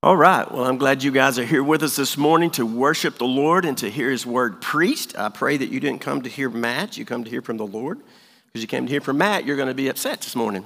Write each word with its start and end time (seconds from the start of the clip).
All 0.00 0.16
right. 0.16 0.48
Well, 0.48 0.64
I'm 0.64 0.78
glad 0.78 1.02
you 1.02 1.10
guys 1.10 1.40
are 1.40 1.44
here 1.44 1.64
with 1.64 1.82
us 1.82 1.96
this 1.96 2.16
morning 2.16 2.52
to 2.52 2.64
worship 2.64 3.18
the 3.18 3.24
Lord 3.24 3.64
and 3.64 3.76
to 3.78 3.90
hear 3.90 4.12
His 4.12 4.24
word 4.24 4.62
preached. 4.62 5.18
I 5.18 5.28
pray 5.28 5.56
that 5.56 5.70
you 5.70 5.80
didn't 5.80 6.00
come 6.00 6.22
to 6.22 6.30
hear 6.30 6.48
Matt, 6.48 6.96
you 6.96 7.04
come 7.04 7.24
to 7.24 7.30
hear 7.30 7.42
from 7.42 7.56
the 7.56 7.66
Lord. 7.66 7.98
Because 8.46 8.62
you 8.62 8.68
came 8.68 8.86
to 8.86 8.92
hear 8.92 9.00
from 9.00 9.18
Matt, 9.18 9.44
you're 9.44 9.56
going 9.56 9.66
to 9.66 9.74
be 9.74 9.88
upset 9.88 10.20
this 10.20 10.36
morning. 10.36 10.64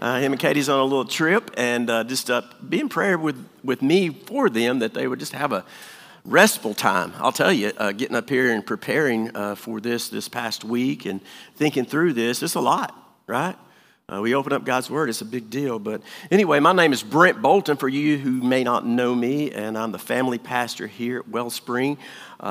Uh, 0.00 0.18
him 0.18 0.32
and 0.32 0.40
Katie's 0.40 0.68
on 0.68 0.80
a 0.80 0.82
little 0.82 1.04
trip, 1.04 1.52
and 1.56 1.88
uh, 1.88 2.02
just 2.02 2.32
uh, 2.32 2.42
be 2.68 2.80
in 2.80 2.88
prayer 2.88 3.16
with, 3.16 3.48
with 3.62 3.80
me 3.80 4.08
for 4.08 4.50
them 4.50 4.80
that 4.80 4.92
they 4.92 5.06
would 5.06 5.20
just 5.20 5.34
have 5.34 5.52
a 5.52 5.64
restful 6.24 6.74
time. 6.74 7.12
I'll 7.18 7.30
tell 7.30 7.52
you, 7.52 7.70
uh, 7.76 7.92
getting 7.92 8.16
up 8.16 8.28
here 8.28 8.52
and 8.52 8.66
preparing 8.66 9.36
uh, 9.36 9.54
for 9.54 9.80
this 9.80 10.08
this 10.08 10.28
past 10.28 10.64
week 10.64 11.06
and 11.06 11.20
thinking 11.54 11.84
through 11.84 12.14
this, 12.14 12.42
it's 12.42 12.56
a 12.56 12.60
lot, 12.60 12.92
right? 13.28 13.54
Uh, 14.10 14.22
we 14.22 14.34
open 14.34 14.54
up 14.54 14.64
God's 14.64 14.88
Word, 14.88 15.10
it's 15.10 15.20
a 15.20 15.26
big 15.26 15.50
deal. 15.50 15.78
But 15.78 16.00
anyway, 16.30 16.60
my 16.60 16.72
name 16.72 16.94
is 16.94 17.02
Brent 17.02 17.42
Bolton 17.42 17.76
for 17.76 17.90
you 17.90 18.16
who 18.16 18.30
may 18.30 18.64
not 18.64 18.86
know 18.86 19.14
me, 19.14 19.52
and 19.52 19.76
I'm 19.76 19.92
the 19.92 19.98
family 19.98 20.38
pastor 20.38 20.86
here 20.86 21.18
at 21.18 21.28
Wellspring. 21.28 21.98
Uh, 22.40 22.46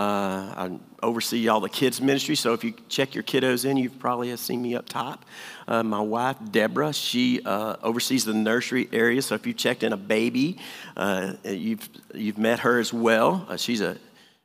I 0.56 0.80
oversee 1.02 1.48
all 1.48 1.60
the 1.60 1.68
kids' 1.68 2.00
ministry, 2.00 2.36
so 2.36 2.54
if 2.54 2.64
you 2.64 2.76
check 2.90 3.16
your 3.16 3.24
kiddos 3.24 3.66
in, 3.66 3.76
you've 3.76 3.98
probably 3.98 4.38
seen 4.38 4.62
me 4.62 4.76
up 4.76 4.88
top. 4.88 5.26
Uh, 5.68 5.82
my 5.82 6.00
wife, 6.00 6.38
Deborah, 6.52 6.94
she 6.94 7.42
uh, 7.44 7.78
oversees 7.82 8.24
the 8.24 8.36
nursery 8.36 8.88
area, 8.94 9.24
so 9.24 9.34
if 9.34 9.48
you 9.48 9.54
checked 9.54 9.82
in 9.82 9.94
a 9.94 9.98
baby, 9.98 10.60
uh, 10.96 11.34
you've, 11.44 11.90
you've 12.14 12.38
met 12.38 12.60
her 12.60 12.78
as 12.78 12.94
well. 12.94 13.48
Uh, 13.50 13.58
she's 13.58 13.82
a 13.82 13.98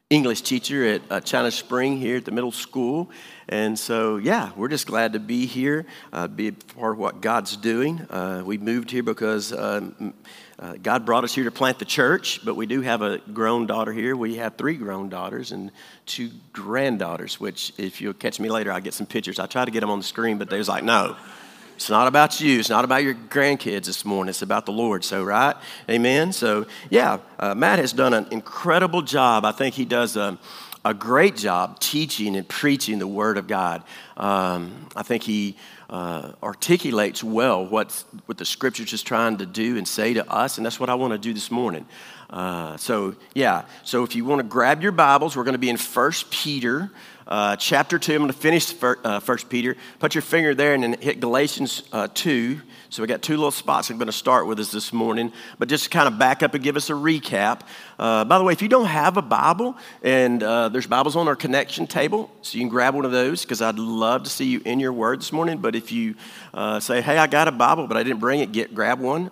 English 0.09 0.43
teacher 0.43 1.01
at 1.10 1.24
China 1.24 1.51
Spring 1.51 1.97
here 1.97 2.19
at 2.19 2.27
the 2.27 2.30
middle 2.30 2.52
school. 2.52 3.10
And 3.52 3.79
so, 3.79 4.16
yeah, 4.16 4.51
we're 4.56 4.69
just 4.69 4.87
glad 4.87 5.12
to 5.12 5.20
be 5.20 5.45
here, 5.45 5.84
uh, 6.10 6.27
be 6.27 6.52
part 6.52 6.95
of 6.95 6.98
what 6.98 7.20
God's 7.20 7.55
doing. 7.55 8.01
Uh, 8.09 8.43
we 8.43 8.56
moved 8.56 8.91
here 8.91 9.02
because 9.02 9.52
um, 9.52 10.15
uh, 10.59 10.77
God 10.83 11.05
brought 11.05 11.23
us 11.23 11.34
here 11.34 11.45
to 11.45 11.51
plant 11.51 11.79
the 11.79 11.84
church, 11.84 12.43
but 12.46 12.55
we 12.55 12.65
do 12.65 12.80
have 12.80 13.02
a 13.02 13.19
grown 13.19 13.66
daughter 13.66 13.93
here. 13.93 14.16
We 14.16 14.37
have 14.37 14.57
three 14.57 14.77
grown 14.77 15.10
daughters 15.10 15.52
and 15.52 15.71
two 16.07 16.30
granddaughters, 16.54 17.38
which, 17.38 17.74
if 17.77 18.01
you'll 18.01 18.15
catch 18.15 18.40
me 18.40 18.49
later, 18.49 18.73
I'll 18.73 18.80
get 18.80 18.95
some 18.95 19.07
pictures. 19.07 19.38
I 19.38 19.45
try 19.45 19.66
to 19.66 19.71
get 19.71 19.80
them 19.80 19.90
on 19.90 19.99
the 19.99 20.05
screen, 20.05 20.38
but 20.38 20.49
they 20.49 20.57
was 20.57 20.71
like, 20.71 20.82
no. 20.82 21.15
It's 21.77 21.90
not 21.90 22.07
about 22.07 22.40
you. 22.40 22.59
It's 22.59 22.71
not 22.71 22.87
about 22.87 23.02
your 23.02 23.15
grandkids 23.15 23.84
this 23.84 24.07
morning. 24.07 24.30
It's 24.30 24.40
about 24.40 24.65
the 24.65 24.73
Lord. 24.73 25.05
So, 25.05 25.24
right? 25.24 25.57
Amen. 25.90 26.32
So, 26.32 26.66
yeah, 26.88 27.18
uh, 27.38 27.55
Matt 27.55 27.80
has 27.80 27.93
done 27.93 28.15
an 28.15 28.29
incredible 28.30 29.02
job. 29.02 29.45
I 29.45 29.52
think 29.52 29.74
he 29.74 29.84
does 29.84 30.16
a 30.85 30.93
great 30.93 31.37
job 31.37 31.79
teaching 31.79 32.37
and 32.37 32.49
preaching 32.49 32.99
the 32.99 33.07
Word 33.07 33.38
of 33.38 33.47
God. 33.47 33.83
Um, 34.16 34.89
I 34.97 35.02
think 35.02 35.23
he 35.23 35.57
uh, 35.89 36.33
articulates 36.43 37.23
well 37.23 37.65
what, 37.65 38.05
what 38.27 38.39
the 38.39 38.45
Scriptures 38.45 38.93
is 38.93 39.02
trying 39.02 39.39
to 39.39 39.47
do 39.47 39.79
and 39.79 39.87
say 39.87 40.15
to 40.15 40.29
us, 40.30 40.57
and 40.57 40.66
that's 40.66 40.80
what 40.80 40.91
I 40.91 40.95
want 40.95 41.13
to 41.13 41.19
do 41.19 41.33
this 41.33 41.51
morning. 41.51 41.87
Uh, 42.30 42.77
so, 42.79 43.15
yeah, 43.35 43.65
so 43.85 44.02
if 44.02 44.16
you 44.16 44.24
want 44.24 44.41
to 44.41 44.47
grab 44.47 44.83
your 44.83 44.93
Bibles, 44.93 45.37
we're 45.37 45.45
going 45.45 45.52
to 45.52 45.59
be 45.59 45.71
in 45.71 45.77
First 45.77 46.30
Peter 46.30 46.91
uh, 47.33 47.57
chapter 47.57 47.99
2. 47.99 48.13
I'm 48.13 48.19
going 48.19 48.30
to 48.30 48.37
finish 48.37 48.71
First 48.75 49.07
uh, 49.07 49.49
Peter. 49.49 49.75
Put 49.99 50.15
your 50.15 50.21
finger 50.21 50.55
there 50.55 50.75
and 50.75 50.83
then 50.83 51.01
hit 51.01 51.19
Galatians 51.19 51.83
uh, 51.91 52.09
2. 52.13 52.61
So 52.91 53.02
we 53.02 53.07
got 53.07 53.23
two 53.23 53.37
little 53.37 53.51
spots 53.51 53.89
I'm 53.89 53.97
going 53.97 54.05
to 54.05 54.13
start 54.13 54.47
with 54.47 54.61
us 54.61 54.71
this 54.71 54.93
morning. 54.93 55.33
But 55.59 55.71
just 55.71 55.85
to 55.85 55.91
kind 55.91 56.07
of 56.07 56.19
back 56.19 56.43
up 56.43 56.52
and 56.52 56.63
give 56.63 56.77
us 56.77 56.91
a 56.91 56.93
recap. 56.93 57.63
Uh, 57.99 58.27
by 58.27 58.37
the 58.37 58.45
way, 58.45 58.52
if 58.52 58.61
you 58.61 58.69
don't 58.69 58.85
have 58.85 59.16
a 59.16 59.23
Bible, 59.23 59.79
and 60.02 60.43
uh, 60.43 60.69
there's 60.69 60.87
Bibles 60.87 61.16
on 61.16 61.27
our 61.27 61.35
connection 61.35 61.87
table, 61.87 62.30
so 62.43 62.59
you 62.59 62.65
can 62.65 62.69
grab 62.69 62.95
one 62.95 63.07
of 63.07 63.13
those 63.13 63.41
because 63.41 63.63
I'd 63.63 63.79
love 63.79 64.25
to 64.25 64.31
see 64.31 64.44
you 64.44 64.61
in 64.67 64.78
your 64.78 64.93
word 64.93 65.21
this 65.21 65.33
morning. 65.33 65.56
But 65.56 65.75
if 65.75 65.91
you 65.91 66.17
uh, 66.53 66.81
say, 66.81 67.00
hey, 67.00 67.17
I 67.17 67.28
got 67.28 67.49
a 67.49 67.53
Bible, 67.53 67.87
but 67.87 67.97
I 67.97 68.03
didn't 68.03 68.21
bring 68.21 68.41
it, 68.41 68.53
get 68.53 68.75
grab 68.75 69.00
one. 69.00 69.31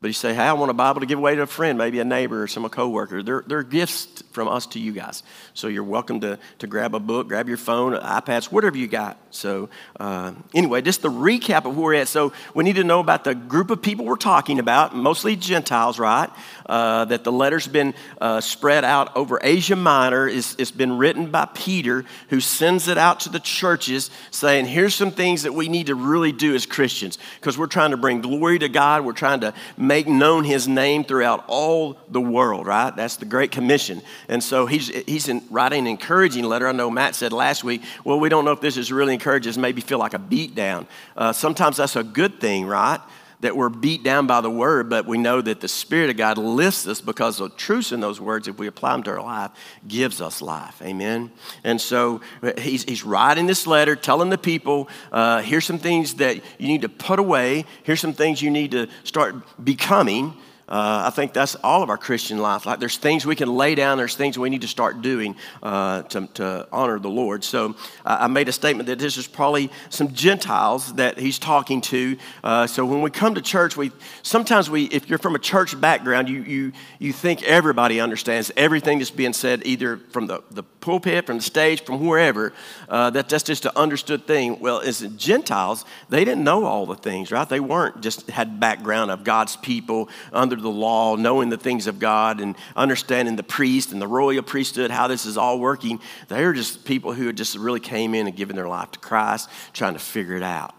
But 0.00 0.08
you 0.08 0.14
say, 0.14 0.32
hey, 0.32 0.42
I 0.42 0.52
want 0.52 0.70
a 0.70 0.74
Bible 0.74 1.00
to 1.00 1.06
give 1.06 1.18
away 1.18 1.34
to 1.34 1.42
a 1.42 1.46
friend, 1.46 1.76
maybe 1.76 1.98
a 1.98 2.04
neighbor 2.04 2.40
or 2.42 2.46
some 2.46 2.64
a 2.64 2.68
coworker. 2.68 3.20
They're, 3.20 3.42
they're 3.46 3.64
gifts 3.64 4.22
from 4.30 4.46
us 4.46 4.66
to 4.68 4.78
you 4.78 4.92
guys. 4.92 5.24
So 5.54 5.66
you're 5.66 5.82
welcome 5.82 6.20
to, 6.20 6.38
to 6.60 6.66
grab 6.68 6.94
a 6.94 7.00
book, 7.00 7.26
grab 7.26 7.48
your 7.48 7.56
phone, 7.56 7.94
iPads, 7.94 8.52
whatever 8.52 8.76
you 8.76 8.86
got. 8.86 9.18
So 9.30 9.68
uh, 10.00 10.32
anyway, 10.54 10.82
just 10.82 11.02
the 11.02 11.10
recap 11.10 11.64
of 11.64 11.76
where 11.76 11.84
we're 11.84 11.94
at. 11.94 12.08
So 12.08 12.32
we 12.54 12.64
need 12.64 12.76
to 12.76 12.84
know 12.84 13.00
about 13.00 13.24
the 13.24 13.34
group 13.34 13.70
of 13.70 13.82
people 13.82 14.04
we're 14.04 14.16
talking 14.16 14.58
about, 14.58 14.94
mostly 14.96 15.36
Gentiles, 15.36 15.98
right? 15.98 16.30
Uh, 16.66 17.04
that 17.06 17.24
the 17.24 17.32
letter's 17.32 17.68
been 17.68 17.94
uh, 18.20 18.40
spread 18.40 18.84
out 18.84 19.16
over 19.16 19.38
Asia 19.42 19.76
Minor. 19.76 20.28
It's, 20.28 20.54
it's 20.58 20.70
been 20.70 20.98
written 20.98 21.30
by 21.30 21.46
Peter, 21.46 22.04
who 22.30 22.40
sends 22.40 22.88
it 22.88 22.98
out 22.98 23.20
to 23.20 23.28
the 23.28 23.40
churches 23.40 24.10
saying, 24.30 24.66
here's 24.66 24.94
some 24.94 25.10
things 25.10 25.42
that 25.44 25.52
we 25.52 25.68
need 25.68 25.86
to 25.86 25.94
really 25.94 26.32
do 26.32 26.54
as 26.54 26.66
Christians 26.66 27.18
because 27.40 27.56
we're 27.56 27.66
trying 27.66 27.92
to 27.92 27.96
bring 27.96 28.20
glory 28.20 28.58
to 28.58 28.68
God. 28.68 29.04
We're 29.04 29.12
trying 29.12 29.40
to 29.40 29.54
make 29.76 30.08
known 30.08 30.44
his 30.44 30.68
name 30.68 31.04
throughout 31.04 31.44
all 31.48 31.98
the 32.08 32.20
world, 32.20 32.66
right? 32.66 32.94
That's 32.94 33.16
the 33.16 33.24
Great 33.24 33.50
Commission. 33.50 34.02
And 34.28 34.42
so 34.42 34.66
he's, 34.66 34.88
he's 34.88 35.30
writing 35.50 35.80
an 35.80 35.86
encouraging 35.86 36.44
letter. 36.44 36.68
I 36.68 36.72
know 36.72 36.90
Matt 36.90 37.14
said 37.14 37.32
last 37.32 37.64
week, 37.64 37.82
well, 38.04 38.18
we 38.18 38.28
don't 38.28 38.44
know 38.44 38.52
if 38.52 38.60
this 38.60 38.76
is 38.76 38.92
really 38.92 39.14
encouraging, 39.14 39.27
maybe 39.58 39.80
feel 39.80 39.98
like 39.98 40.14
a 40.14 40.18
beat 40.18 40.54
down. 40.54 40.86
Uh, 41.16 41.32
sometimes 41.32 41.76
that's 41.76 41.96
a 41.96 42.04
good 42.04 42.40
thing, 42.40 42.66
right? 42.66 43.00
that 43.40 43.56
we're 43.56 43.68
beat 43.68 44.02
down 44.02 44.26
by 44.26 44.40
the 44.40 44.50
word, 44.50 44.90
but 44.90 45.06
we 45.06 45.16
know 45.16 45.40
that 45.40 45.60
the 45.60 45.68
Spirit 45.68 46.10
of 46.10 46.16
God 46.16 46.38
lifts 46.38 46.86
us 46.88 47.00
because 47.00 47.38
the 47.38 47.48
truth 47.50 47.92
in 47.92 48.00
those 48.00 48.20
words, 48.20 48.48
if 48.48 48.58
we 48.58 48.66
apply 48.66 48.92
them 48.92 49.02
to 49.04 49.10
our 49.12 49.22
life, 49.22 49.50
gives 49.86 50.20
us 50.20 50.42
life. 50.42 50.80
Amen. 50.82 51.30
And 51.62 51.80
so 51.80 52.20
he's, 52.58 52.82
he's 52.84 53.04
writing 53.04 53.46
this 53.46 53.66
letter, 53.66 53.94
telling 53.94 54.30
the 54.30 54.38
people, 54.38 54.88
uh, 55.12 55.42
here's 55.42 55.64
some 55.64 55.78
things 55.78 56.14
that 56.14 56.36
you 56.58 56.66
need 56.66 56.82
to 56.82 56.88
put 56.88 57.18
away, 57.18 57.64
here's 57.84 58.00
some 58.00 58.12
things 58.12 58.42
you 58.42 58.50
need 58.50 58.72
to 58.72 58.88
start 59.04 59.36
becoming. 59.64 60.36
Uh, 60.68 61.04
I 61.06 61.10
think 61.10 61.32
that's 61.32 61.54
all 61.56 61.82
of 61.82 61.88
our 61.88 61.96
Christian 61.96 62.38
life. 62.38 62.66
Like 62.66 62.78
there's 62.78 62.98
things 62.98 63.24
we 63.24 63.34
can 63.34 63.48
lay 63.48 63.74
down, 63.74 63.96
there's 63.96 64.16
things 64.16 64.38
we 64.38 64.50
need 64.50 64.60
to 64.60 64.68
start 64.68 65.00
doing 65.00 65.34
uh, 65.62 66.02
to, 66.02 66.26
to, 66.34 66.68
honor 66.70 66.98
the 66.98 67.08
Lord. 67.08 67.42
So 67.42 67.74
I 68.04 68.26
made 68.26 68.48
a 68.48 68.52
statement 68.52 68.88
that 68.88 68.98
this 68.98 69.16
is 69.16 69.26
probably 69.26 69.70
some 69.88 70.12
Gentiles 70.12 70.92
that 70.94 71.18
he's 71.18 71.38
talking 71.38 71.80
to. 71.82 72.18
Uh, 72.44 72.66
so 72.66 72.84
when 72.84 73.00
we 73.00 73.10
come 73.10 73.34
to 73.34 73.40
church, 73.40 73.76
we 73.76 73.92
sometimes 74.22 74.68
we, 74.68 74.84
if 74.84 75.08
you're 75.08 75.18
from 75.18 75.34
a 75.34 75.38
church 75.38 75.80
background, 75.80 76.28
you 76.28 76.42
you 76.42 76.72
you 76.98 77.12
think 77.12 77.42
everybody 77.44 78.00
understands 78.00 78.52
everything 78.56 78.98
that's 78.98 79.10
being 79.10 79.32
said, 79.32 79.62
either 79.64 79.96
from 79.96 80.26
the, 80.26 80.42
the 80.50 80.62
pulpit, 80.62 81.26
from 81.26 81.38
the 81.38 81.42
stage, 81.42 81.84
from 81.84 82.04
wherever. 82.04 82.52
Uh, 82.88 83.08
that 83.10 83.28
that's 83.28 83.44
just 83.44 83.64
an 83.64 83.72
understood 83.76 84.26
thing. 84.26 84.60
Well, 84.60 84.80
as 84.80 85.00
Gentiles, 85.16 85.84
they 86.10 86.24
didn't 86.24 86.44
know 86.44 86.64
all 86.64 86.84
the 86.84 86.96
things, 86.96 87.32
right? 87.32 87.48
They 87.48 87.60
weren't 87.60 88.02
just 88.02 88.28
had 88.30 88.60
background 88.60 89.10
of 89.10 89.24
God's 89.24 89.56
people 89.56 90.08
under 90.32 90.57
the 90.62 90.70
law, 90.70 91.16
knowing 91.16 91.48
the 91.48 91.56
things 91.56 91.86
of 91.86 91.98
God 91.98 92.40
and 92.40 92.56
understanding 92.76 93.36
the 93.36 93.42
priest 93.42 93.92
and 93.92 94.00
the 94.00 94.06
royal 94.06 94.42
priesthood, 94.42 94.90
how 94.90 95.08
this 95.08 95.26
is 95.26 95.36
all 95.36 95.58
working. 95.58 96.00
They 96.28 96.44
were 96.44 96.52
just 96.52 96.84
people 96.84 97.12
who 97.12 97.26
had 97.26 97.36
just 97.36 97.56
really 97.56 97.80
came 97.80 98.14
in 98.14 98.26
and 98.26 98.36
given 98.36 98.56
their 98.56 98.68
life 98.68 98.90
to 98.92 98.98
Christ, 98.98 99.48
trying 99.72 99.94
to 99.94 99.98
figure 99.98 100.36
it 100.36 100.42
out. 100.42 100.74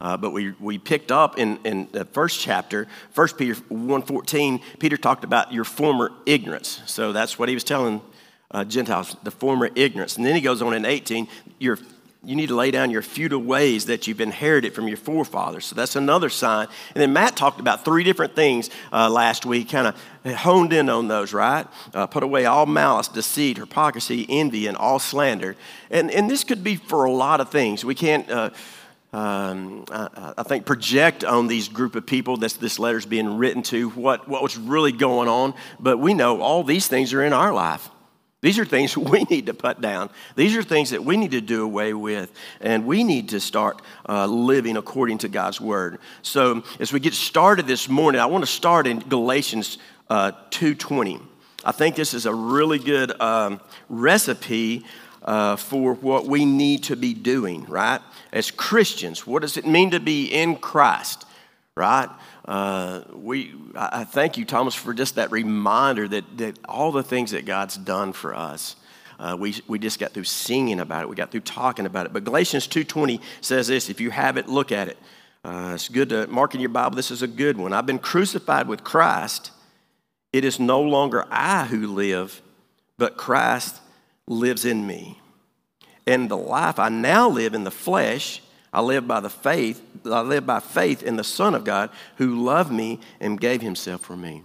Uh, 0.00 0.16
but 0.16 0.30
we, 0.30 0.52
we 0.58 0.78
picked 0.78 1.12
up 1.12 1.38
in, 1.38 1.58
in 1.64 1.86
the 1.92 2.06
first 2.06 2.40
chapter, 2.40 2.88
1 3.14 3.28
Peter 3.36 3.54
1.14, 3.54 4.62
Peter 4.78 4.96
talked 4.96 5.24
about 5.24 5.52
your 5.52 5.64
former 5.64 6.10
ignorance. 6.24 6.80
So 6.86 7.12
that's 7.12 7.38
what 7.38 7.50
he 7.50 7.54
was 7.54 7.64
telling 7.64 8.00
uh, 8.50 8.64
Gentiles, 8.64 9.14
the 9.22 9.30
former 9.30 9.68
ignorance. 9.74 10.16
And 10.16 10.24
then 10.24 10.34
he 10.34 10.40
goes 10.40 10.62
on 10.62 10.72
in 10.74 10.86
18, 10.86 11.28
your 11.58 11.78
you 12.22 12.36
need 12.36 12.48
to 12.48 12.54
lay 12.54 12.70
down 12.70 12.90
your 12.90 13.00
feudal 13.00 13.40
ways 13.40 13.86
that 13.86 14.06
you've 14.06 14.20
inherited 14.20 14.74
from 14.74 14.86
your 14.86 14.98
forefathers. 14.98 15.64
So 15.64 15.74
that's 15.74 15.96
another 15.96 16.28
sign. 16.28 16.68
And 16.94 17.00
then 17.00 17.14
Matt 17.14 17.34
talked 17.34 17.60
about 17.60 17.82
three 17.82 18.04
different 18.04 18.36
things 18.36 18.68
uh, 18.92 19.08
last 19.08 19.46
week, 19.46 19.70
kind 19.70 19.86
of 19.86 20.34
honed 20.34 20.74
in 20.74 20.90
on 20.90 21.08
those, 21.08 21.32
right? 21.32 21.66
Uh, 21.94 22.06
put 22.06 22.22
away 22.22 22.44
all 22.44 22.66
malice, 22.66 23.08
deceit, 23.08 23.56
hypocrisy, 23.56 24.26
envy, 24.28 24.66
and 24.66 24.76
all 24.76 24.98
slander. 24.98 25.56
And, 25.90 26.10
and 26.10 26.30
this 26.30 26.44
could 26.44 26.62
be 26.62 26.76
for 26.76 27.04
a 27.04 27.10
lot 27.10 27.40
of 27.40 27.50
things. 27.50 27.84
We 27.84 27.94
can't. 27.94 28.30
Uh, 28.30 28.50
um, 29.12 29.86
I, 29.90 30.34
I, 30.38 30.42
think 30.44 30.66
project 30.66 31.24
on 31.24 31.48
these 31.48 31.66
group 31.66 31.96
of 31.96 32.06
people 32.06 32.36
that 32.36 32.52
this 32.60 32.78
letter's 32.78 33.06
being 33.06 33.38
written 33.38 33.64
to 33.64 33.90
what, 33.90 34.28
what 34.28 34.40
was 34.40 34.56
really 34.56 34.92
going 34.92 35.28
on 35.28 35.52
but 35.80 35.98
we 35.98 36.14
know 36.14 36.40
all 36.40 36.62
these 36.62 36.86
things 36.86 37.12
are 37.12 37.20
in 37.20 37.32
our 37.32 37.52
life 37.52 37.90
these 38.40 38.58
are 38.58 38.64
things 38.64 38.96
we 38.96 39.24
need 39.24 39.46
to 39.46 39.54
put 39.54 39.80
down. 39.80 40.10
These 40.36 40.56
are 40.56 40.62
things 40.62 40.90
that 40.90 41.04
we 41.04 41.16
need 41.16 41.32
to 41.32 41.40
do 41.40 41.64
away 41.64 41.94
with, 41.94 42.32
and 42.60 42.86
we 42.86 43.04
need 43.04 43.30
to 43.30 43.40
start 43.40 43.82
uh, 44.08 44.26
living 44.26 44.76
according 44.76 45.18
to 45.18 45.28
God's 45.28 45.60
word. 45.60 45.98
So, 46.22 46.62
as 46.78 46.92
we 46.92 47.00
get 47.00 47.14
started 47.14 47.66
this 47.66 47.88
morning, 47.88 48.20
I 48.20 48.26
want 48.26 48.42
to 48.42 48.50
start 48.50 48.86
in 48.86 49.00
Galatians 49.00 49.78
uh, 50.08 50.32
2:20. 50.50 51.20
I 51.64 51.72
think 51.72 51.94
this 51.94 52.14
is 52.14 52.24
a 52.24 52.34
really 52.34 52.78
good 52.78 53.20
um, 53.20 53.60
recipe 53.90 54.84
uh, 55.22 55.56
for 55.56 55.92
what 55.94 56.26
we 56.26 56.46
need 56.46 56.84
to 56.84 56.96
be 56.96 57.12
doing, 57.12 57.64
right? 57.66 58.00
As 58.32 58.50
Christians, 58.50 59.26
what 59.26 59.42
does 59.42 59.58
it 59.58 59.66
mean 59.66 59.90
to 59.90 60.00
be 60.00 60.26
in 60.26 60.56
Christ, 60.56 61.26
right? 61.74 62.08
Uh, 62.50 63.04
we, 63.12 63.54
I 63.76 64.02
thank 64.02 64.36
you, 64.36 64.44
Thomas, 64.44 64.74
for 64.74 64.92
just 64.92 65.14
that 65.14 65.30
reminder 65.30 66.08
that, 66.08 66.38
that 66.38 66.58
all 66.64 66.90
the 66.90 67.04
things 67.04 67.30
that 67.30 67.46
God's 67.46 67.76
done 67.76 68.12
for 68.12 68.34
us. 68.34 68.74
Uh, 69.20 69.36
we, 69.38 69.54
we 69.68 69.78
just 69.78 70.00
got 70.00 70.10
through 70.10 70.24
singing 70.24 70.80
about 70.80 71.04
it. 71.04 71.08
We 71.08 71.14
got 71.14 71.30
through 71.30 71.42
talking 71.42 71.86
about 71.86 72.06
it. 72.06 72.12
But 72.12 72.24
Galatians 72.24 72.66
2.20 72.66 73.20
says 73.40 73.68
this, 73.68 73.88
if 73.88 74.00
you 74.00 74.10
have 74.10 74.36
it, 74.36 74.48
look 74.48 74.72
at 74.72 74.88
it. 74.88 74.98
Uh, 75.44 75.72
it's 75.76 75.88
good 75.88 76.08
to 76.08 76.26
mark 76.26 76.56
in 76.56 76.60
your 76.60 76.70
Bible. 76.70 76.96
This 76.96 77.12
is 77.12 77.22
a 77.22 77.28
good 77.28 77.56
one. 77.56 77.72
I've 77.72 77.86
been 77.86 78.00
crucified 78.00 78.66
with 78.66 78.82
Christ, 78.82 79.52
it 80.32 80.44
is 80.44 80.58
no 80.58 80.82
longer 80.82 81.26
I 81.30 81.66
who 81.66 81.86
live, 81.86 82.42
but 82.98 83.16
Christ 83.16 83.80
lives 84.26 84.64
in 84.64 84.88
me. 84.88 85.20
And 86.04 86.28
the 86.28 86.36
life 86.36 86.80
I 86.80 86.88
now 86.88 87.28
live 87.28 87.54
in 87.54 87.62
the 87.62 87.70
flesh, 87.70 88.42
I 88.72 88.80
live 88.80 89.08
by 89.08 89.20
the 89.20 89.30
faith, 89.30 89.82
I 90.04 90.20
live 90.20 90.46
by 90.46 90.60
faith 90.60 91.02
in 91.02 91.16
the 91.16 91.24
Son 91.24 91.54
of 91.54 91.64
God 91.64 91.90
who 92.16 92.44
loved 92.44 92.72
me 92.72 93.00
and 93.20 93.40
gave 93.40 93.62
himself 93.62 94.02
for 94.02 94.16
me. 94.16 94.44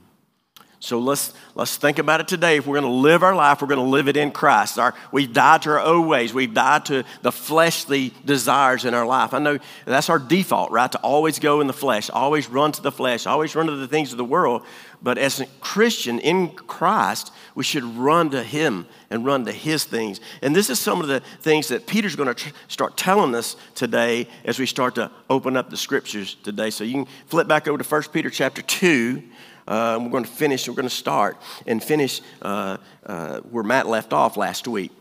So 0.79 0.99
let's, 0.99 1.33
let's 1.55 1.77
think 1.77 1.99
about 1.99 2.21
it 2.21 2.27
today. 2.27 2.57
If 2.57 2.67
we're 2.67 2.79
going 2.79 2.91
to 2.91 2.99
live 2.99 3.23
our 3.23 3.35
life, 3.35 3.61
we're 3.61 3.67
going 3.67 3.79
to 3.79 3.85
live 3.85 4.07
it 4.07 4.17
in 4.17 4.31
Christ. 4.31 4.77
Our, 4.77 4.93
we've 5.11 5.31
died 5.31 5.63
to 5.63 5.71
our 5.71 5.79
old 5.79 6.07
ways. 6.07 6.33
We've 6.33 6.53
died 6.53 6.85
to 6.85 7.03
the 7.21 7.31
fleshly 7.31 8.13
desires 8.23 8.85
in 8.85 8.93
our 8.93 9.05
life. 9.05 9.33
I 9.33 9.39
know 9.39 9.57
that's 9.85 10.09
our 10.09 10.19
default, 10.19 10.71
right? 10.71 10.91
To 10.91 10.99
always 10.99 11.39
go 11.39 11.61
in 11.61 11.67
the 11.67 11.73
flesh, 11.73 12.09
always 12.09 12.49
run 12.49 12.71
to 12.73 12.81
the 12.81 12.91
flesh, 12.91 13.25
always 13.25 13.55
run 13.55 13.67
to 13.67 13.75
the 13.75 13.87
things 13.87 14.11
of 14.11 14.17
the 14.17 14.25
world. 14.25 14.63
But 15.01 15.17
as 15.17 15.39
a 15.39 15.45
Christian 15.61 16.19
in 16.19 16.49
Christ, 16.49 17.31
we 17.53 17.63
should 17.63 17.83
run 17.83 18.29
to 18.31 18.43
Him 18.43 18.85
and 19.09 19.25
run 19.25 19.45
to 19.45 19.51
His 19.51 19.85
things. 19.85 20.19
And 20.41 20.55
this 20.55 20.69
is 20.69 20.79
some 20.79 21.01
of 21.01 21.07
the 21.07 21.21
things 21.41 21.67
that 21.69 21.87
Peter's 21.87 22.15
going 22.15 22.27
to 22.27 22.33
tr- 22.33 22.55
start 22.67 22.97
telling 22.97 23.35
us 23.35 23.55
today 23.75 24.27
as 24.45 24.59
we 24.59 24.65
start 24.65 24.95
to 24.95 25.11
open 25.29 25.57
up 25.57 25.69
the 25.69 25.77
scriptures 25.77 26.35
today. 26.43 26.69
So 26.69 26.83
you 26.83 26.93
can 26.93 27.13
flip 27.27 27.47
back 27.47 27.67
over 27.67 27.77
to 27.77 27.83
1 27.83 28.03
Peter 28.13 28.29
chapter 28.29 28.61
2. 28.61 29.23
Uh, 29.67 29.99
we're 30.01 30.09
going 30.09 30.23
to 30.23 30.29
finish, 30.29 30.67
we're 30.67 30.75
going 30.75 30.87
to 30.87 30.93
start 30.93 31.37
and 31.65 31.83
finish 31.83 32.21
uh, 32.41 32.77
uh, 33.05 33.39
where 33.39 33.63
Matt 33.63 33.87
left 33.87 34.13
off 34.13 34.37
last 34.37 34.67
week. 34.67 34.91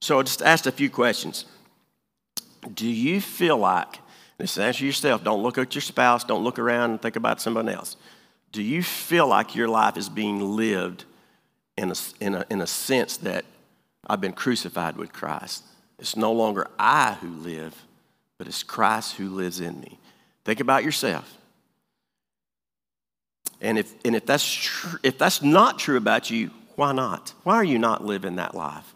So 0.00 0.18
I 0.18 0.22
just 0.22 0.42
asked 0.42 0.66
a 0.66 0.72
few 0.72 0.90
questions. 0.90 1.46
Do 2.74 2.86
you 2.86 3.20
feel 3.20 3.56
like, 3.56 3.98
this 4.38 4.58
answer 4.58 4.84
yourself, 4.84 5.24
don't 5.24 5.42
look 5.42 5.58
at 5.58 5.74
your 5.74 5.82
spouse, 5.82 6.24
don't 6.24 6.44
look 6.44 6.58
around 6.58 6.90
and 6.90 7.02
think 7.02 7.16
about 7.16 7.40
someone 7.40 7.68
else. 7.68 7.96
Do 8.52 8.62
you 8.62 8.82
feel 8.82 9.26
like 9.26 9.54
your 9.54 9.68
life 9.68 9.96
is 9.96 10.08
being 10.08 10.56
lived 10.56 11.04
in 11.76 11.90
a, 11.90 11.94
in 12.20 12.34
a, 12.34 12.44
in 12.50 12.60
a 12.60 12.66
sense 12.66 13.16
that 13.18 13.44
I've 14.06 14.20
been 14.20 14.32
crucified 14.32 14.96
with 14.96 15.12
Christ? 15.12 15.64
It's 15.98 16.16
no 16.16 16.32
longer 16.32 16.68
I 16.78 17.14
who 17.14 17.28
live, 17.28 17.74
but 18.38 18.46
it's 18.46 18.62
Christ 18.62 19.16
who 19.16 19.28
lives 19.30 19.60
in 19.60 19.80
me. 19.80 19.98
Think 20.44 20.60
about 20.60 20.84
yourself. 20.84 21.38
And 23.64 23.78
if, 23.78 23.94
and 24.04 24.14
if, 24.14 24.26
that's 24.26 24.44
tr- 24.44 24.98
if 25.02 25.16
that's 25.16 25.42
not 25.42 25.78
true 25.78 25.96
about 25.96 26.30
you, 26.30 26.50
why 26.76 26.92
not? 26.92 27.32
Why 27.44 27.54
are 27.54 27.64
you 27.64 27.78
not 27.78 28.04
living 28.04 28.36
that 28.36 28.54
life? 28.54 28.94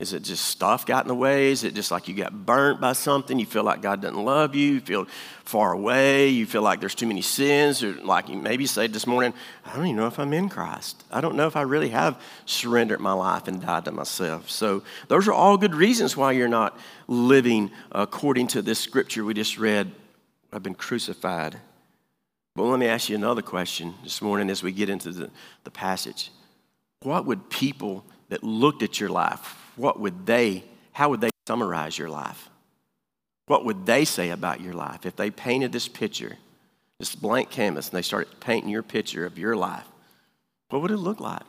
Is 0.00 0.12
it 0.12 0.24
just 0.24 0.46
stuff 0.46 0.84
got 0.84 1.04
in 1.04 1.08
the 1.08 1.14
way? 1.14 1.52
Is 1.52 1.62
it 1.62 1.74
just 1.74 1.92
like 1.92 2.08
you 2.08 2.14
got 2.14 2.44
burnt 2.44 2.80
by 2.80 2.92
something? 2.92 3.38
You 3.38 3.46
feel 3.46 3.62
like 3.62 3.80
God 3.80 4.02
doesn't 4.02 4.22
love 4.22 4.56
you? 4.56 4.72
You 4.72 4.80
feel 4.80 5.06
far 5.44 5.72
away? 5.72 6.28
You 6.30 6.44
feel 6.44 6.62
like 6.62 6.80
there's 6.80 6.96
too 6.96 7.06
many 7.06 7.22
sins? 7.22 7.84
Or 7.84 7.92
like 7.92 8.28
you 8.28 8.34
maybe 8.34 8.66
say 8.66 8.88
this 8.88 9.06
morning, 9.06 9.32
I 9.64 9.76
don't 9.76 9.86
even 9.86 9.96
know 9.96 10.08
if 10.08 10.18
I'm 10.18 10.32
in 10.32 10.48
Christ. 10.48 11.04
I 11.12 11.20
don't 11.20 11.36
know 11.36 11.46
if 11.46 11.54
I 11.54 11.62
really 11.62 11.90
have 11.90 12.20
surrendered 12.46 12.98
my 12.98 13.12
life 13.12 13.46
and 13.46 13.62
died 13.62 13.84
to 13.84 13.92
myself. 13.92 14.50
So 14.50 14.82
those 15.06 15.28
are 15.28 15.32
all 15.32 15.56
good 15.56 15.76
reasons 15.76 16.16
why 16.16 16.32
you're 16.32 16.48
not 16.48 16.76
living 17.06 17.70
according 17.92 18.48
to 18.48 18.62
this 18.62 18.80
scripture 18.80 19.24
we 19.24 19.34
just 19.34 19.56
read. 19.56 19.92
I've 20.52 20.64
been 20.64 20.74
crucified 20.74 21.60
but 22.54 22.64
let 22.64 22.78
me 22.78 22.86
ask 22.86 23.08
you 23.08 23.16
another 23.16 23.42
question 23.42 23.94
this 24.04 24.22
morning 24.22 24.48
as 24.48 24.62
we 24.62 24.70
get 24.70 24.88
into 24.88 25.10
the, 25.10 25.30
the 25.64 25.70
passage. 25.70 26.30
What 27.02 27.26
would 27.26 27.50
people 27.50 28.04
that 28.28 28.44
looked 28.44 28.82
at 28.82 29.00
your 29.00 29.08
life, 29.08 29.56
what 29.76 29.98
would 29.98 30.24
they, 30.24 30.64
how 30.92 31.10
would 31.10 31.20
they 31.20 31.30
summarize 31.46 31.98
your 31.98 32.08
life? 32.08 32.48
What 33.46 33.64
would 33.64 33.84
they 33.86 34.04
say 34.04 34.30
about 34.30 34.60
your 34.60 34.72
life 34.72 35.04
if 35.04 35.16
they 35.16 35.30
painted 35.30 35.72
this 35.72 35.88
picture, 35.88 36.38
this 36.98 37.14
blank 37.14 37.50
canvas, 37.50 37.88
and 37.88 37.98
they 37.98 38.02
started 38.02 38.40
painting 38.40 38.70
your 38.70 38.82
picture 38.82 39.26
of 39.26 39.38
your 39.38 39.56
life? 39.56 39.86
What 40.70 40.80
would 40.82 40.90
it 40.90 40.96
look 40.96 41.20
like? 41.20 41.42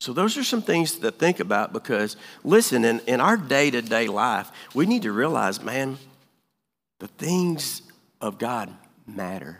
So, 0.00 0.12
those 0.12 0.36
are 0.36 0.44
some 0.44 0.60
things 0.60 0.98
to 0.98 1.10
think 1.10 1.40
about 1.40 1.72
because, 1.72 2.16
listen, 2.42 2.84
in, 2.84 3.00
in 3.06 3.20
our 3.20 3.38
day 3.38 3.70
to 3.70 3.80
day 3.80 4.06
life, 4.06 4.50
we 4.74 4.84
need 4.84 5.02
to 5.02 5.12
realize, 5.12 5.62
man, 5.62 5.96
the 6.98 7.08
things 7.08 7.80
of 8.20 8.38
God 8.38 8.70
matter. 9.06 9.58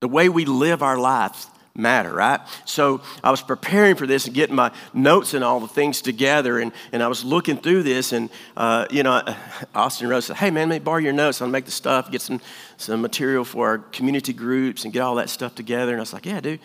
The 0.00 0.08
way 0.08 0.28
we 0.28 0.44
live 0.44 0.82
our 0.82 0.98
lives 0.98 1.48
matter, 1.76 2.12
right? 2.12 2.40
So 2.64 3.00
I 3.22 3.30
was 3.30 3.42
preparing 3.42 3.96
for 3.96 4.06
this 4.06 4.26
and 4.26 4.34
getting 4.34 4.54
my 4.54 4.70
notes 4.92 5.34
and 5.34 5.42
all 5.42 5.58
the 5.58 5.68
things 5.68 6.02
together, 6.02 6.60
and, 6.60 6.72
and 6.92 7.02
I 7.02 7.08
was 7.08 7.24
looking 7.24 7.56
through 7.56 7.82
this, 7.82 8.12
and, 8.12 8.30
uh, 8.56 8.86
you 8.90 9.02
know, 9.02 9.22
Austin 9.74 10.08
Rose 10.08 10.26
said, 10.26 10.36
hey, 10.36 10.50
man, 10.50 10.68
let 10.68 10.76
me 10.76 10.84
borrow 10.84 10.98
your 10.98 11.12
notes. 11.12 11.42
I'll 11.42 11.48
make 11.48 11.64
the 11.64 11.72
stuff, 11.72 12.10
get 12.10 12.22
some, 12.22 12.40
some 12.76 13.02
material 13.02 13.44
for 13.44 13.68
our 13.68 13.78
community 13.78 14.32
groups 14.32 14.84
and 14.84 14.92
get 14.92 15.00
all 15.00 15.16
that 15.16 15.28
stuff 15.28 15.54
together. 15.54 15.92
And 15.92 16.00
I 16.00 16.02
was 16.02 16.12
like, 16.12 16.26
yeah, 16.26 16.40
dude. 16.40 16.60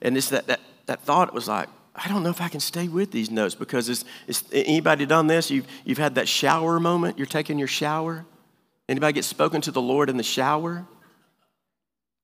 And 0.00 0.16
this, 0.16 0.30
that, 0.30 0.46
that, 0.46 0.60
that 0.86 1.00
thought 1.02 1.34
was 1.34 1.48
like, 1.48 1.68
I 1.94 2.08
don't 2.08 2.22
know 2.22 2.30
if 2.30 2.40
I 2.40 2.48
can 2.48 2.60
stay 2.60 2.88
with 2.88 3.10
these 3.10 3.30
notes 3.30 3.54
because 3.54 3.88
it's, 3.88 4.04
it's 4.26 4.44
anybody 4.52 5.06
done 5.06 5.26
this? 5.26 5.50
You've, 5.50 5.66
you've 5.84 5.98
had 5.98 6.16
that 6.16 6.28
shower 6.28 6.78
moment. 6.78 7.18
You're 7.18 7.26
taking 7.26 7.58
your 7.58 7.68
shower. 7.68 8.26
Anybody 8.88 9.14
get 9.14 9.24
spoken 9.24 9.60
to 9.62 9.70
the 9.70 9.80
Lord 9.80 10.10
in 10.10 10.16
the 10.16 10.22
shower? 10.22 10.86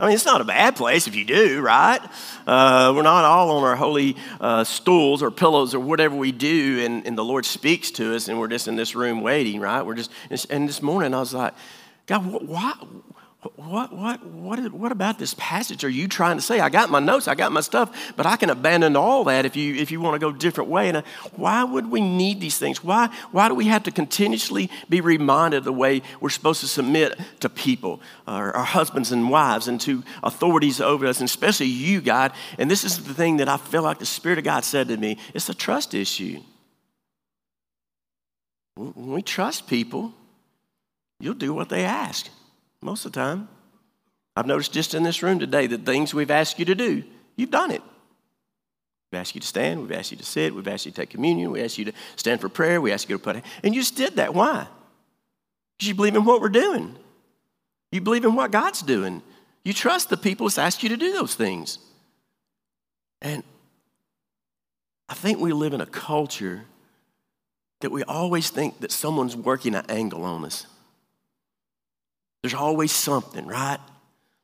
I 0.03 0.07
mean, 0.07 0.15
it's 0.15 0.27
not 0.27 0.41
a 0.41 0.45
bad 0.45 0.75
place 0.75 1.07
if 1.07 1.15
you 1.15 1.25
do, 1.25 1.61
right? 1.61 2.01
Uh, 2.45 2.93
we're 2.93 3.03
not 3.03 3.25
all 3.25 3.59
on 3.59 3.63
our 3.63 3.77
holy 3.77 4.17
uh, 4.41 4.65
stools 4.65 5.23
or 5.23 5.31
pillows 5.31 5.77
or 5.77 5.79
whatever 5.79 6.17
we 6.17 6.33
do, 6.33 6.81
and, 6.85 7.07
and 7.07 7.17
the 7.17 7.25
Lord 7.25 7.47
speaks 7.47 7.93
to 7.93 8.17
us, 8.17 8.27
and 8.27 8.41
we're 8.41 8.49
just 8.49 8.67
in 8.67 8.75
this 8.75 8.97
room 8.97 9.21
waiting, 9.21 9.61
right? 9.61 9.83
We're 9.83 9.95
just, 9.95 10.11
and 10.51 10.69
this 10.69 10.83
morning 10.83 11.15
I 11.15 11.21
was 11.21 11.33
like, 11.33 11.55
God, 12.07 12.25
why, 12.49 12.73
what, 13.57 13.93
what, 13.93 14.25
what, 14.25 14.73
what 14.73 14.93
about 14.93 15.19
this 15.19 15.35
passage 15.37 15.83
are 15.83 15.89
you 15.89 16.07
trying 16.07 16.37
to 16.37 16.43
say? 16.43 16.61
I 16.61 16.69
got 16.69 16.91
my 16.91 17.01
notes, 17.01 17.27
I 17.27 17.35
got 17.35 17.51
my 17.51 17.61
stuff, 17.61 18.15
but 18.17 18.25
I 18.25 18.37
can 18.37 18.51
abandon 18.51 18.95
all 18.95 19.25
that 19.25 19.45
if 19.45 19.57
you, 19.57 19.75
if 19.75 19.91
you 19.91 20.01
want 20.01 20.15
to 20.15 20.21
go 20.21 20.29
a 20.29 20.39
different 20.39 20.71
way. 20.71 20.87
And 20.87 20.99
uh, 20.99 21.03
why 21.35 21.65
would 21.65 21.91
we 21.91 22.01
need 22.01 22.41
these 22.41 22.59
things? 22.59 22.85
Why, 22.85 23.09
why 23.33 23.49
do 23.49 23.57
we 23.57 23.67
have 23.67 23.83
to 23.85 23.91
continuously 23.91 24.71
be 24.89 25.01
reminded 25.01 25.59
of 25.59 25.65
the 25.65 25.73
way 25.73 26.03
we're 26.21 26.31
supposed 26.31 26.61
to 26.61 26.69
submit 26.69 27.19
to 27.41 27.49
people, 27.49 28.01
our, 28.29 28.53
our 28.55 28.65
husbands 28.65 29.11
and 29.11 29.29
wives, 29.29 29.67
and 29.67 29.81
to 29.81 30.05
authorities 30.23 30.81
over 30.81 31.05
us, 31.07 31.19
and 31.19 31.29
especially 31.29 31.67
you, 31.67 32.01
God? 32.01 32.31
And 32.59 32.71
this 32.71 32.85
is 32.85 33.03
the 33.03 33.15
thing 33.15 33.39
that 33.39 33.49
I 33.49 33.57
feel 33.57 33.83
like 33.83 33.99
the 33.99 34.07
Spirit 34.07 34.39
of 34.39 34.45
God 34.45 34.65
said 34.65 34.87
to 34.87 34.97
me 34.97 35.19
it's 35.35 35.49
a 35.49 35.55
trust 35.55 35.95
issue. 35.95 36.41
When 38.77 39.11
we 39.11 39.23
trust 39.23 39.67
people, 39.67 40.15
you'll 41.19 41.35
do 41.35 41.53
what 41.53 41.69
they 41.69 41.85
ask 41.85 42.29
most 42.83 43.07
of 43.07 43.13
the 43.13 43.21
time. 43.21 43.49
I've 44.37 44.47
noticed 44.47 44.73
just 44.73 44.95
in 44.95 45.03
this 45.03 45.23
room 45.23 45.39
today 45.39 45.67
that 45.67 45.85
things 45.85 46.15
we've 46.15 46.31
asked 46.31 46.59
you 46.59 46.65
to 46.67 46.75
do, 46.75 47.05
you've 47.37 47.51
done 47.51 47.71
it. 47.71 47.83
We've 49.11 49.21
asked 49.21 49.35
you 49.35 49.43
to 49.43 49.47
stand, 49.47 49.83
we've 49.83 49.93
asked 49.93 50.11
you 50.11 50.17
to 50.17 50.25
sit, 50.25 50.55
we've 50.55 50.67
asked 50.67 50.87
you 50.87 50.93
to 50.93 50.97
take 50.97 51.11
communion, 51.11 51.51
we 51.51 51.63
asked 51.63 51.77
you 51.77 51.85
to 51.87 51.93
stand 52.17 52.41
for 52.41 52.49
prayer, 52.49 52.81
we 52.81 52.93
asked 52.93 53.09
you 53.11 53.19
to 53.19 53.23
put, 53.23 53.43
and 53.63 53.75
you 53.75 53.83
just 53.83 53.97
did 53.97 54.17
that. 54.17 54.35
Why? 54.35 54.67
Because 55.77 55.89
you 55.89 55.95
believe 55.95 56.17
in 56.17 56.25
what 56.25 56.41
we're 56.41 56.49
doing. 56.49 56.97
You 57.91 58.01
believe 58.01 58.25
in 58.25 58.35
what 58.35 58.51
God's 58.51 58.81
doing. 58.81 59.23
You 59.65 59.75
trust 59.75 60.09
the 60.09 60.17
people 60.17 60.47
that's 60.47 60.57
asked 60.57 60.83
you 60.83 60.89
to 60.89 60.97
do 60.97 61.13
those 61.13 61.35
things. 61.35 61.79
And 63.21 63.45
I 65.11 65.15
think 65.15 65.39
we 65.39 65.53
live 65.53 65.75
in 65.75 65.83
a 65.83 65.87
culture 65.87 66.65
that 67.83 67.91
we 67.91 68.03
always 68.05 68.49
think 68.49 68.81
that 68.81 68.91
someone's 68.91 69.37
working 69.37 69.75
an 69.75 69.85
angle 69.91 70.25
on 70.25 70.45
us. 70.47 70.67
There's 72.43 72.55
always 72.55 72.93
something, 72.93 73.47
right? 73.47 73.79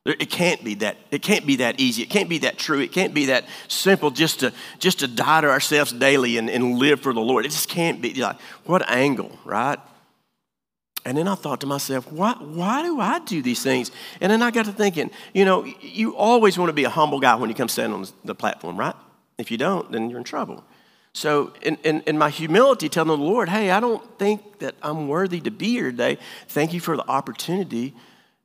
It 0.05 0.29
can't 0.31 0.63
be 0.63 0.75
that. 0.75 0.97
It 1.11 1.21
can't 1.21 1.45
be 1.45 1.57
that 1.57 1.79
easy. 1.79 2.01
It 2.01 2.09
can't 2.09 2.29
be 2.29 2.39
that 2.39 2.57
true. 2.57 2.79
It 2.79 2.91
can't 2.91 3.13
be 3.13 3.25
that 3.25 3.45
simple 3.67 4.09
just 4.09 4.39
to 4.39 4.53
just 4.79 4.99
to 4.99 5.07
die 5.07 5.41
to 5.41 5.47
ourselves 5.49 5.91
daily 5.91 6.37
and, 6.37 6.49
and 6.49 6.79
live 6.79 7.01
for 7.01 7.13
the 7.13 7.19
Lord. 7.19 7.45
It 7.45 7.49
just 7.49 7.69
can't 7.69 8.01
be 8.01 8.13
like 8.13 8.39
what 8.65 8.89
angle, 8.89 9.37
right? 9.45 9.77
And 11.05 11.17
then 11.17 11.27
I 11.27 11.35
thought 11.35 11.61
to 11.61 11.67
myself, 11.67 12.11
why, 12.11 12.33
why 12.33 12.83
do 12.83 12.99
I 12.99 13.19
do 13.19 13.41
these 13.41 13.63
things? 13.63 13.91
And 14.19 14.31
then 14.31 14.41
I 14.41 14.51
got 14.51 14.65
to 14.65 14.71
thinking, 14.71 15.11
you 15.33 15.45
know, 15.45 15.65
you 15.81 16.15
always 16.15 16.57
want 16.57 16.69
to 16.69 16.73
be 16.73 16.83
a 16.83 16.89
humble 16.89 17.19
guy 17.19 17.35
when 17.35 17.49
you 17.49 17.55
come 17.55 17.69
stand 17.69 17.93
on 17.93 18.05
the 18.25 18.35
platform, 18.35 18.77
right? 18.77 18.95
If 19.37 19.49
you 19.49 19.57
don't, 19.57 19.89
then 19.91 20.09
you're 20.09 20.19
in 20.19 20.25
trouble. 20.25 20.63
So, 21.13 21.53
in, 21.61 21.77
in, 21.83 22.01
in, 22.01 22.17
my 22.17 22.29
humility, 22.29 22.87
telling 22.87 23.19
the 23.19 23.25
Lord, 23.25 23.49
hey, 23.49 23.71
I 23.71 23.79
don't 23.79 24.17
think 24.19 24.59
that 24.59 24.75
I'm 24.81 25.07
worthy 25.07 25.41
to 25.41 25.51
be 25.51 25.71
here 25.71 25.91
today. 25.91 26.17
Thank 26.47 26.71
you 26.71 26.79
for 26.79 26.95
the 26.95 27.07
opportunity. 27.09 27.95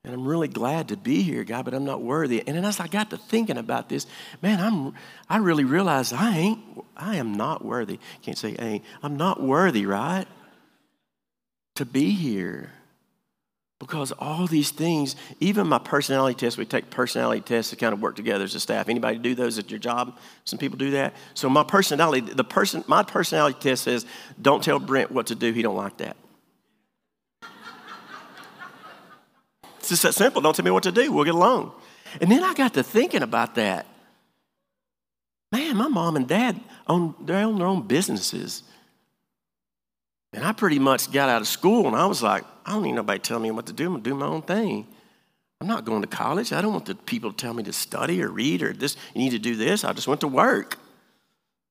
And 0.04 0.12
I'm 0.12 0.26
really 0.26 0.48
glad 0.48 0.88
to 0.88 0.96
be 0.96 1.22
here, 1.22 1.44
God, 1.44 1.64
but 1.64 1.72
I'm 1.72 1.84
not 1.84 2.02
worthy. 2.02 2.46
And 2.46 2.56
then 2.56 2.64
as 2.64 2.78
I 2.78 2.88
got 2.88 3.08
to 3.10 3.16
thinking 3.16 3.56
about 3.56 3.88
this, 3.88 4.06
man, 4.42 4.60
I'm, 4.60 4.94
I 5.30 5.38
really 5.38 5.64
realized 5.64 6.12
I 6.12 6.36
ain't, 6.36 6.60
I 6.94 7.16
am 7.16 7.34
not 7.34 7.64
worthy. 7.64 7.98
Can't 8.22 8.36
say 8.36 8.54
ain't. 8.58 8.84
I'm 9.02 9.16
not 9.16 9.42
worthy, 9.42 9.86
right? 9.86 10.26
To 11.76 11.86
be 11.86 12.10
here. 12.10 12.70
Because 13.84 14.12
all 14.12 14.46
these 14.46 14.70
things, 14.70 15.14
even 15.40 15.66
my 15.66 15.78
personality 15.78 16.34
test, 16.34 16.56
we 16.56 16.64
take 16.64 16.88
personality 16.88 17.42
tests 17.42 17.68
to 17.68 17.76
kind 17.76 17.92
of 17.92 18.00
work 18.00 18.16
together 18.16 18.42
as 18.42 18.54
a 18.54 18.60
staff. 18.60 18.88
Anybody 18.88 19.18
do 19.18 19.34
those 19.34 19.58
at 19.58 19.70
your 19.70 19.78
job? 19.78 20.18
Some 20.46 20.58
people 20.58 20.78
do 20.78 20.92
that. 20.92 21.14
So 21.34 21.50
my 21.50 21.64
personality, 21.64 22.32
the 22.32 22.44
person, 22.44 22.82
my 22.86 23.02
personality 23.02 23.58
test 23.60 23.84
says, 23.84 24.06
don't 24.40 24.64
tell 24.64 24.78
Brent 24.78 25.12
what 25.12 25.26
to 25.26 25.34
do. 25.34 25.52
He 25.52 25.60
don't 25.60 25.76
like 25.76 25.98
that. 25.98 26.16
it's 29.78 29.90
just 29.90 30.02
that 30.04 30.14
simple. 30.14 30.40
Don't 30.40 30.56
tell 30.56 30.64
me 30.64 30.70
what 30.70 30.84
to 30.84 30.92
do. 30.92 31.12
We'll 31.12 31.24
get 31.24 31.34
along. 31.34 31.72
And 32.22 32.30
then 32.30 32.42
I 32.42 32.54
got 32.54 32.72
to 32.74 32.82
thinking 32.82 33.22
about 33.22 33.56
that. 33.56 33.86
Man, 35.52 35.76
my 35.76 35.88
mom 35.88 36.16
and 36.16 36.26
dad 36.26 36.58
own, 36.86 37.14
they 37.22 37.34
own 37.34 37.58
their 37.58 37.66
own 37.66 37.86
businesses. 37.86 38.62
And 40.34 40.44
I 40.44 40.52
pretty 40.52 40.80
much 40.80 41.12
got 41.12 41.28
out 41.28 41.40
of 41.40 41.48
school 41.48 41.86
and 41.86 41.94
I 41.94 42.06
was 42.06 42.22
like, 42.22 42.44
I 42.66 42.72
don't 42.72 42.82
need 42.82 42.92
nobody 42.92 43.20
telling 43.20 43.44
me 43.44 43.50
what 43.52 43.66
to 43.66 43.72
do. 43.72 43.86
I'm 43.86 43.92
gonna 43.92 44.02
do 44.02 44.14
my 44.14 44.26
own 44.26 44.42
thing. 44.42 44.86
I'm 45.60 45.68
not 45.68 45.84
going 45.84 46.02
to 46.02 46.08
college. 46.08 46.52
I 46.52 46.60
don't 46.60 46.72
want 46.72 46.86
the 46.86 46.96
people 46.96 47.30
to 47.30 47.36
tell 47.36 47.54
me 47.54 47.62
to 47.62 47.72
study 47.72 48.20
or 48.22 48.28
read 48.28 48.62
or 48.62 48.72
this, 48.72 48.96
you 49.14 49.22
need 49.22 49.30
to 49.30 49.38
do 49.38 49.54
this. 49.54 49.84
I 49.84 49.92
just 49.92 50.08
went 50.08 50.20
to 50.22 50.28
work. 50.28 50.76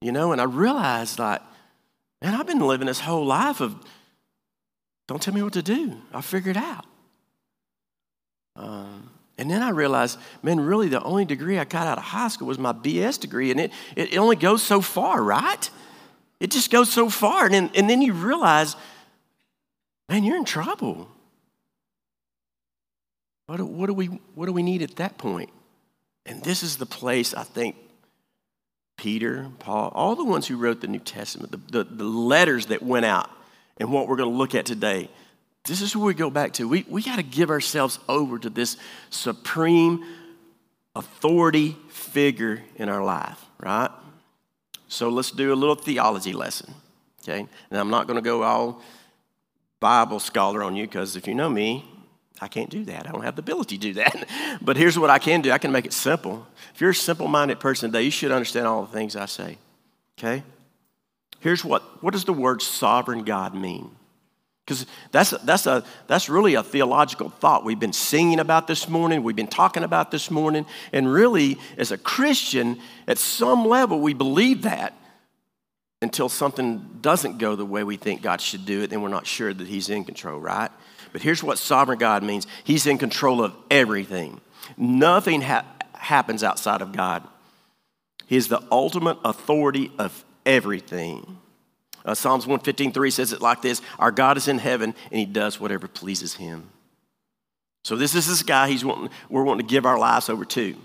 You 0.02 0.12
know, 0.12 0.32
and 0.32 0.40
I 0.40 0.46
realized 0.46 1.20
like, 1.20 1.42
man, 2.22 2.34
I've 2.34 2.48
been 2.48 2.60
living 2.60 2.88
this 2.88 3.02
whole 3.02 3.26
life 3.26 3.60
of 3.60 3.76
don't 5.08 5.22
tell 5.22 5.34
me 5.34 5.44
what 5.44 5.54
to 5.54 5.62
do. 5.62 5.98
I'll 6.14 6.22
figure 6.22 6.52
it 6.52 6.58
out. 6.58 6.86
Um, 8.56 9.10
and 9.38 9.52
then 9.52 9.62
I 9.62 9.70
realized, 9.72 10.18
man, 10.42 10.60
really 10.60 10.88
the 10.88 11.04
only 11.04 11.26
degree 11.26 11.60
I 11.60 11.66
got 11.66 11.86
out 11.86 11.98
of 11.98 12.04
high 12.04 12.30
school 12.30 12.48
was 12.48 12.58
my 12.58 12.72
BS 12.72 13.20
degree, 13.20 13.52
and 13.52 13.60
it, 13.60 13.72
it 13.96 14.18
only 14.18 14.38
goes 14.38 14.64
so 14.64 14.80
far, 14.80 15.22
right? 15.22 15.70
It 16.44 16.52
just 16.52 16.70
goes 16.70 16.92
so 16.92 17.10
far. 17.10 17.46
And 17.46 17.54
then, 17.54 17.72
and 17.74 17.90
then 17.90 18.02
you 18.02 18.12
realize, 18.12 18.76
man, 20.10 20.26
you're 20.26 20.36
in 20.36 20.44
trouble. 20.44 21.08
What 23.46 23.58
do, 23.58 23.66
what, 23.66 23.88
do 23.88 23.94
we, 23.94 24.08
what 24.36 24.48
do 24.48 24.52
we 24.52 24.62
need 24.62 24.82
at 24.82 24.98
that 24.98 25.18
point? 25.18 25.50
And 26.26 26.44
this 26.44 26.62
is 26.62 26.76
the 26.76 26.86
place 26.86 27.34
I 27.34 27.44
think 27.44 27.78
Peter, 28.98 29.52
Paul, 29.60 29.94
all 29.96 30.18
the 30.18 30.26
ones 30.26 30.46
who 30.46 30.58
wrote 30.58 30.82
the 30.82 30.88
New 30.88 31.00
Testament, 31.00 31.52
the, 31.52 31.84
the, 31.84 31.90
the 31.90 32.04
letters 32.04 32.66
that 32.66 32.84
went 32.84 33.06
out, 33.06 33.30
and 33.78 33.90
what 33.94 34.10
we're 34.10 34.18
going 34.18 34.30
to 34.30 34.38
look 34.38 34.54
at 34.54 34.66
today, 34.66 35.10
this 35.64 35.80
is 35.80 35.96
where 35.96 36.08
we 36.08 36.14
go 36.14 36.30
back 36.30 36.52
to. 36.54 36.68
We, 36.68 36.86
we 36.90 37.02
got 37.04 37.16
to 37.16 37.24
give 37.24 37.52
ourselves 37.52 38.00
over 38.10 38.38
to 38.38 38.50
this 38.50 38.76
supreme 39.12 40.04
authority 40.94 41.78
figure 41.88 42.62
in 42.76 42.90
our 42.90 43.02
life, 43.02 43.40
right? 43.62 43.90
So 44.88 45.10
let's 45.10 45.32
do 45.32 45.54
a 45.54 45.56
little 45.56 45.76
theology 45.76 46.34
lesson, 46.34 46.74
okay? 47.24 47.48
And 47.70 47.80
I'm 47.80 47.90
not 47.90 48.08
going 48.08 48.18
to 48.18 48.22
go 48.22 48.44
all 48.44 48.82
Bible 49.80 50.20
scholar 50.20 50.64
on 50.64 50.76
you 50.76 50.86
because 50.86 51.16
if 51.16 51.28
you 51.28 51.36
know 51.36 51.50
me, 51.50 51.86
I 52.42 52.48
can't 52.48 52.70
do 52.70 52.86
that. 52.86 53.08
I 53.08 53.12
don't 53.12 53.24
have 53.24 53.36
the 53.36 53.42
ability 53.42 53.78
to 53.78 53.82
do 53.82 53.94
that. 53.96 54.28
but 54.62 54.78
here's 54.78 54.98
what 54.98 55.10
I 55.10 55.20
can 55.20 55.42
do 55.42 55.52
I 55.52 55.58
can 55.58 55.72
make 55.72 55.86
it 55.86 55.94
simple. 55.94 56.46
If 56.74 56.82
you're 56.82 56.92
a 56.92 56.96
simple 56.96 57.28
minded 57.28 57.60
person 57.60 57.92
today, 57.92 58.04
you 58.04 58.12
should 58.12 58.32
understand 58.32 58.68
all 58.68 58.84
the 58.84 58.92
things 58.92 59.16
I 59.16 59.26
say. 59.26 59.58
Okay? 60.18 60.44
Here's 61.40 61.64
what 61.64 62.04
what 62.04 62.14
does 62.14 62.26
the 62.26 62.34
word 62.34 62.62
sovereign 62.62 63.24
God 63.24 63.54
mean? 63.54 63.92
Because 64.66 64.86
that's, 65.12 65.32
that's, 65.32 65.66
a, 65.66 65.84
that's 66.08 66.30
really 66.30 66.56
a 66.56 66.64
theological 66.64 67.30
thought 67.30 67.66
we've 67.66 67.80
been 67.80 67.92
singing 67.92 68.40
about 68.40 68.66
this 68.66 68.88
morning, 68.88 69.22
we've 69.22 69.36
been 69.36 69.48
talking 69.48 69.84
about 69.84 70.10
this 70.10 70.32
morning, 70.32 70.66
and 70.94 71.12
really, 71.12 71.60
as 71.78 71.92
a 71.92 71.98
Christian, 71.98 72.80
at 73.08 73.18
some 73.18 73.66
level, 73.66 74.00
we 74.00 74.14
believe 74.14 74.62
that 74.62 74.94
until 76.02 76.30
something 76.30 77.00
doesn't 77.02 77.40
go 77.40 77.56
the 77.56 77.66
way 77.66 77.84
we 77.84 77.98
think 77.98 78.22
God 78.22 78.40
should 78.40 78.66
do 78.66 78.84
it, 78.84 78.90
then 78.90 79.02
we're 79.02 79.10
not 79.10 79.28
sure 79.28 79.54
that 79.54 79.68
He's 79.68 79.90
in 79.90 80.06
control, 80.06 80.40
right? 80.40 80.72
But 81.12 81.22
here's 81.22 81.44
what 81.44 81.58
sovereign 81.58 82.00
God 82.00 82.24
means 82.24 82.48
He's 82.64 82.88
in 82.88 82.98
control 82.98 83.44
of 83.44 83.54
everything. 83.70 84.40
Nothing 84.78 85.42
ha- 85.42 85.66
happens 85.94 86.44
outside 86.44 86.82
of 86.82 86.92
God. 86.94 87.28
He 88.26 88.38
is 88.38 88.48
the 88.48 88.64
ultimate 88.72 89.18
authority 89.26 89.92
of 90.00 90.24
everything. 90.46 91.40
Uh, 92.06 92.14
Psalms 92.14 92.46
115.3 92.46 93.12
says 93.12 93.34
it 93.34 93.42
like 93.42 93.62
this 93.62 93.82
Our 94.00 94.12
God 94.12 94.38
is 94.38 94.48
in 94.48 94.58
heaven 94.58 94.96
and 95.12 95.20
he 95.20 95.26
does 95.26 95.60
whatever 95.60 95.88
pleases 95.88 96.36
him. 96.36 96.70
So 97.84 97.96
this 97.96 98.16
is 98.16 98.28
this 98.28 98.44
guy 98.44 98.70
he's 98.70 98.86
wanting, 98.86 99.10
we're 99.30 99.44
wanting 99.44 99.68
to 99.68 99.72
give 99.72 99.86
our 99.86 100.00
lives 100.00 100.30
over 100.30 100.46
to. 100.46 100.76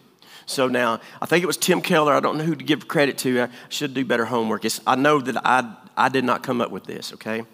So 0.46 0.66
now, 0.66 1.00
I 1.20 1.26
think 1.26 1.42
it 1.42 1.46
was 1.46 1.58
Tim 1.58 1.82
Keller. 1.82 2.14
I 2.14 2.20
don't 2.20 2.38
know 2.38 2.44
who 2.44 2.56
to 2.56 2.64
give 2.64 2.88
credit 2.88 3.18
to. 3.18 3.42
I 3.42 3.48
should 3.68 3.92
do 3.92 4.04
better 4.04 4.24
homework. 4.24 4.64
It's, 4.64 4.80
I 4.86 4.96
know 4.96 5.20
that 5.20 5.36
I, 5.46 5.76
I 5.96 6.08
did 6.08 6.24
not 6.24 6.42
come 6.42 6.60
up 6.60 6.70
with 6.70 6.84
this, 6.84 7.12
okay? 7.12 7.44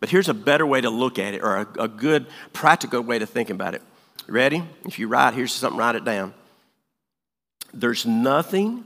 But 0.00 0.08
here's 0.08 0.28
a 0.28 0.34
better 0.34 0.66
way 0.66 0.80
to 0.80 0.90
look 0.90 1.18
at 1.18 1.34
it, 1.34 1.42
or 1.42 1.56
a, 1.56 1.84
a 1.84 1.88
good 1.88 2.26
practical 2.52 3.02
way 3.02 3.20
to 3.20 3.26
think 3.26 3.50
about 3.50 3.74
it. 3.74 3.82
Ready? 4.26 4.64
If 4.84 4.98
you 4.98 5.06
write, 5.06 5.34
here's 5.34 5.52
something, 5.52 5.78
write 5.78 5.94
it 5.94 6.04
down. 6.04 6.34
There's 7.72 8.04
nothing 8.04 8.84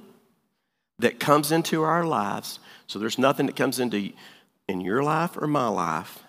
that 0.98 1.18
comes 1.18 1.50
into 1.50 1.82
our 1.82 2.04
lives. 2.04 2.58
So 2.86 2.98
there's 2.98 3.18
nothing 3.18 3.46
that 3.46 3.56
comes 3.56 3.78
into 3.78 4.12
in 4.68 4.80
your 4.80 5.02
life 5.02 5.36
or 5.36 5.46
my 5.46 5.68
life. 5.68 6.22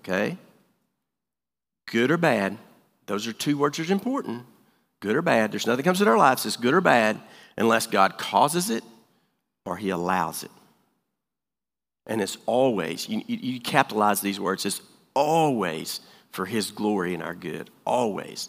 Okay? 0.00 0.36
Good 1.86 2.10
or 2.10 2.16
bad. 2.16 2.58
Those 3.06 3.26
are 3.26 3.32
two 3.32 3.58
words 3.58 3.78
that 3.78 3.88
are 3.88 3.92
important. 3.92 4.44
Good 5.00 5.16
or 5.16 5.22
bad. 5.22 5.52
There's 5.52 5.66
nothing 5.66 5.84
comes 5.84 6.00
into 6.00 6.10
our 6.10 6.18
lives 6.18 6.44
that's 6.44 6.56
good 6.56 6.74
or 6.74 6.80
bad 6.80 7.20
unless 7.56 7.86
God 7.86 8.18
causes 8.18 8.70
it 8.70 8.84
or 9.64 9.76
He 9.76 9.90
allows 9.90 10.42
it. 10.42 10.50
And 12.06 12.20
it's 12.22 12.38
always, 12.46 13.08
you, 13.08 13.22
you, 13.26 13.60
capitalize 13.60 14.20
these 14.20 14.40
words, 14.40 14.64
it's 14.64 14.80
always 15.14 16.00
for 16.30 16.46
His 16.46 16.70
glory 16.70 17.14
and 17.14 17.22
our 17.22 17.34
good. 17.34 17.70
Always. 17.84 18.48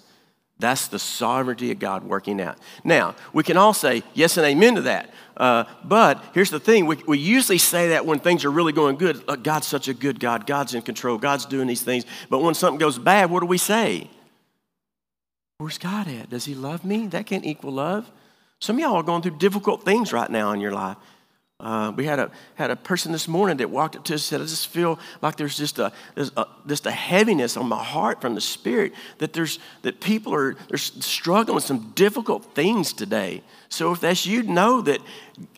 That's 0.60 0.88
the 0.88 1.00
sovereignty 1.00 1.72
of 1.72 1.80
God 1.80 2.04
working 2.04 2.42
out. 2.42 2.58
Now, 2.84 3.16
we 3.32 3.44
can 3.44 3.56
all 3.56 3.74
say 3.74 4.04
yes 4.14 4.36
and 4.36 4.46
amen 4.46 4.76
to 4.76 4.82
that. 4.82 5.14
Uh, 5.38 5.64
but 5.86 6.22
here's 6.34 6.50
the 6.50 6.60
thing 6.60 6.86
we, 6.86 6.98
we 7.08 7.18
usually 7.18 7.58
say 7.58 7.90
that 7.90 8.06
when 8.06 8.20
things 8.20 8.44
are 8.44 8.52
really 8.52 8.74
going 8.74 8.98
good. 8.98 9.24
Uh, 9.26 9.38
God's 9.38 9.68
such 9.68 9.88
a 9.88 9.94
good 9.94 10.20
God. 10.20 10.46
God's 10.46 10.74
in 10.74 10.82
control. 10.82 11.18
God's 11.18 11.46
doing 11.46 11.68
these 11.68 11.82
things. 11.82 12.06
But 12.30 12.40
when 12.40 12.54
something 12.56 12.78
goes 12.78 13.00
bad, 13.00 13.32
what 13.32 13.40
do 13.40 13.46
we 13.46 13.58
say? 13.58 14.10
Where's 15.60 15.78
God 15.78 16.10
at? 16.10 16.30
Does 16.30 16.44
He 16.44 16.56
love 16.56 16.84
me? 16.84 17.08
That 17.08 17.26
can't 17.26 17.46
equal 17.46 17.72
love. 17.72 18.12
Some 18.60 18.76
of 18.76 18.82
y'all 18.82 18.96
are 18.96 19.04
going 19.04 19.22
through 19.22 19.38
difficult 19.38 19.84
things 19.84 20.12
right 20.12 20.30
now 20.30 20.52
in 20.52 20.60
your 20.60 20.74
life. 20.74 20.98
Uh, 21.60 21.92
we 21.98 22.06
had 22.06 22.20
a, 22.20 22.32
had 22.56 22.72
a 22.72 22.76
person 22.76 23.12
this 23.12 23.28
morning 23.28 23.58
that 23.58 23.70
walked 23.70 23.98
up 23.98 24.06
to 24.06 24.14
us 24.14 24.22
and 24.22 24.40
said, 24.40 24.42
I 24.42 24.46
just 24.46 24.70
feel 24.70 24.98
like 25.22 25.36
there's 25.36 25.58
just 25.58 25.78
a, 25.78 25.92
there's 26.16 26.32
a, 26.38 26.48
just 26.66 26.86
a 26.86 26.92
heaviness 26.92 27.58
on 27.58 27.68
my 27.68 27.84
heart 27.84 28.22
from 28.22 28.34
the 28.34 28.40
Spirit 28.40 28.94
that, 29.18 29.34
there's, 29.34 29.60
that 29.82 30.00
people 30.00 30.34
are 30.34 30.56
they're 30.70 30.78
struggling 30.78 31.56
with 31.56 31.66
some 31.66 31.92
difficult 31.96 32.56
things 32.56 32.94
today. 32.94 33.44
So 33.68 33.92
if 33.92 34.00
that's 34.00 34.26
you, 34.26 34.44
know 34.44 34.82
that 34.84 35.02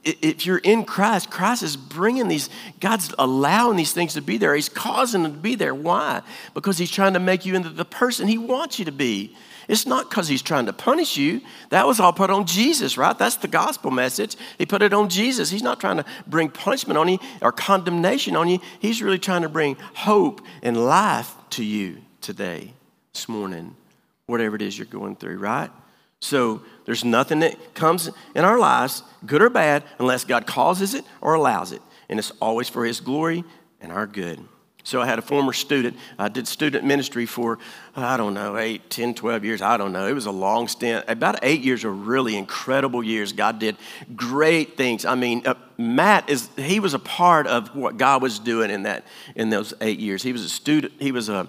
if 0.03 0.47
you're 0.47 0.57
in 0.57 0.85
Christ, 0.85 1.29
Christ 1.29 1.61
is 1.61 1.77
bringing 1.77 2.27
these, 2.27 2.49
God's 2.79 3.13
allowing 3.19 3.77
these 3.77 3.93
things 3.93 4.15
to 4.15 4.21
be 4.23 4.37
there. 4.37 4.55
He's 4.55 4.69
causing 4.69 5.21
them 5.21 5.33
to 5.33 5.39
be 5.39 5.53
there. 5.53 5.75
Why? 5.75 6.23
Because 6.55 6.79
He's 6.79 6.91
trying 6.91 7.13
to 7.13 7.19
make 7.19 7.45
you 7.45 7.53
into 7.53 7.69
the 7.69 7.85
person 7.85 8.27
He 8.27 8.39
wants 8.39 8.79
you 8.79 8.85
to 8.85 8.91
be. 8.91 9.35
It's 9.71 9.85
not 9.85 10.09
because 10.09 10.27
he's 10.27 10.41
trying 10.41 10.65
to 10.65 10.73
punish 10.73 11.15
you. 11.15 11.39
That 11.69 11.87
was 11.87 12.01
all 12.01 12.11
put 12.11 12.29
on 12.29 12.45
Jesus, 12.45 12.97
right? 12.97 13.17
That's 13.17 13.37
the 13.37 13.47
gospel 13.47 13.89
message. 13.89 14.35
He 14.57 14.65
put 14.65 14.81
it 14.81 14.91
on 14.91 15.07
Jesus. 15.07 15.49
He's 15.49 15.63
not 15.63 15.79
trying 15.79 15.95
to 15.95 16.05
bring 16.27 16.49
punishment 16.49 16.97
on 16.97 17.07
you 17.07 17.19
or 17.41 17.53
condemnation 17.53 18.35
on 18.35 18.49
you. 18.49 18.59
He's 18.81 19.01
really 19.01 19.17
trying 19.17 19.43
to 19.43 19.49
bring 19.49 19.77
hope 19.93 20.41
and 20.61 20.75
life 20.75 21.33
to 21.51 21.63
you 21.63 21.99
today, 22.19 22.73
this 23.13 23.29
morning, 23.29 23.77
whatever 24.25 24.57
it 24.57 24.61
is 24.61 24.77
you're 24.77 24.87
going 24.87 25.15
through, 25.15 25.37
right? 25.37 25.71
So 26.19 26.63
there's 26.83 27.05
nothing 27.05 27.39
that 27.39 27.73
comes 27.73 28.09
in 28.35 28.43
our 28.43 28.59
lives, 28.59 29.03
good 29.25 29.41
or 29.41 29.49
bad, 29.49 29.85
unless 29.99 30.25
God 30.25 30.45
causes 30.45 30.93
it 30.93 31.05
or 31.21 31.33
allows 31.33 31.71
it. 31.71 31.81
And 32.09 32.19
it's 32.19 32.33
always 32.41 32.67
for 32.67 32.83
His 32.83 32.99
glory 32.99 33.45
and 33.79 33.89
our 33.93 34.05
good. 34.05 34.45
So 34.83 35.01
I 35.01 35.05
had 35.05 35.19
a 35.19 35.21
former 35.21 35.53
student. 35.53 35.97
I 36.17 36.27
did 36.27 36.47
student 36.47 36.83
ministry 36.83 37.25
for, 37.25 37.59
I 37.95 38.17
don't 38.17 38.33
know, 38.33 38.57
8, 38.57 38.89
10, 38.89 39.13
12 39.13 39.45
years. 39.45 39.61
I 39.61 39.77
don't 39.77 39.91
know. 39.91 40.07
It 40.07 40.13
was 40.13 40.25
a 40.25 40.31
long 40.31 40.67
stint. 40.67 41.05
About 41.07 41.39
eight 41.43 41.61
years 41.61 41.83
of 41.83 42.07
really 42.07 42.35
incredible 42.35 43.03
years. 43.03 43.33
God 43.33 43.59
did 43.59 43.77
great 44.15 44.77
things. 44.77 45.05
I 45.05 45.15
mean, 45.15 45.45
uh, 45.45 45.53
Matt 45.77 46.29
is, 46.29 46.49
he 46.57 46.79
was 46.79 46.93
a 46.93 46.99
part 46.99 47.47
of 47.47 47.75
what 47.75 47.97
God 47.97 48.21
was 48.21 48.39
doing 48.39 48.71
in 48.71 48.83
that, 48.83 49.05
in 49.35 49.49
those 49.49 49.73
eight 49.81 49.99
years. 49.99 50.23
He 50.23 50.31
was 50.31 50.43
a 50.43 50.49
student, 50.49 50.93
he 50.99 51.11
was 51.11 51.29
a 51.29 51.47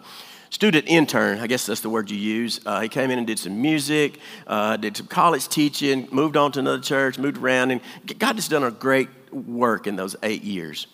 student 0.51 0.87
intern. 0.87 1.39
I 1.39 1.47
guess 1.47 1.65
that's 1.65 1.81
the 1.81 1.91
word 1.91 2.11
you 2.11 2.19
use. 2.19 2.61
Uh, 2.67 2.81
he 2.81 2.89
came 2.89 3.11
in 3.11 3.19
and 3.19 3.27
did 3.27 3.39
some 3.39 3.61
music, 3.61 4.19
uh, 4.47 4.77
did 4.77 4.97
some 4.97 5.07
college 5.07 5.49
teaching, 5.49 6.09
moved 6.13 6.37
on 6.37 6.53
to 6.53 6.59
another 6.61 6.83
church, 6.83 7.19
moved 7.19 7.39
around, 7.39 7.71
and 7.71 7.81
God 8.19 8.35
has 8.35 8.49
done 8.49 8.63
a 8.63 8.71
great 8.71 9.09
work 9.33 9.87
in 9.87 9.97
those 9.97 10.15
eight 10.23 10.43
years. 10.43 10.87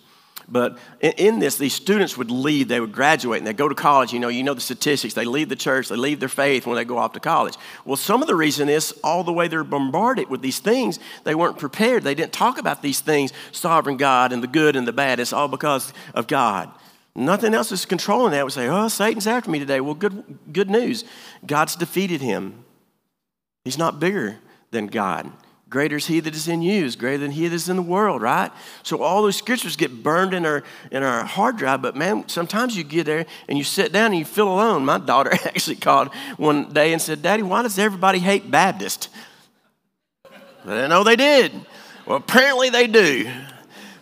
But 0.50 0.78
in 1.00 1.40
this, 1.40 1.58
these 1.58 1.74
students 1.74 2.16
would 2.16 2.30
leave, 2.30 2.68
they 2.68 2.80
would 2.80 2.92
graduate 2.92 3.38
and 3.38 3.46
they 3.46 3.52
go 3.52 3.68
to 3.68 3.74
college. 3.74 4.14
You 4.14 4.18
know, 4.18 4.28
you 4.28 4.42
know 4.42 4.54
the 4.54 4.62
statistics. 4.62 5.12
They 5.12 5.26
leave 5.26 5.50
the 5.50 5.56
church, 5.56 5.88
they 5.88 5.96
leave 5.96 6.20
their 6.20 6.28
faith 6.28 6.66
when 6.66 6.76
they 6.76 6.86
go 6.86 6.96
off 6.96 7.12
to 7.12 7.20
college. 7.20 7.56
Well, 7.84 7.96
some 7.96 8.22
of 8.22 8.28
the 8.28 8.34
reason 8.34 8.70
is 8.70 8.92
all 9.04 9.24
the 9.24 9.32
way 9.32 9.48
they're 9.48 9.62
bombarded 9.62 10.30
with 10.30 10.40
these 10.40 10.58
things, 10.58 10.98
they 11.24 11.34
weren't 11.34 11.58
prepared. 11.58 12.02
They 12.02 12.14
didn't 12.14 12.32
talk 12.32 12.58
about 12.58 12.80
these 12.80 13.00
things, 13.00 13.32
sovereign 13.52 13.98
God 13.98 14.32
and 14.32 14.42
the 14.42 14.46
good 14.46 14.74
and 14.74 14.88
the 14.88 14.92
bad. 14.92 15.20
It's 15.20 15.34
all 15.34 15.48
because 15.48 15.92
of 16.14 16.26
God. 16.26 16.70
Nothing 17.14 17.52
else 17.52 17.72
is 17.72 17.84
controlling 17.84 18.30
that. 18.32 18.44
We 18.44 18.50
say, 18.52 18.68
oh, 18.68 18.88
Satan's 18.88 19.26
after 19.26 19.50
me 19.50 19.58
today. 19.58 19.80
Well, 19.80 19.94
good, 19.94 20.38
good 20.52 20.70
news. 20.70 21.04
God's 21.44 21.76
defeated 21.76 22.22
him. 22.22 22.64
He's 23.64 23.76
not 23.76 24.00
bigger 24.00 24.38
than 24.70 24.86
God. 24.86 25.30
Greater 25.68 25.96
is 25.96 26.06
he 26.06 26.20
that 26.20 26.34
is 26.34 26.48
in 26.48 26.62
you, 26.62 26.84
is 26.84 26.96
greater 26.96 27.18
than 27.18 27.30
he 27.30 27.46
that 27.46 27.54
is 27.54 27.68
in 27.68 27.76
the 27.76 27.82
world, 27.82 28.22
right? 28.22 28.50
So 28.82 29.02
all 29.02 29.22
those 29.22 29.36
scriptures 29.36 29.76
get 29.76 30.02
burned 30.02 30.34
in 30.34 30.46
our 30.46 30.62
in 30.90 31.02
our 31.02 31.24
hard 31.24 31.56
drive. 31.56 31.82
But 31.82 31.96
man, 31.96 32.28
sometimes 32.28 32.76
you 32.76 32.84
get 32.84 33.06
there 33.06 33.26
and 33.48 33.58
you 33.58 33.64
sit 33.64 33.92
down 33.92 34.06
and 34.06 34.18
you 34.18 34.24
feel 34.24 34.48
alone. 34.48 34.84
My 34.84 34.98
daughter 34.98 35.32
actually 35.44 35.76
called 35.76 36.08
one 36.36 36.72
day 36.72 36.92
and 36.92 37.00
said, 37.02 37.22
Daddy, 37.22 37.42
why 37.42 37.62
does 37.62 37.78
everybody 37.78 38.18
hate 38.18 38.50
Baptist? 38.50 39.08
I 40.64 40.70
didn't 40.70 40.90
know 40.90 41.04
they 41.04 41.16
did. 41.16 41.52
Well, 42.06 42.16
apparently 42.16 42.70
they 42.70 42.86
do. 42.86 43.30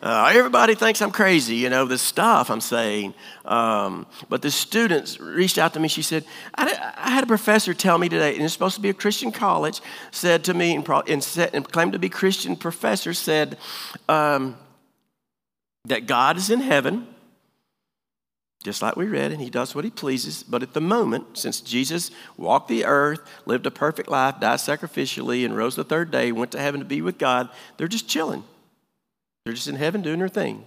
Uh, 0.07 0.31
everybody 0.33 0.77
thinks 0.77 1.03
I'm 1.03 1.11
crazy, 1.11 1.57
you 1.57 1.69
know, 1.69 1.85
this 1.85 2.01
stuff 2.01 2.49
I'm 2.49 2.61
saying. 2.61 3.13
Um, 3.45 4.07
but 4.29 4.41
the 4.41 4.53
students 4.53 5.19
reached 5.19 5.59
out 5.59 5.75
to 5.75 5.81
me. 5.81 5.89
She 5.89 6.03
said, 6.03 6.25
I, 6.55 6.93
I, 6.97 7.11
had 7.11 7.25
a 7.25 7.27
professor 7.27 7.75
tell 7.75 7.99
me 7.99 8.09
today, 8.09 8.35
and 8.35 8.45
it's 8.45 8.53
supposed 8.53 8.77
to 8.77 8.81
be 8.81 8.89
a 8.89 8.95
Christian 8.95 9.33
college, 9.33 9.81
said 10.13 10.45
to 10.45 10.55
me, 10.55 10.77
and, 10.77 10.85
pro- 10.85 11.01
and, 11.01 11.25
said, 11.25 11.51
and 11.55 11.69
claimed 11.69 11.93
to 11.95 11.99
be 11.99 12.09
Christian 12.09 12.55
professor, 12.55 13.13
said 13.13 13.59
um, 14.09 14.57
that 15.87 16.07
God 16.07 16.37
is 16.37 16.51
in 16.51 16.61
heaven, 16.61 17.09
just 18.63 18.83
like 18.83 18.95
we 18.95 19.07
read, 19.07 19.33
and 19.33 19.41
he 19.41 19.51
does 19.51 19.75
what 19.75 19.83
he 19.83 19.91
pleases. 19.91 20.45
But 20.45 20.63
at 20.63 20.73
the 20.73 20.81
moment, 20.81 21.37
since 21.37 21.61
Jesus 21.61 22.13
walked 22.37 22.69
the 22.69 22.85
earth, 22.85 23.29
lived 23.45 23.67
a 23.67 23.73
perfect 23.73 24.09
life, 24.09 24.39
died 24.39 24.61
sacrificially, 24.61 25.45
and 25.45 25.57
rose 25.57 25.75
the 25.75 25.83
third 25.83 26.13
day, 26.13 26.31
went 26.31 26.53
to 26.53 26.61
heaven 26.61 26.79
to 26.79 26.87
be 26.87 27.03
with 27.03 27.19
God, 27.19 27.49
they're 27.77 27.89
just 27.89 28.09
chilling. 28.09 28.45
They're 29.47 29.55
just 29.55 29.69
in 29.69 29.77
heaven 29.77 30.03
doing 30.03 30.19
their 30.19 30.29
thing. 30.29 30.65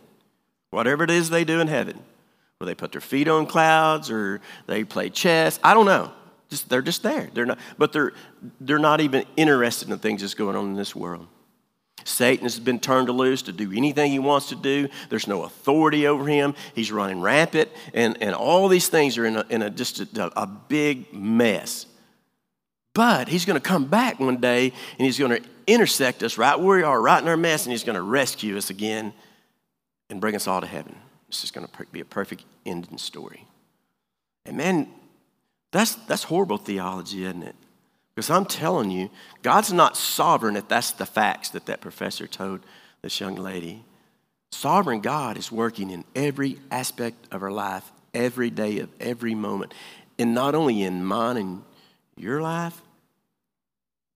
Whatever 0.69 1.03
it 1.03 1.11
is 1.11 1.29
they 1.29 1.43
do 1.43 1.59
in 1.59 1.67
heaven. 1.67 1.99
Where 2.59 2.65
they 2.65 2.75
put 2.75 2.93
their 2.93 3.01
feet 3.01 3.27
on 3.27 3.45
clouds 3.45 4.09
or 4.09 4.39
they 4.67 4.85
play 4.85 5.09
chess. 5.09 5.59
I 5.61 5.73
don't 5.73 5.85
know. 5.85 6.13
Just, 6.49 6.69
they're 6.69 6.81
just 6.81 7.03
there. 7.03 7.29
They're 7.33 7.45
not, 7.45 7.59
but 7.77 7.91
they're, 7.91 8.13
they're 8.61 8.79
not 8.79 9.01
even 9.01 9.25
interested 9.35 9.87
in 9.87 9.91
the 9.91 9.97
things 9.97 10.21
that's 10.21 10.33
going 10.33 10.55
on 10.55 10.67
in 10.67 10.73
this 10.75 10.95
world. 10.95 11.27
Satan 12.05 12.45
has 12.45 12.57
been 12.57 12.79
turned 12.79 13.09
loose 13.09 13.41
to 13.43 13.51
do 13.51 13.69
anything 13.73 14.13
he 14.13 14.19
wants 14.19 14.47
to 14.47 14.55
do. 14.55 14.87
There's 15.09 15.27
no 15.27 15.43
authority 15.43 16.07
over 16.07 16.25
him. 16.25 16.55
He's 16.73 16.89
running 16.89 17.19
rampant. 17.19 17.69
And, 17.93 18.17
and 18.23 18.33
all 18.33 18.69
these 18.69 18.87
things 18.87 19.17
are 19.17 19.25
in, 19.25 19.35
a, 19.35 19.45
in 19.49 19.61
a, 19.61 19.69
just 19.69 19.99
a, 19.99 20.41
a 20.41 20.47
big 20.47 21.13
mess. 21.13 21.85
But 22.93 23.27
he's 23.27 23.43
going 23.43 23.59
to 23.59 23.67
come 23.67 23.87
back 23.87 24.21
one 24.21 24.37
day 24.37 24.71
and 24.97 25.05
he's 25.05 25.19
going 25.19 25.31
to 25.31 25.49
intersect 25.73 26.23
us 26.23 26.37
right 26.37 26.59
where 26.59 26.77
we 26.77 26.83
are, 26.83 27.01
right 27.01 27.21
in 27.21 27.27
our 27.27 27.37
mess, 27.37 27.65
and 27.65 27.71
he's 27.71 27.83
going 27.83 27.95
to 27.95 28.01
rescue 28.01 28.57
us 28.57 28.69
again 28.69 29.13
and 30.09 30.19
bring 30.19 30.35
us 30.35 30.47
all 30.47 30.61
to 30.61 30.67
heaven. 30.67 30.95
This 31.27 31.43
is 31.43 31.51
going 31.51 31.67
to 31.67 31.85
be 31.91 31.99
a 31.99 32.05
perfect 32.05 32.43
ending 32.65 32.97
story. 32.97 33.45
And 34.45 34.57
man, 34.57 34.87
that's, 35.71 35.95
that's 35.95 36.23
horrible 36.23 36.57
theology, 36.57 37.23
isn't 37.23 37.43
it? 37.43 37.55
Because 38.15 38.29
I'm 38.29 38.45
telling 38.45 38.91
you, 38.91 39.09
God's 39.43 39.71
not 39.71 39.95
sovereign 39.95 40.57
if 40.57 40.67
that's 40.67 40.91
the 40.91 41.05
facts 41.05 41.49
that 41.49 41.67
that 41.67 41.81
professor 41.81 42.27
told 42.27 42.61
this 43.01 43.19
young 43.19 43.35
lady. 43.35 43.85
Sovereign 44.51 44.99
God 44.99 45.37
is 45.37 45.51
working 45.51 45.91
in 45.91 46.03
every 46.15 46.57
aspect 46.71 47.27
of 47.31 47.43
our 47.43 47.51
life, 47.51 47.89
every 48.13 48.49
day 48.49 48.79
of 48.79 48.89
every 48.99 49.35
moment. 49.35 49.73
And 50.17 50.33
not 50.33 50.55
only 50.55 50.81
in 50.81 51.05
mine 51.05 51.37
and 51.37 51.63
your 52.17 52.41
life, 52.41 52.81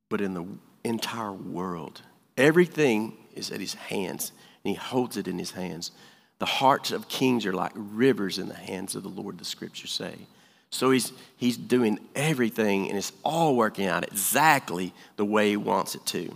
but 0.10 0.19
in 0.19 0.33
the 0.33 0.45
entire 0.83 1.31
world. 1.31 2.01
Everything 2.37 3.17
is 3.35 3.51
at 3.51 3.59
his 3.59 3.73
hands, 3.73 4.31
and 4.63 4.71
he 4.71 4.75
holds 4.75 5.17
it 5.17 5.27
in 5.27 5.39
his 5.39 5.51
hands. 5.51 5.91
The 6.39 6.45
hearts 6.45 6.91
of 6.91 7.07
kings 7.07 7.45
are 7.45 7.53
like 7.53 7.71
rivers 7.75 8.37
in 8.37 8.47
the 8.47 8.55
hands 8.55 8.95
of 8.95 9.03
the 9.03 9.09
Lord, 9.09 9.37
the 9.37 9.45
scriptures 9.45 9.91
say. 9.91 10.15
So 10.69 10.89
he's, 10.91 11.13
he's 11.37 11.55
doing 11.55 11.99
everything, 12.15 12.89
and 12.89 12.97
it's 12.97 13.13
all 13.23 13.55
working 13.55 13.85
out 13.85 14.03
exactly 14.03 14.93
the 15.17 15.25
way 15.25 15.49
he 15.49 15.57
wants 15.57 15.93
it 15.95 16.05
to. 16.07 16.35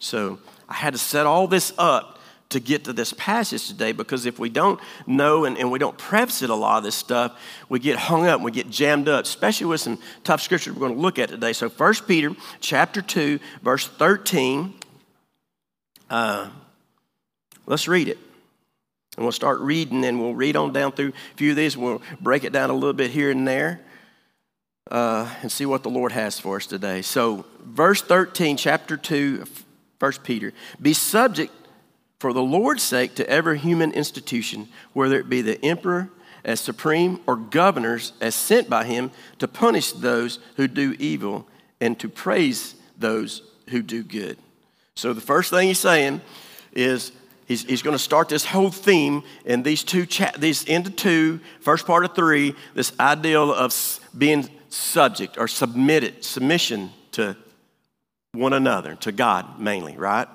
So 0.00 0.40
I 0.68 0.74
had 0.74 0.94
to 0.94 0.98
set 0.98 1.26
all 1.26 1.46
this 1.46 1.72
up 1.78 2.11
to 2.52 2.60
get 2.60 2.84
to 2.84 2.92
this 2.92 3.12
passage 3.12 3.66
today 3.68 3.92
because 3.92 4.24
if 4.24 4.38
we 4.38 4.48
don't 4.48 4.80
know 5.06 5.44
and, 5.44 5.58
and 5.58 5.70
we 5.70 5.78
don't 5.78 5.98
preface 5.98 6.42
it 6.42 6.50
a 6.50 6.54
lot 6.54 6.78
of 6.78 6.84
this 6.84 6.94
stuff, 6.94 7.38
we 7.68 7.78
get 7.78 7.98
hung 7.98 8.26
up, 8.26 8.36
and 8.36 8.44
we 8.44 8.50
get 8.50 8.70
jammed 8.70 9.08
up, 9.08 9.24
especially 9.24 9.66
with 9.66 9.80
some 9.80 9.98
tough 10.24 10.40
scriptures 10.40 10.72
we're 10.72 10.80
going 10.80 10.94
to 10.94 11.00
look 11.00 11.18
at 11.18 11.28
today. 11.28 11.52
So 11.52 11.68
1 11.68 11.94
Peter 12.06 12.34
chapter 12.60 13.02
2, 13.02 13.38
verse 13.62 13.86
13. 13.86 14.74
Uh, 16.08 16.48
let's 17.66 17.88
read 17.88 18.08
it. 18.08 18.18
And 19.16 19.24
we'll 19.24 19.32
start 19.32 19.60
reading 19.60 20.04
and 20.04 20.20
we'll 20.20 20.34
read 20.34 20.56
on 20.56 20.72
down 20.72 20.92
through 20.92 21.10
a 21.10 21.36
few 21.36 21.50
of 21.50 21.56
these. 21.56 21.76
We'll 21.76 22.00
break 22.20 22.44
it 22.44 22.52
down 22.52 22.70
a 22.70 22.74
little 22.74 22.94
bit 22.94 23.10
here 23.10 23.30
and 23.30 23.46
there 23.46 23.80
uh, 24.90 25.28
and 25.42 25.52
see 25.52 25.66
what 25.66 25.82
the 25.82 25.90
Lord 25.90 26.12
has 26.12 26.38
for 26.38 26.56
us 26.56 26.66
today. 26.66 27.02
So, 27.02 27.44
verse 27.62 28.02
13, 28.02 28.56
chapter 28.56 28.96
2, 28.96 29.44
1 29.98 30.12
Peter. 30.24 30.52
Be 30.80 30.92
subject 30.92 31.52
for 32.22 32.32
the 32.32 32.40
Lord's 32.40 32.84
sake 32.84 33.16
to 33.16 33.28
every 33.28 33.58
human 33.58 33.90
institution, 33.90 34.68
whether 34.92 35.18
it 35.18 35.28
be 35.28 35.42
the 35.42 35.62
emperor 35.64 36.08
as 36.44 36.60
supreme 36.60 37.18
or 37.26 37.34
governors 37.34 38.12
as 38.20 38.36
sent 38.36 38.70
by 38.70 38.84
him 38.84 39.10
to 39.40 39.48
punish 39.48 39.90
those 39.90 40.38
who 40.54 40.68
do 40.68 40.94
evil 41.00 41.48
and 41.80 41.98
to 41.98 42.08
praise 42.08 42.76
those 42.96 43.42
who 43.70 43.82
do 43.82 44.04
good. 44.04 44.38
So 44.94 45.12
the 45.12 45.20
first 45.20 45.50
thing 45.50 45.66
he's 45.66 45.80
saying 45.80 46.20
is 46.72 47.10
he's, 47.46 47.64
he's 47.64 47.82
going 47.82 47.96
to 47.96 48.02
start 48.02 48.28
this 48.28 48.44
whole 48.44 48.70
theme 48.70 49.24
in 49.44 49.64
these 49.64 49.82
two 49.82 50.06
cha- 50.06 50.30
these 50.38 50.62
into 50.62 50.90
two, 50.90 51.40
first 51.58 51.88
part 51.88 52.04
of 52.04 52.14
three, 52.14 52.54
this 52.74 52.92
ideal 53.00 53.52
of 53.52 53.74
being 54.16 54.48
subject 54.68 55.38
or 55.38 55.48
submitted, 55.48 56.22
submission 56.22 56.92
to 57.10 57.36
one 58.30 58.52
another, 58.52 58.94
to 59.00 59.10
God 59.10 59.58
mainly, 59.58 59.96
right? 59.96 60.28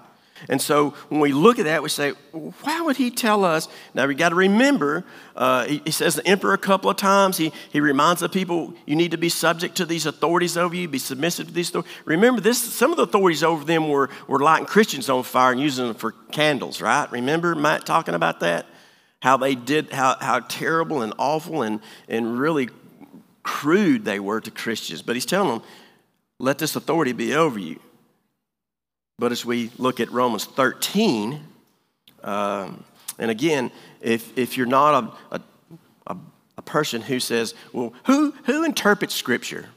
And 0.50 0.62
so 0.62 0.92
when 1.10 1.20
we 1.20 1.34
look 1.34 1.60
at 1.60 1.66
that, 1.66 1.82
we 1.84 1.90
say, 1.90 2.12
why 2.32 2.82
would 2.82 2.98
he 2.98 3.10
tell 3.10 3.44
us? 3.44 3.68
Now 3.94 4.06
we 4.06 4.16
got 4.16 4.30
to 4.30 4.36
remember, 4.36 5.04
uh, 5.36 5.66
he, 5.66 5.82
he, 5.86 5.92
says 5.92 6.16
the 6.16 6.28
emperor 6.28 6.54
a 6.54 6.58
couple 6.58 6.90
of 6.90 6.98
times. 6.98 7.38
He, 7.38 7.52
he 7.72 7.80
reminds 7.80 8.22
the 8.22 8.30
people, 8.30 8.74
you 8.86 8.96
need 8.96 9.12
to 9.12 9.18
be 9.18 9.30
subject 9.30 9.76
to 9.78 9.86
these 9.86 10.06
authorities 10.06 10.58
over 10.58 10.76
you, 10.76 10.88
be 10.88 11.00
submissive 11.00 11.48
to 11.48 11.54
these 11.54 11.70
authorities. 11.70 11.92
Remember, 12.06 12.42
this, 12.42 12.62
some 12.62 12.92
of 12.92 12.98
the 12.98 13.04
authorities 13.04 13.44
over 13.44 13.64
them 13.66 13.90
were, 13.90 14.10
were 14.28 14.40
lighting 14.40 14.68
Christians 14.68 15.10
on 15.10 15.24
fire 15.24 15.52
and 15.52 15.62
using 15.62 15.88
them 15.88 15.96
for 15.96 16.14
candles, 16.32 16.82
right? 16.82 17.12
Remember 17.12 17.56
Matt 17.56 17.86
talking 17.86 18.14
about 18.14 18.40
that? 18.42 18.66
How 19.20 19.38
they 19.38 19.56
did, 19.56 19.92
how, 19.92 20.16
how 20.20 20.42
terrible 20.42 21.02
and 21.02 21.14
awful 21.18 21.64
and, 21.64 21.82
and 22.08 22.38
really 22.38 22.70
crude 23.42 24.06
they 24.06 24.20
were 24.20 24.42
to 24.42 24.52
Christians. 24.52 25.02
But 25.02 25.16
he's 25.16 25.26
telling 25.26 25.60
them, 25.60 25.68
let 26.40 26.60
this 26.60 26.76
authority 26.76 27.14
be 27.14 27.34
over 27.34 27.58
you. 27.58 27.80
But 29.20 29.32
as 29.32 29.44
we 29.44 29.72
look 29.78 30.00
at 30.00 30.12
Romans 30.12 30.46
13, 30.46 31.40
um, 32.24 32.84
and 33.18 33.32
again, 33.32 33.72
if, 34.02 34.38
if 34.38 34.58
you're 34.58 34.68
not 34.68 35.16
a, 35.32 35.38
a, 35.38 35.42
a, 36.58 36.62
person 36.62 37.02
who 37.02 37.20
says, 37.20 37.56
well, 37.72 37.94
who, 38.06 38.32
who 38.44 38.64
interprets 38.66 39.16
Scripture? 39.16 39.68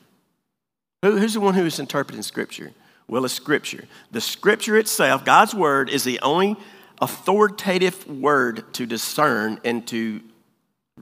Who, 1.03 1.17
who's 1.17 1.35
the 1.35 1.41
one 1.41 1.55
who 1.55 1.65
is 1.65 1.79
interpreting 1.79 2.23
Scripture? 2.23 2.73
Well, 3.07 3.25
it's 3.25 3.33
Scripture. 3.33 3.85
The 4.11 4.21
Scripture 4.21 4.77
itself, 4.77 5.25
God's 5.25 5.55
Word, 5.55 5.89
is 5.89 6.05
the 6.05 6.21
only 6.21 6.57
authoritative 7.01 8.07
word 8.09 8.75
to 8.75 8.87
discern 8.87 9.61
and 9.65 9.87
to 9.89 10.21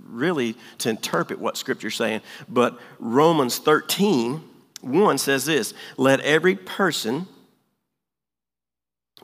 really 0.08 0.56
to 0.78 0.90
interpret 0.90 1.38
what 1.38 1.56
Scripture's 1.56 1.96
saying. 1.96 2.20
But 2.48 2.78
Romans 2.98 3.58
13, 3.58 4.42
1 4.82 5.18
says 5.18 5.44
this 5.44 5.74
Let 5.96 6.20
every 6.20 6.54
person 6.54 7.26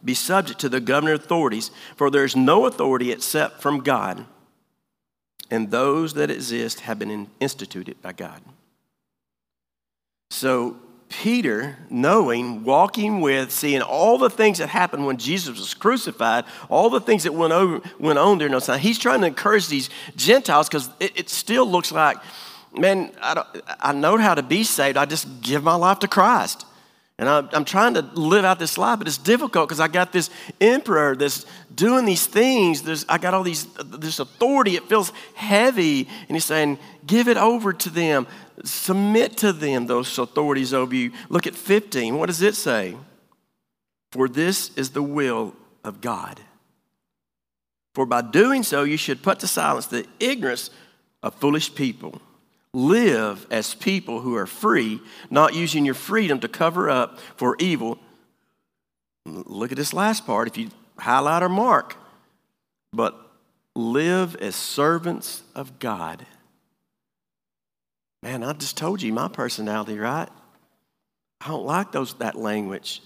be 0.02 0.14
subject 0.14 0.60
to 0.60 0.68
the 0.68 0.80
governing 0.80 1.14
authorities, 1.14 1.70
for 1.96 2.10
there 2.10 2.24
is 2.24 2.36
no 2.36 2.66
authority 2.66 3.12
except 3.12 3.60
from 3.60 3.80
God, 3.80 4.26
and 5.50 5.70
those 5.70 6.14
that 6.14 6.30
exist 6.30 6.80
have 6.80 6.98
been 6.98 7.28
instituted 7.40 8.00
by 8.02 8.12
God. 8.12 8.40
So, 10.30 10.76
Peter, 11.08 11.76
knowing, 11.90 12.64
walking 12.64 13.20
with, 13.20 13.52
seeing 13.52 13.82
all 13.82 14.18
the 14.18 14.30
things 14.30 14.58
that 14.58 14.68
happened 14.68 15.06
when 15.06 15.16
Jesus 15.16 15.56
was 15.56 15.72
crucified, 15.72 16.44
all 16.68 16.90
the 16.90 17.00
things 17.00 17.22
that 17.22 17.32
went, 17.32 17.52
over, 17.52 17.80
went 18.00 18.18
on 18.18 18.38
there, 18.38 18.48
no 18.48 18.58
sign, 18.58 18.80
he's 18.80 18.98
trying 18.98 19.20
to 19.20 19.26
encourage 19.26 19.68
these 19.68 19.90
Gentiles 20.16 20.68
because 20.68 20.90
it, 20.98 21.12
it, 21.14 21.28
still 21.28 21.66
looks 21.66 21.92
like, 21.92 22.16
man, 22.76 23.12
I, 23.22 23.44
I 23.80 23.92
know 23.92 24.16
how 24.16 24.34
to 24.34 24.42
be 24.42 24.64
saved. 24.64 24.96
I 24.96 25.04
just 25.04 25.40
give 25.40 25.62
my 25.62 25.76
life 25.76 26.00
to 26.00 26.08
Christ. 26.08 26.66
And 27.16 27.28
I'm 27.28 27.64
trying 27.64 27.94
to 27.94 28.02
live 28.02 28.44
out 28.44 28.58
this 28.58 28.76
life, 28.76 28.98
but 28.98 29.06
it's 29.06 29.18
difficult 29.18 29.68
because 29.68 29.78
I 29.78 29.86
got 29.86 30.10
this 30.10 30.30
emperor 30.60 31.14
that's 31.14 31.46
doing 31.72 32.06
these 32.06 32.26
things. 32.26 32.82
There's, 32.82 33.06
I 33.08 33.18
got 33.18 33.34
all 33.34 33.44
these 33.44 33.66
this 33.74 34.18
authority. 34.18 34.74
It 34.74 34.88
feels 34.88 35.12
heavy, 35.34 36.08
and 36.28 36.34
he's 36.34 36.44
saying, 36.44 36.76
"Give 37.06 37.28
it 37.28 37.36
over 37.36 37.72
to 37.72 37.88
them. 37.88 38.26
Submit 38.64 39.36
to 39.38 39.52
them. 39.52 39.86
Those 39.86 40.18
authorities 40.18 40.74
over 40.74 40.92
you." 40.92 41.12
Look 41.28 41.46
at 41.46 41.54
15. 41.54 42.18
What 42.18 42.26
does 42.26 42.42
it 42.42 42.56
say? 42.56 42.96
For 44.10 44.28
this 44.28 44.72
is 44.74 44.90
the 44.90 45.02
will 45.02 45.54
of 45.84 46.00
God. 46.00 46.40
For 47.94 48.06
by 48.06 48.22
doing 48.22 48.64
so, 48.64 48.82
you 48.82 48.96
should 48.96 49.22
put 49.22 49.38
to 49.38 49.46
silence 49.46 49.86
the 49.86 50.04
ignorance 50.18 50.70
of 51.22 51.34
foolish 51.34 51.72
people. 51.76 52.20
Live 52.74 53.46
as 53.52 53.72
people 53.72 54.20
who 54.20 54.34
are 54.34 54.48
free, 54.48 55.00
not 55.30 55.54
using 55.54 55.84
your 55.84 55.94
freedom 55.94 56.40
to 56.40 56.48
cover 56.48 56.90
up 56.90 57.20
for 57.36 57.56
evil, 57.60 57.98
look 59.24 59.70
at 59.70 59.76
this 59.76 59.92
last 59.92 60.26
part. 60.26 60.48
If 60.48 60.58
you 60.58 60.70
highlight 60.98 61.44
or 61.44 61.48
mark, 61.48 61.96
but 62.92 63.14
live 63.76 64.34
as 64.36 64.56
servants 64.56 65.44
of 65.54 65.78
God. 65.78 66.26
Man, 68.24 68.42
I 68.42 68.52
just 68.54 68.76
told 68.76 69.02
you 69.02 69.12
my 69.12 69.28
personality, 69.28 69.98
right? 69.98 70.28
I 71.40 71.48
don't 71.48 71.64
like 71.66 71.92
those 71.92 72.14
that 72.14 72.34
language. 72.34 73.02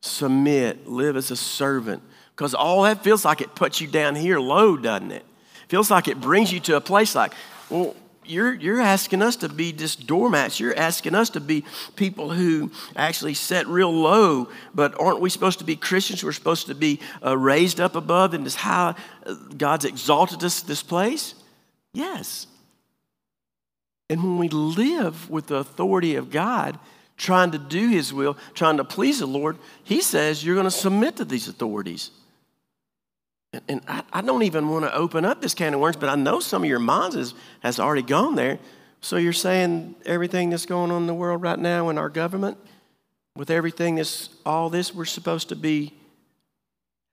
Submit, 0.00 0.88
live 0.88 1.16
as 1.16 1.30
a 1.30 1.36
servant. 1.36 2.02
Because 2.34 2.54
all 2.54 2.82
that 2.82 3.04
feels 3.04 3.24
like 3.24 3.40
it 3.40 3.54
puts 3.54 3.80
you 3.80 3.86
down 3.86 4.16
here 4.16 4.40
low, 4.40 4.76
doesn't 4.76 5.12
it? 5.12 5.24
Feels 5.68 5.90
like 5.90 6.08
it 6.08 6.20
brings 6.20 6.52
you 6.52 6.58
to 6.60 6.76
a 6.76 6.80
place 6.80 7.14
like, 7.14 7.34
well, 7.70 7.94
you're, 8.24 8.54
you're 8.54 8.80
asking 8.80 9.22
us 9.22 9.36
to 9.36 9.48
be 9.48 9.72
just 9.72 10.06
doormats. 10.06 10.60
You're 10.60 10.76
asking 10.76 11.14
us 11.14 11.30
to 11.30 11.40
be 11.40 11.64
people 11.96 12.30
who 12.30 12.70
actually 12.96 13.34
set 13.34 13.66
real 13.66 13.92
low, 13.92 14.48
but 14.74 14.98
aren't 15.00 15.20
we 15.20 15.30
supposed 15.30 15.58
to 15.58 15.64
be 15.64 15.76
Christians? 15.76 16.22
We're 16.22 16.32
supposed 16.32 16.66
to 16.66 16.74
be 16.74 17.00
uh, 17.24 17.36
raised 17.36 17.80
up 17.80 17.96
above 17.96 18.34
and 18.34 18.46
this 18.46 18.54
high. 18.54 18.94
Uh, 19.26 19.34
God's 19.56 19.84
exalted 19.84 20.42
us 20.44 20.60
this 20.60 20.82
place? 20.82 21.34
Yes. 21.92 22.46
And 24.08 24.22
when 24.22 24.38
we 24.38 24.48
live 24.48 25.30
with 25.30 25.46
the 25.46 25.56
authority 25.56 26.16
of 26.16 26.30
God, 26.30 26.78
trying 27.16 27.50
to 27.52 27.58
do 27.58 27.88
His 27.88 28.12
will, 28.12 28.36
trying 28.54 28.76
to 28.76 28.84
please 28.84 29.20
the 29.20 29.26
Lord, 29.26 29.58
He 29.84 30.00
says 30.00 30.44
you're 30.44 30.54
going 30.56 30.64
to 30.64 30.70
submit 30.70 31.16
to 31.16 31.24
these 31.24 31.48
authorities. 31.48 32.10
And 33.68 33.82
I, 33.86 34.02
I 34.12 34.20
don't 34.22 34.42
even 34.44 34.68
want 34.68 34.84
to 34.84 34.94
open 34.94 35.24
up 35.24 35.42
this 35.42 35.54
can 35.54 35.74
of 35.74 35.80
worms, 35.80 35.96
but 35.96 36.08
I 36.08 36.14
know 36.14 36.40
some 36.40 36.62
of 36.62 36.68
your 36.68 36.78
minds 36.78 37.16
has, 37.16 37.34
has 37.60 37.78
already 37.78 38.02
gone 38.02 38.34
there. 38.34 38.58
So 39.00 39.16
you're 39.16 39.32
saying 39.32 39.96
everything 40.06 40.50
that's 40.50 40.64
going 40.64 40.90
on 40.90 41.02
in 41.02 41.06
the 41.06 41.14
world 41.14 41.42
right 41.42 41.58
now 41.58 41.88
in 41.90 41.98
our 41.98 42.08
government, 42.08 42.56
with 43.36 43.50
everything 43.50 43.96
that's 43.96 44.30
all 44.46 44.70
this, 44.70 44.94
we're 44.94 45.04
supposed 45.04 45.48
to 45.50 45.56
be 45.56 45.92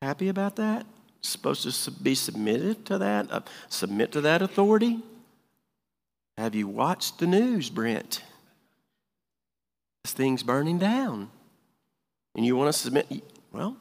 happy 0.01 0.29
about 0.29 0.55
that? 0.57 0.85
Supposed 1.21 1.83
to 1.83 1.91
be 1.91 2.15
submitted 2.15 2.85
to 2.85 2.97
that? 2.99 3.31
Uh, 3.31 3.41
submit 3.67 4.11
to 4.13 4.21
that 4.21 4.41
authority? 4.41 4.99
Have 6.37 6.55
you 6.55 6.67
watched 6.67 7.19
the 7.19 7.27
news, 7.27 7.69
Brent? 7.69 8.23
This 10.03 10.13
thing's 10.13 10.43
burning 10.43 10.79
down. 10.79 11.29
And 12.35 12.45
you 12.45 12.55
want 12.55 12.73
to 12.73 12.79
submit? 12.79 13.07
Well, 13.51 13.75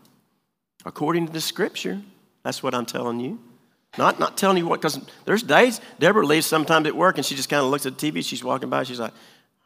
according 0.85 1.27
to 1.27 1.33
the 1.33 1.41
scripture, 1.41 2.01
that's 2.49 2.63
what 2.63 2.75
I'm 2.75 2.87
telling 2.87 3.21
you. 3.21 3.39
Not, 3.99 4.19
not 4.19 4.39
telling 4.39 4.57
you 4.57 4.67
what, 4.67 4.81
because 4.81 4.99
there's 5.27 5.43
days, 5.43 5.83
Deborah 5.99 6.25
leaves 6.25 6.47
sometimes 6.47 6.87
at 6.87 6.97
work 6.97 7.19
and 7.19 7.27
she 7.27 7.35
just 7.35 7.51
kind 7.51 7.63
of 7.63 7.71
looks 7.71 7.85
at 7.85 7.99
the 7.99 8.11
TV. 8.11 8.25
She's 8.25 8.43
walking 8.43 8.71
by, 8.71 8.85
she's 8.85 8.99
like, 8.99 9.13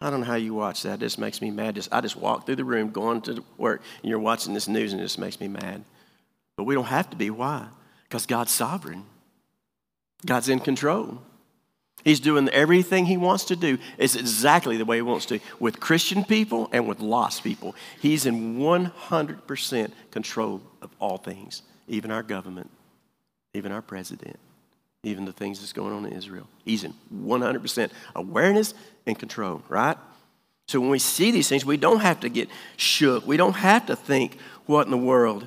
I 0.01 0.11
don't 0.11 0.19
know 0.19 0.27
how 0.27 0.35
you 0.35 0.53
watch 0.53 0.83
that. 0.83 0.99
This 0.99 1.17
makes 1.17 1.41
me 1.41 1.53
mad. 1.53 1.77
Just, 1.77 1.93
I 1.93 2.01
just 2.01 2.17
walk 2.17 2.45
through 2.45 2.57
the 2.57 2.65
room 2.65 2.91
going 2.91 3.21
to 3.23 3.45
work 3.57 3.83
and 4.03 4.11
you're 4.11 4.19
watching 4.19 4.53
this 4.53 4.67
news 4.67 4.93
and 4.93 5.01
it 5.01 5.05
just 5.05 5.21
makes 5.21 5.39
me 5.39 5.47
mad. 5.47 5.85
But 6.57 6.65
we 6.65 6.75
don't 6.75 6.87
have 6.87 7.09
to 7.11 7.17
be. 7.17 7.31
Why? 7.31 7.69
Because 8.09 8.27
God's 8.27 8.51
sovereign, 8.51 9.05
God's 10.27 10.49
in 10.49 10.59
control. 10.59 11.23
He's 12.03 12.19
doing 12.19 12.49
everything 12.49 13.07
he 13.07 13.17
wants 13.17 13.45
to 13.45 13.55
do. 13.55 13.79
It's 13.97 14.17
exactly 14.17 14.77
the 14.77 14.85
way 14.85 14.97
he 14.97 15.03
wants 15.03 15.27
to 15.27 15.39
with 15.61 15.79
Christian 15.79 16.25
people 16.25 16.69
and 16.73 16.89
with 16.89 16.99
lost 16.99 17.45
people. 17.45 17.77
He's 18.01 18.27
in 18.27 18.57
100% 18.57 19.93
control 20.11 20.63
of 20.81 20.91
all 20.99 21.19
things 21.19 21.63
even 21.89 22.11
our 22.11 22.23
government, 22.23 22.71
even 23.55 23.73
our 23.73 23.83
president, 23.83 24.39
even 25.03 25.25
the 25.25 25.33
things 25.33 25.61
that's 25.61 25.73
going 25.73 25.93
on 25.93 26.07
in 26.07 26.13
Israel. 26.13 26.47
He's 26.65 26.85
in 26.85 26.95
100% 27.15 27.91
awareness 28.15 28.75
and 29.07 29.19
control, 29.19 29.63
right? 29.69 29.97
So 30.69 30.81
when 30.81 30.91
we 30.91 30.99
see 30.99 31.31
these 31.31 31.49
things, 31.49 31.65
we 31.65 31.77
don't 31.77 32.01
have 32.01 32.21
to 32.21 32.29
get 32.29 32.49
shook. 32.77 33.27
We 33.27 33.37
don't 33.37 33.57
have 33.57 33.87
to 33.87 33.97
think, 33.97 34.39
what 34.67 34.87
in 34.87 34.91
the 34.91 34.97
world? 34.97 35.47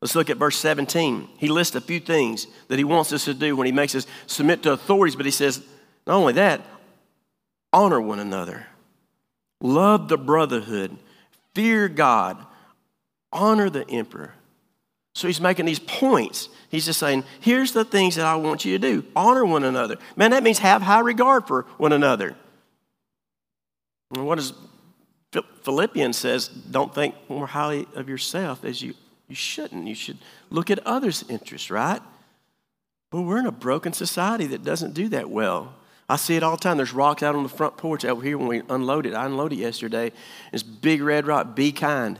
Let's 0.00 0.14
look 0.14 0.30
at 0.30 0.36
verse 0.36 0.56
17. 0.58 1.28
He 1.38 1.48
lists 1.48 1.74
a 1.74 1.80
few 1.80 1.98
things 1.98 2.46
that 2.68 2.78
he 2.78 2.84
wants 2.84 3.12
us 3.12 3.24
to 3.24 3.34
do 3.34 3.56
when 3.56 3.66
he 3.66 3.72
makes 3.72 3.94
us 3.94 4.06
submit 4.26 4.62
to 4.62 4.72
authorities, 4.72 5.16
but 5.16 5.24
he 5.24 5.32
says, 5.32 5.62
not 6.06 6.16
only 6.16 6.34
that, 6.34 6.60
honor 7.72 8.00
one 8.00 8.20
another, 8.20 8.66
love 9.60 10.08
the 10.08 10.18
brotherhood, 10.18 10.96
fear 11.54 11.88
God, 11.88 12.36
honor 13.32 13.70
the 13.70 13.88
emperor. 13.88 14.34
So 15.14 15.28
he's 15.28 15.40
making 15.40 15.66
these 15.66 15.78
points. 15.78 16.48
He's 16.70 16.86
just 16.86 16.98
saying, 16.98 17.24
here's 17.40 17.72
the 17.72 17.84
things 17.84 18.16
that 18.16 18.26
I 18.26 18.34
want 18.34 18.64
you 18.64 18.76
to 18.76 18.78
do 18.78 19.04
honor 19.14 19.44
one 19.44 19.64
another. 19.64 19.96
Man, 20.16 20.32
that 20.32 20.42
means 20.42 20.58
have 20.58 20.82
high 20.82 21.00
regard 21.00 21.46
for 21.46 21.62
one 21.78 21.92
another. 21.92 22.36
And 24.14 24.26
what 24.26 24.36
does 24.36 24.52
Philippians 25.62 26.16
says, 26.16 26.48
don't 26.48 26.94
think 26.94 27.14
more 27.28 27.46
highly 27.46 27.86
of 27.94 28.08
yourself 28.08 28.64
as 28.64 28.82
you, 28.82 28.94
you 29.28 29.34
shouldn't. 29.34 29.86
You 29.86 29.94
should 29.94 30.18
look 30.50 30.70
at 30.70 30.84
others' 30.86 31.24
interests, 31.28 31.70
right? 31.70 32.02
But 33.10 33.22
we're 33.22 33.38
in 33.38 33.46
a 33.46 33.52
broken 33.52 33.92
society 33.92 34.46
that 34.48 34.64
doesn't 34.64 34.94
do 34.94 35.08
that 35.08 35.30
well. 35.30 35.74
I 36.08 36.16
see 36.16 36.36
it 36.36 36.42
all 36.42 36.56
the 36.56 36.62
time. 36.62 36.76
There's 36.76 36.92
rocks 36.92 37.22
out 37.22 37.34
on 37.34 37.42
the 37.44 37.48
front 37.48 37.76
porch 37.76 38.04
over 38.04 38.22
here 38.22 38.36
when 38.36 38.48
we 38.48 38.62
unload 38.68 39.06
it. 39.06 39.14
I 39.14 39.24
unloaded 39.26 39.58
yesterday. 39.58 40.12
It's 40.52 40.62
big 40.62 41.00
red 41.00 41.26
rock, 41.26 41.56
be 41.56 41.72
kind. 41.72 42.18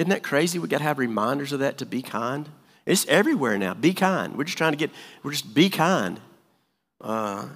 Isn't 0.00 0.08
that 0.08 0.22
crazy? 0.22 0.58
We 0.58 0.66
got 0.66 0.78
to 0.78 0.84
have 0.84 0.98
reminders 0.98 1.52
of 1.52 1.60
that 1.60 1.76
to 1.78 1.86
be 1.86 2.00
kind. 2.00 2.48
It's 2.86 3.04
everywhere 3.06 3.58
now. 3.58 3.74
Be 3.74 3.92
kind. 3.92 4.34
We're 4.34 4.44
just 4.44 4.56
trying 4.56 4.72
to 4.72 4.78
get, 4.78 4.90
we're 5.22 5.32
just 5.32 5.52
be 5.52 5.68
kind. 5.68 6.18
Uh, 7.02 7.46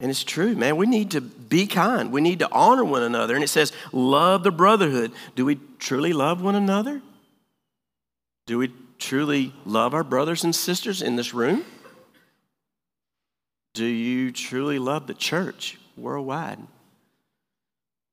and 0.00 0.10
it's 0.10 0.24
true, 0.24 0.56
man. 0.56 0.76
We 0.76 0.86
need 0.86 1.12
to 1.12 1.20
be 1.20 1.68
kind. 1.68 2.10
We 2.10 2.20
need 2.20 2.40
to 2.40 2.50
honor 2.50 2.84
one 2.84 3.04
another. 3.04 3.36
And 3.36 3.44
it 3.44 3.48
says, 3.48 3.72
love 3.92 4.42
the 4.42 4.50
brotherhood. 4.50 5.12
Do 5.36 5.44
we 5.44 5.60
truly 5.78 6.12
love 6.12 6.42
one 6.42 6.56
another? 6.56 7.00
Do 8.48 8.58
we 8.58 8.72
truly 8.98 9.52
love 9.64 9.94
our 9.94 10.02
brothers 10.02 10.42
and 10.42 10.52
sisters 10.52 11.00
in 11.00 11.14
this 11.14 11.32
room? 11.32 11.64
Do 13.74 13.84
you 13.84 14.32
truly 14.32 14.80
love 14.80 15.06
the 15.06 15.14
church 15.14 15.78
worldwide? 15.96 16.58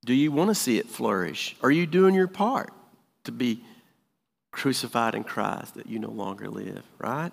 Do 0.05 0.13
you 0.13 0.31
want 0.31 0.51
to 0.51 0.55
see 0.55 0.77
it 0.77 0.87
flourish? 0.87 1.55
Are 1.63 1.71
you 1.71 1.87
doing 1.87 2.13
your 2.13 2.27
part? 2.27 2.71
To 3.25 3.31
be 3.31 3.63
crucified 4.51 5.15
in 5.15 5.23
Christ, 5.23 5.75
that 5.75 5.87
you 5.87 5.99
no 5.99 6.09
longer 6.09 6.47
live, 6.49 6.83
right? 6.99 7.31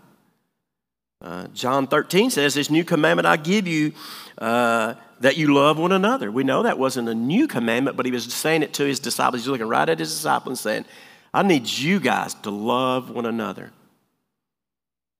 Uh, 1.23 1.47
John 1.55 1.87
13 1.87 2.31
says, 2.31 2.55
This 2.55 2.69
new 2.69 2.85
commandment 2.85 3.27
I 3.27 3.37
give 3.37 3.69
you, 3.69 3.93
uh, 4.39 4.95
that 5.21 5.37
you 5.37 5.55
love 5.55 5.79
one 5.79 5.93
another. 5.93 6.33
We 6.33 6.43
know 6.43 6.65
that 6.65 6.79
wasn't 6.79 7.09
a 7.09 7.15
new 7.15 7.47
commandment, 7.47 7.97
but 7.97 8.07
he 8.07 8.13
was 8.13 8.25
saying 8.33 8.65
it 8.65 8.75
to 8.75 8.85
his 8.85 8.99
disciples. 8.99 9.43
He's 9.43 9.49
looking 9.49 9.69
right 9.69 9.89
at 9.89 10.01
his 10.01 10.13
disciples 10.13 10.49
and 10.49 10.59
saying, 10.59 10.85
I 11.33 11.43
need 11.45 11.69
you 11.69 12.01
guys 12.01 12.35
to 12.35 12.51
love 12.51 13.11
one 13.11 13.25
another, 13.25 13.71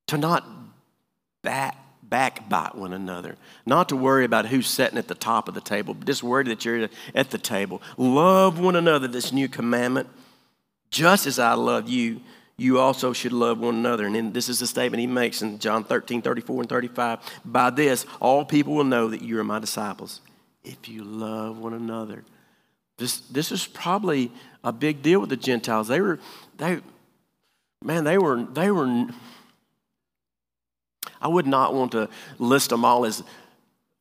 to 0.09 0.19
not 0.19 0.45
back, 1.43 1.77
backbite 2.03 2.75
one 2.75 2.93
another, 2.93 3.37
not 3.65 3.89
to 3.91 3.97
worry 3.97 4.25
about 4.25 4.47
who's 4.47 4.67
sitting 4.67 4.99
at 4.99 5.07
the 5.07 5.15
top 5.15 5.47
of 5.47 5.55
the 5.55 5.61
table, 5.61 5.95
but 5.95 6.07
just 6.07 6.25
worry 6.25 6.45
that 6.45 6.65
you're 6.65 6.89
at 7.15 7.31
the 7.31 7.39
table. 7.39 7.81
Love 7.97 8.59
one 8.59 8.75
another, 8.75 9.07
this 9.07 9.33
new 9.33 9.49
commandment. 9.49 10.09
Just 10.93 11.27
as 11.27 11.41
I 11.41 11.55
love 11.55 11.89
you, 11.89 12.21
you 12.59 12.79
also 12.79 13.13
should 13.13 13.33
love 13.33 13.59
one 13.59 13.75
another. 13.75 14.07
And 14.07 14.15
then 14.15 14.33
this 14.33 14.49
is 14.49 14.61
the 14.61 14.67
statement 14.67 15.01
he 15.01 15.07
makes 15.07 15.43
in 15.43 15.59
John 15.59 15.83
13, 15.83 16.23
34, 16.23 16.61
and 16.61 16.69
35. 16.69 17.19
By 17.45 17.71
this, 17.71 18.07
all 18.21 18.45
people 18.45 18.75
will 18.75 18.85
know 18.85 19.09
that 19.09 19.23
you 19.23 19.41
are 19.41 19.45
my 19.45 19.59
disciples 19.59 20.21
if 20.63 20.89
you 20.89 21.03
love 21.03 21.59
one 21.59 21.73
another. 21.73 22.25
This, 22.99 23.21
this 23.21 23.51
is 23.51 23.67
probably 23.67 24.31
a 24.63 24.73
big 24.73 25.03
deal 25.03 25.19
with 25.21 25.31
the 25.31 25.37
Gentiles. 25.37 25.89
They 25.89 26.01
were, 26.01 26.21
they, 26.59 26.81
man, 27.83 28.05
they 28.05 28.19
were, 28.19 28.45
they 28.45 28.71
were, 28.71 29.07
I 31.21 31.29
would 31.29 31.47
not 31.47 31.75
want 31.75 31.93
to 31.93 32.11
list 32.39 32.69
them 32.69 32.85
all 32.85 33.07
as 33.07 33.25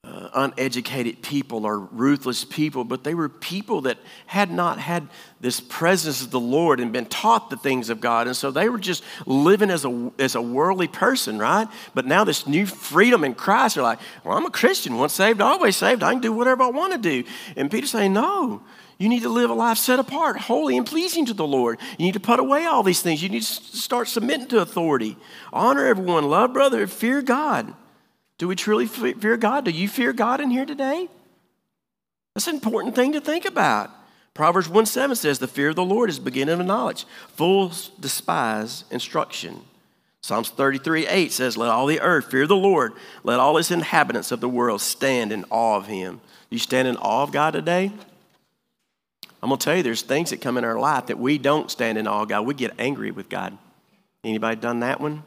uh, 0.04 0.30
uneducated 0.34 1.22
people 1.22 1.64
or 1.64 1.78
ruthless 1.78 2.44
people, 2.44 2.84
but 2.84 3.04
they 3.04 3.14
were 3.14 3.30
people 3.30 3.82
that 3.82 4.00
had 4.26 4.50
not 4.50 4.80
had 4.80 5.08
this 5.40 5.60
presence 5.60 6.24
of 6.24 6.32
the 6.32 6.40
Lord 6.40 6.80
and 6.80 6.92
been 6.92 7.06
taught 7.06 7.52
the 7.52 7.58
things 7.58 7.92
of 7.92 8.02
God. 8.02 8.26
And 8.26 8.36
so 8.36 8.50
they 8.50 8.68
were 8.68 8.80
just 8.80 9.04
living 9.28 9.70
as 9.70 9.86
a, 9.86 10.12
as 10.18 10.34
a 10.34 10.42
worldly 10.42 10.88
person, 10.88 11.38
right? 11.38 11.68
But 11.94 12.08
now, 12.08 12.24
this 12.24 12.48
new 12.48 12.66
freedom 12.66 13.24
in 13.24 13.36
Christ, 13.36 13.76
they're 13.76 13.84
like, 13.84 14.00
well, 14.24 14.36
I'm 14.36 14.46
a 14.48 14.52
Christian, 14.52 14.98
once 14.98 15.14
saved, 15.14 15.40
always 15.40 15.78
saved. 15.78 16.02
I 16.02 16.14
can 16.14 16.22
do 16.22 16.34
whatever 16.34 16.64
I 16.64 16.70
want 16.72 16.94
to 16.94 16.98
do. 16.98 17.24
And 17.56 17.70
Peter's 17.70 17.92
saying, 17.92 18.14
no. 18.14 18.64
You 18.98 19.10
need 19.10 19.24
to 19.24 19.30
live 19.30 19.50
a 19.50 19.56
life 19.56 19.80
set 19.80 19.98
apart, 19.98 20.38
holy 20.38 20.78
and 20.78 20.86
pleasing 20.86 21.26
to 21.26 21.34
the 21.34 21.46
Lord. 21.46 21.80
You 21.98 22.06
need 22.06 22.14
to 22.14 22.20
put 22.20 22.40
away 22.40 22.66
all 22.66 22.84
these 22.84 23.02
things. 23.02 23.24
You 23.24 23.30
need 23.30 23.42
to 23.42 23.46
start 23.78 24.08
submitting 24.08 24.48
to 24.50 24.60
authority. 24.60 25.18
Honor 25.52 25.88
everyone, 25.88 26.30
love 26.30 26.54
brother, 26.54 26.86
fear 26.86 27.24
God. 27.24 27.74
Do 28.42 28.48
we 28.48 28.56
truly 28.56 28.88
fear 28.88 29.38
God? 29.38 29.66
Do 29.66 29.70
you 29.70 29.88
fear 29.88 30.14
God 30.14 30.42
in 30.42 30.50
here 30.50 30.66
today? 30.66 31.08
That's 32.34 32.48
an 32.48 32.56
important 32.56 32.96
thing 32.96 33.14
to 33.14 33.22
think 33.22 33.46
about. 33.46 33.92
Proverbs 34.34 34.68
1 34.68 34.88
7 34.88 35.16
says, 35.16 35.38
The 35.38 35.48
fear 35.48 35.70
of 35.70 35.76
the 35.76 35.86
Lord 35.86 36.10
is 36.10 36.18
beginning 36.18 36.60
of 36.60 36.66
knowledge. 36.66 37.06
Fools 37.36 37.92
despise 38.00 38.84
instruction. 38.90 39.62
Psalms 40.24 40.50
33 40.50 41.06
8 41.06 41.32
says, 41.32 41.56
Let 41.56 41.70
all 41.70 41.86
the 41.86 42.02
earth 42.02 42.32
fear 42.32 42.48
the 42.48 42.56
Lord. 42.56 42.94
Let 43.24 43.40
all 43.40 43.60
its 43.60 43.70
inhabitants 43.70 44.32
of 44.32 44.40
the 44.40 44.50
world 44.50 44.82
stand 44.82 45.32
in 45.32 45.46
awe 45.52 45.78
of 45.78 45.86
him. 45.86 46.20
You 46.50 46.58
stand 46.58 46.88
in 46.88 46.98
awe 46.98 47.22
of 47.22 47.32
God 47.32 47.52
today? 47.52 47.92
I'm 49.44 49.50
going 49.50 49.60
to 49.60 49.64
tell 49.64 49.78
you, 49.78 49.84
there's 49.84 50.02
things 50.02 50.32
that 50.32 50.42
come 50.42 50.58
in 50.58 50.66
our 50.66 50.80
life 50.80 51.06
that 51.06 51.20
we 51.20 51.38
don't 51.38 51.70
stand 51.70 52.00
in 52.00 52.08
awe 52.08 52.24
of 52.24 52.30
God. 52.30 52.48
We 52.48 52.56
get 52.56 52.74
angry 52.80 53.12
with 53.12 53.30
God. 53.30 53.56
Anybody 54.24 54.60
done 54.60 54.80
that 54.80 55.00
one? 55.00 55.22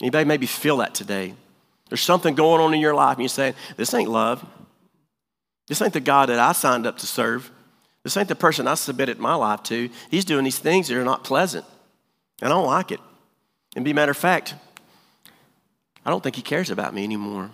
Anybody 0.00 0.24
maybe 0.24 0.46
feel 0.46 0.78
that 0.78 0.94
today? 0.94 1.34
There's 1.92 2.00
something 2.00 2.34
going 2.34 2.62
on 2.62 2.72
in 2.72 2.80
your 2.80 2.94
life, 2.94 3.18
and 3.18 3.22
you're 3.22 3.28
saying, 3.28 3.52
This 3.76 3.92
ain't 3.92 4.08
love. 4.08 4.42
This 5.68 5.82
ain't 5.82 5.92
the 5.92 6.00
God 6.00 6.30
that 6.30 6.38
I 6.38 6.52
signed 6.52 6.86
up 6.86 6.96
to 6.96 7.06
serve. 7.06 7.50
This 8.02 8.16
ain't 8.16 8.28
the 8.28 8.34
person 8.34 8.66
I 8.66 8.76
submitted 8.76 9.18
my 9.18 9.34
life 9.34 9.62
to. 9.64 9.90
He's 10.10 10.24
doing 10.24 10.42
these 10.42 10.58
things 10.58 10.88
that 10.88 10.96
are 10.96 11.04
not 11.04 11.22
pleasant. 11.22 11.66
And 12.40 12.50
I 12.50 12.56
don't 12.56 12.64
like 12.64 12.92
it. 12.92 13.00
And 13.76 13.84
be 13.84 13.92
matter 13.92 14.10
of 14.10 14.16
fact, 14.16 14.54
I 16.02 16.08
don't 16.08 16.22
think 16.22 16.36
he 16.36 16.40
cares 16.40 16.70
about 16.70 16.94
me 16.94 17.04
anymore. 17.04 17.50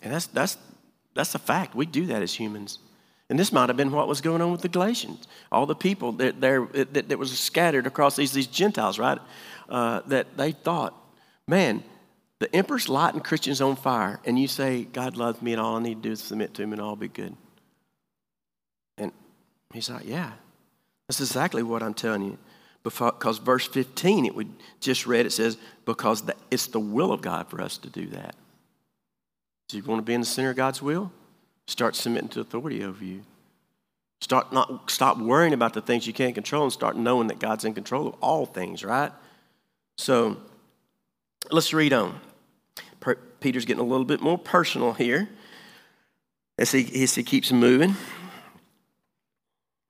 And 0.00 0.14
that's, 0.14 0.28
that's, 0.28 0.56
that's 1.12 1.34
a 1.34 1.38
fact. 1.38 1.74
We 1.74 1.84
do 1.84 2.06
that 2.06 2.22
as 2.22 2.32
humans. 2.32 2.78
And 3.28 3.38
this 3.38 3.52
might 3.52 3.68
have 3.68 3.76
been 3.76 3.92
what 3.92 4.08
was 4.08 4.22
going 4.22 4.40
on 4.40 4.50
with 4.50 4.62
the 4.62 4.70
Galatians. 4.70 5.28
All 5.52 5.66
the 5.66 5.74
people 5.74 6.12
that, 6.12 6.40
that, 6.40 7.10
that 7.10 7.18
was 7.18 7.38
scattered 7.38 7.86
across 7.86 8.16
these, 8.16 8.32
these 8.32 8.46
Gentiles, 8.46 8.98
right? 8.98 9.18
Uh, 9.68 10.00
that 10.06 10.38
they 10.38 10.52
thought, 10.52 10.96
man, 11.46 11.82
the 12.38 12.54
emperor's 12.54 12.88
lighting 12.88 13.20
Christians 13.20 13.60
on 13.60 13.76
fire, 13.76 14.20
and 14.24 14.38
you 14.38 14.48
say, 14.48 14.84
God 14.84 15.16
loves 15.16 15.40
me, 15.42 15.52
and 15.52 15.60
all 15.60 15.76
I 15.76 15.82
need 15.82 16.02
to 16.02 16.08
do 16.08 16.12
is 16.12 16.20
submit 16.20 16.54
to 16.54 16.62
him, 16.62 16.72
and 16.72 16.80
all 16.80 16.96
be 16.96 17.08
good. 17.08 17.36
And 18.98 19.12
he's 19.72 19.90
like, 19.90 20.06
yeah, 20.06 20.32
that's 21.08 21.20
exactly 21.20 21.62
what 21.62 21.82
I'm 21.82 21.94
telling 21.94 22.22
you. 22.22 22.38
Because 22.82 23.38
verse 23.38 23.66
15, 23.68 24.26
it 24.26 24.34
we 24.34 24.48
just 24.80 25.06
read, 25.06 25.24
it 25.24 25.30
says, 25.30 25.56
because 25.84 26.24
it's 26.50 26.66
the 26.66 26.80
will 26.80 27.12
of 27.12 27.22
God 27.22 27.48
for 27.48 27.60
us 27.60 27.78
to 27.78 27.88
do 27.88 28.06
that. 28.08 28.34
Do 29.68 29.76
you 29.76 29.84
want 29.84 30.00
to 30.00 30.02
be 30.04 30.14
in 30.14 30.20
the 30.20 30.26
center 30.26 30.50
of 30.50 30.56
God's 30.56 30.82
will? 30.82 31.12
Start 31.68 31.94
submitting 31.94 32.28
to 32.30 32.40
authority 32.40 32.82
over 32.82 33.04
you. 33.04 33.22
Start 34.20 34.52
not 34.52 34.90
stop 34.90 35.18
worrying 35.18 35.52
about 35.52 35.74
the 35.74 35.80
things 35.80 36.06
you 36.06 36.12
can't 36.12 36.34
control 36.34 36.64
and 36.64 36.72
start 36.72 36.96
knowing 36.96 37.28
that 37.28 37.38
God's 37.38 37.64
in 37.64 37.72
control 37.72 38.08
of 38.08 38.14
all 38.20 38.46
things, 38.46 38.84
right? 38.84 39.12
So 39.96 40.36
let's 41.50 41.72
read 41.72 41.92
on. 41.92 42.20
Peter's 43.40 43.64
getting 43.64 43.82
a 43.82 43.86
little 43.86 44.04
bit 44.04 44.20
more 44.20 44.38
personal 44.38 44.92
here 44.92 45.28
as 46.58 46.70
he, 46.70 47.02
as 47.02 47.14
he 47.14 47.22
keeps 47.22 47.50
moving. 47.50 47.96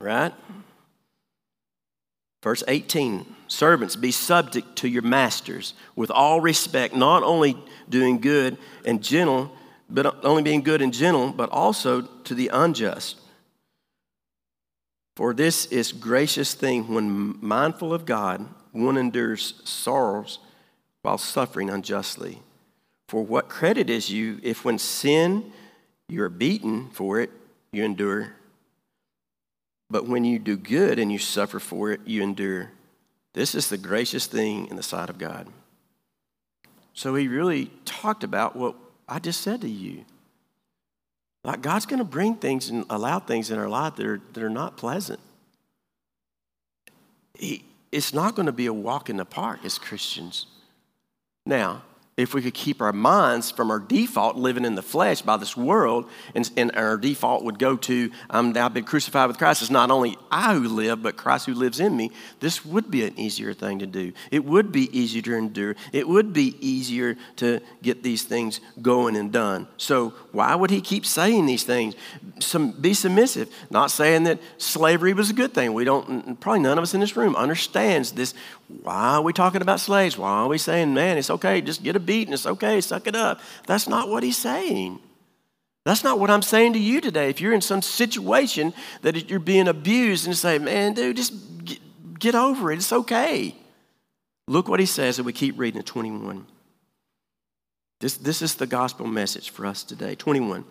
Right? 0.01 0.33
Verse 2.43 2.65
18 2.67 3.37
Servants, 3.47 3.97
be 3.97 4.11
subject 4.11 4.77
to 4.77 4.89
your 4.89 5.03
masters 5.03 5.75
with 5.95 6.11
all 6.11 6.41
respect, 6.41 6.95
not 6.95 7.23
only 7.23 7.55
doing 7.91 8.19
good 8.19 8.57
and 8.87 9.03
gentle, 9.03 9.53
but 9.91 10.25
only 10.25 10.43
being 10.43 10.63
good 10.63 10.81
and 10.81 10.95
gentle, 10.95 11.31
but 11.33 11.51
also 11.51 12.01
to 12.01 12.35
the 12.35 12.49
unjust. 12.49 13.21
For 15.17 15.35
this 15.35 15.67
is 15.67 15.93
gracious 15.93 16.55
thing 16.55 16.89
when 16.95 17.37
mindful 17.45 17.93
of 17.93 18.07
God, 18.07 18.49
one 18.73 18.97
endures 18.97 19.61
sorrows 19.65 20.39
while 21.03 21.19
suffering 21.19 21.69
unjustly. 21.69 22.41
For 23.09 23.23
what 23.23 23.49
credit 23.49 23.91
is 23.91 24.11
you 24.11 24.41
if 24.43 24.65
when 24.65 24.79
sin 24.79 25.53
you 26.09 26.23
are 26.23 26.29
beaten 26.29 26.89
for 26.91 27.21
it, 27.21 27.31
you 27.73 27.85
endure? 27.85 28.35
But 29.91 30.07
when 30.07 30.25
you 30.25 30.39
do 30.39 30.57
good 30.57 30.99
and 30.99 31.13
you 31.13 31.19
suffer 31.19 31.59
for 31.59 31.91
it, 31.91 32.01
you 32.07 32.23
endure. 32.23 32.71
This 33.35 33.55
is 33.55 33.69
the 33.69 33.79
gracious 33.79 34.27
thing 34.27 34.69
in 34.69 34.77
the 34.77 34.83
sight 34.83 35.11
of 35.11 35.19
God. 35.19 35.47
So 36.95 37.15
he 37.15 37.29
really 37.29 37.71
talked 37.85 38.25
about 38.25 38.57
what 38.57 38.75
I 39.09 39.19
just 39.19 39.41
said 39.41 39.61
to 39.63 39.69
you. 39.69 40.05
Like 41.45 41.61
God's 41.61 41.87
going 41.87 41.99
to 41.99 42.05
bring 42.05 42.37
things 42.37 42.69
and 42.69 42.85
allow 42.89 43.19
things 43.19 43.51
in 43.51 43.59
our 43.59 43.69
life 43.69 43.97
that 43.97 44.07
are, 44.07 44.21
that 44.33 44.43
are 44.43 44.51
not 44.51 44.77
pleasant. 44.77 45.21
He, 47.39 47.65
it's 47.91 48.15
not 48.15 48.37
going 48.37 48.47
to 48.47 48.53
be 48.53 48.67
a 48.67 48.73
walk 48.73 49.11
in 49.11 49.17
the 49.17 49.25
park 49.25 49.65
as 49.65 49.79
Christians. 49.79 50.47
Now, 51.47 51.83
if 52.23 52.35
we 52.35 52.41
could 52.41 52.55
keep 52.55 52.81
our 52.81 52.93
minds 52.93 53.51
from 53.51 53.71
our 53.71 53.81
default 53.81 54.37
living 54.37 54.65
in 54.65 54.77
the 54.77 54.83
flesh 54.83 55.23
by 55.23 55.37
this 55.37 55.57
world, 55.57 56.09
and, 56.35 56.49
and 56.57 56.71
our 56.77 56.97
default 56.97 57.43
would 57.43 57.59
go 57.59 57.77
to, 57.77 58.11
I've 58.31 58.73
been 58.73 58.85
crucified 58.85 59.27
with 59.27 59.39
Christ. 59.39 59.61
It's 59.63 59.71
not 59.71 59.91
only 59.91 60.17
I 60.31 60.55
who 60.55 60.69
live, 60.69 61.03
but 61.03 61.17
Christ 61.17 61.47
who 61.47 61.55
lives 61.55 61.81
in 61.81 61.97
me. 61.97 62.13
This 62.39 62.65
would 62.65 62.91
be 62.91 63.05
an 63.05 63.19
easier 63.19 63.53
thing 63.53 63.81
to 63.81 63.87
do. 63.87 64.13
It 64.31 64.45
would 64.45 64.71
be 64.71 64.97
easier 64.97 65.21
to 65.23 65.35
endure. 65.35 65.75
It 65.93 66.07
would 66.07 66.33
be 66.33 66.57
easier 66.61 67.17
to 67.37 67.61
get 67.83 68.05
these 68.05 68.23
things 68.23 68.61
going 68.81 69.17
and 69.17 69.33
done. 69.33 69.67
So, 69.77 70.11
why 70.31 70.55
would 70.55 70.71
he 70.71 70.81
keep 70.81 71.05
saying 71.05 71.47
these 71.47 71.65
things? 71.65 71.95
Some, 72.39 72.71
be 72.71 72.95
submissive. 72.95 73.53
Not 73.69 73.91
saying 73.91 74.23
that 74.25 74.39
slavery 74.59 75.13
was 75.13 75.29
a 75.29 75.35
good 75.35 75.53
thing. 75.53 75.75
We 75.75 75.85
don't, 75.85 76.39
probably 76.41 76.61
none 76.61 76.79
of 76.79 76.83
us 76.83 76.95
in 76.95 77.01
this 77.01 77.17
room 77.17 77.35
understands 77.35 78.13
this. 78.13 78.33
Why 78.83 79.17
are 79.17 79.23
we 79.23 79.33
talking 79.33 79.61
about 79.61 79.81
slaves? 79.81 80.17
Why 80.17 80.31
are 80.31 80.49
we 80.49 80.59
saying, 80.59 80.95
man, 80.95 81.19
it's 81.19 81.31
okay, 81.31 81.61
just 81.61 81.83
get 81.83 81.97
a 81.97 82.01
beating. 82.13 82.35
It's 82.35 82.45
okay, 82.45 82.79
suck 82.83 83.07
it 83.07 83.17
up. 83.17 83.41
That's 83.67 83.89
not 83.89 84.11
what 84.11 84.23
he's 84.23 84.37
saying. 84.37 84.99
That's 85.87 86.05
not 86.05 86.19
what 86.19 86.31
I'm 86.31 86.43
saying 86.43 86.75
to 86.75 86.79
you 86.79 87.01
today. 87.01 87.31
If 87.31 87.41
you're 87.41 87.55
in 87.55 87.63
some 87.63 87.81
situation 87.81 88.75
that 89.01 89.31
you're 89.31 89.41
being 89.41 89.67
abused 89.67 90.27
and 90.27 90.37
say, 90.37 90.59
man, 90.59 90.93
dude, 90.93 91.17
just 91.17 91.33
get, 91.65 91.79
get 92.19 92.35
over 92.35 92.71
it. 92.71 92.77
It's 92.77 92.93
okay. 92.93 93.57
Look 94.47 94.69
what 94.69 94.79
he 94.79 94.85
says, 94.85 95.19
and 95.19 95.25
we 95.25 95.33
keep 95.33 95.59
reading 95.59 95.81
at 95.81 95.87
21. 95.87 96.47
This, 97.99 98.19
this 98.19 98.43
is 98.43 98.57
the 98.57 98.67
gospel 98.67 99.07
message 99.07 99.49
for 99.49 99.65
us 99.65 99.83
today. 99.83 100.15
21. 100.15 100.67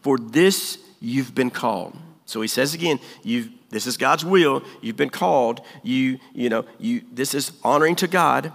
For 0.00 0.16
this 0.16 0.78
you've 0.98 1.34
been 1.34 1.50
called. 1.50 1.94
So 2.24 2.40
he 2.40 2.48
says 2.48 2.72
again, 2.72 3.00
you've, 3.22 3.50
this 3.68 3.86
is 3.86 3.98
God's 3.98 4.24
will. 4.24 4.62
You've 4.80 4.96
been 4.96 5.10
called. 5.10 5.60
You, 5.82 6.18
you 6.32 6.48
know, 6.48 6.64
you, 6.78 7.02
this 7.12 7.34
is 7.34 7.52
honoring 7.62 7.96
to 7.96 8.08
God. 8.08 8.50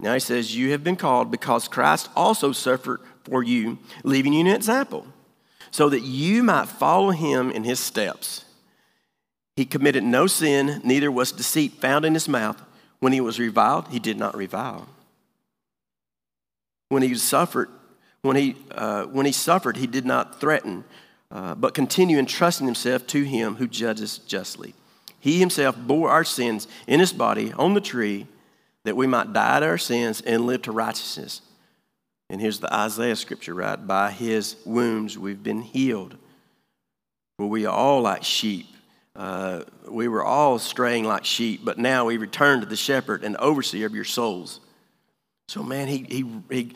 Now 0.00 0.14
he 0.14 0.20
says, 0.20 0.56
You 0.56 0.70
have 0.72 0.84
been 0.84 0.96
called 0.96 1.30
because 1.30 1.68
Christ 1.68 2.08
also 2.16 2.52
suffered 2.52 3.00
for 3.24 3.42
you, 3.42 3.78
leaving 4.02 4.32
you 4.32 4.40
an 4.40 4.46
example, 4.48 5.06
so 5.70 5.88
that 5.88 6.02
you 6.02 6.42
might 6.42 6.68
follow 6.68 7.10
him 7.10 7.50
in 7.50 7.64
his 7.64 7.80
steps. 7.80 8.44
He 9.56 9.64
committed 9.64 10.02
no 10.02 10.26
sin, 10.26 10.80
neither 10.84 11.10
was 11.10 11.32
deceit 11.32 11.74
found 11.74 12.04
in 12.04 12.14
his 12.14 12.28
mouth. 12.28 12.60
When 12.98 13.12
he 13.12 13.20
was 13.20 13.38
reviled, 13.38 13.88
he 13.88 13.98
did 13.98 14.18
not 14.18 14.36
revile. 14.36 14.88
When 16.88 17.02
he 17.02 17.14
suffered, 17.14 17.68
when 18.22 18.36
he, 18.36 18.56
uh, 18.70 19.04
when 19.04 19.26
he 19.26 19.32
suffered, 19.32 19.76
he 19.76 19.86
did 19.86 20.06
not 20.06 20.40
threaten, 20.40 20.84
uh, 21.30 21.54
but 21.54 21.74
continue 21.74 22.18
entrusting 22.18 22.66
himself 22.66 23.06
to 23.08 23.22
him 23.22 23.56
who 23.56 23.68
judges 23.68 24.18
justly. 24.18 24.74
He 25.20 25.38
himself 25.38 25.76
bore 25.76 26.10
our 26.10 26.24
sins 26.24 26.66
in 26.86 27.00
his 27.00 27.12
body 27.12 27.52
on 27.52 27.74
the 27.74 27.80
tree 27.80 28.26
that 28.84 28.96
we 28.96 29.06
might 29.06 29.32
die 29.32 29.60
to 29.60 29.66
our 29.66 29.78
sins 29.78 30.20
and 30.20 30.46
live 30.46 30.62
to 30.62 30.72
righteousness. 30.72 31.40
And 32.30 32.40
here's 32.40 32.60
the 32.60 32.72
Isaiah 32.72 33.16
scripture, 33.16 33.54
right? 33.54 33.84
By 33.86 34.10
his 34.10 34.56
wounds 34.64 35.18
we've 35.18 35.42
been 35.42 35.62
healed. 35.62 36.16
For 37.38 37.46
we 37.46 37.66
are 37.66 37.74
all 37.74 38.00
like 38.02 38.22
sheep. 38.22 38.66
Uh, 39.16 39.62
we 39.88 40.08
were 40.08 40.24
all 40.24 40.58
straying 40.58 41.04
like 41.04 41.24
sheep, 41.24 41.64
but 41.64 41.78
now 41.78 42.06
we 42.06 42.16
return 42.16 42.60
to 42.60 42.66
the 42.66 42.76
shepherd 42.76 43.22
and 43.22 43.36
overseer 43.36 43.86
of 43.86 43.94
your 43.94 44.04
souls. 44.04 44.60
So, 45.48 45.62
man, 45.62 45.88
he, 45.88 46.06
he, 46.08 46.24
he, 46.50 46.72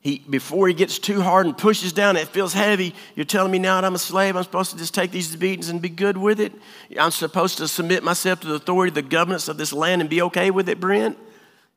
he, 0.00 0.24
before 0.30 0.68
he 0.68 0.74
gets 0.74 0.98
too 0.98 1.20
hard 1.20 1.46
and 1.46 1.56
pushes 1.56 1.92
down, 1.92 2.16
it 2.16 2.28
feels 2.28 2.52
heavy. 2.52 2.94
You're 3.16 3.24
telling 3.24 3.50
me 3.50 3.58
now 3.58 3.80
that 3.80 3.86
I'm 3.86 3.94
a 3.94 3.98
slave, 3.98 4.36
I'm 4.36 4.44
supposed 4.44 4.72
to 4.72 4.78
just 4.78 4.94
take 4.94 5.10
these 5.10 5.34
beatings 5.34 5.68
and 5.68 5.82
be 5.82 5.88
good 5.88 6.16
with 6.16 6.38
it? 6.38 6.52
I'm 6.98 7.10
supposed 7.10 7.58
to 7.58 7.66
submit 7.66 8.04
myself 8.04 8.40
to 8.40 8.46
the 8.46 8.54
authority, 8.54 8.90
of 8.90 8.94
the 8.94 9.02
governance 9.02 9.48
of 9.48 9.56
this 9.56 9.72
land 9.72 10.00
and 10.00 10.08
be 10.08 10.22
okay 10.22 10.50
with 10.50 10.68
it, 10.68 10.78
Brent? 10.78 11.18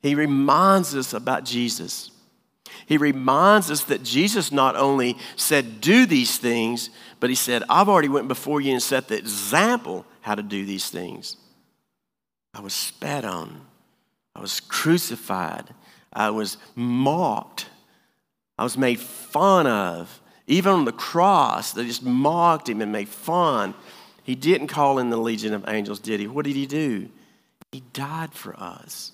He 0.04 0.14
reminds 0.14 0.94
us 0.94 1.14
about 1.14 1.46
Jesus. 1.46 2.10
He 2.84 2.98
reminds 2.98 3.70
us 3.70 3.84
that 3.84 4.02
Jesus 4.02 4.52
not 4.52 4.76
only 4.76 5.16
said, 5.34 5.80
Do 5.80 6.04
these 6.04 6.36
things, 6.36 6.90
but 7.20 7.30
he 7.30 7.34
said, 7.34 7.62
I've 7.70 7.88
already 7.88 8.10
went 8.10 8.28
before 8.28 8.60
you 8.60 8.72
and 8.72 8.82
set 8.82 9.08
the 9.08 9.16
example 9.16 10.04
how 10.20 10.34
to 10.34 10.42
do 10.42 10.66
these 10.66 10.90
things. 10.90 11.38
I 12.52 12.60
was 12.60 12.74
spat 12.74 13.24
on, 13.24 13.62
I 14.36 14.42
was 14.42 14.60
crucified, 14.60 15.74
I 16.12 16.28
was 16.28 16.58
mocked, 16.74 17.70
I 18.58 18.64
was 18.64 18.76
made 18.76 19.00
fun 19.00 19.66
of. 19.66 20.20
Even 20.46 20.72
on 20.72 20.84
the 20.84 20.92
cross, 20.92 21.72
they 21.72 21.86
just 21.86 22.04
mocked 22.04 22.68
him 22.68 22.82
and 22.82 22.92
made 22.92 23.08
fun. 23.08 23.72
He 24.22 24.34
didn't 24.34 24.66
call 24.66 24.98
in 24.98 25.08
the 25.08 25.16
legion 25.16 25.54
of 25.54 25.66
angels, 25.66 25.98
did 25.98 26.20
he? 26.20 26.26
What 26.26 26.44
did 26.44 26.56
he 26.56 26.66
do? 26.66 27.08
He 27.72 27.80
died 27.94 28.34
for 28.34 28.54
us. 28.60 29.12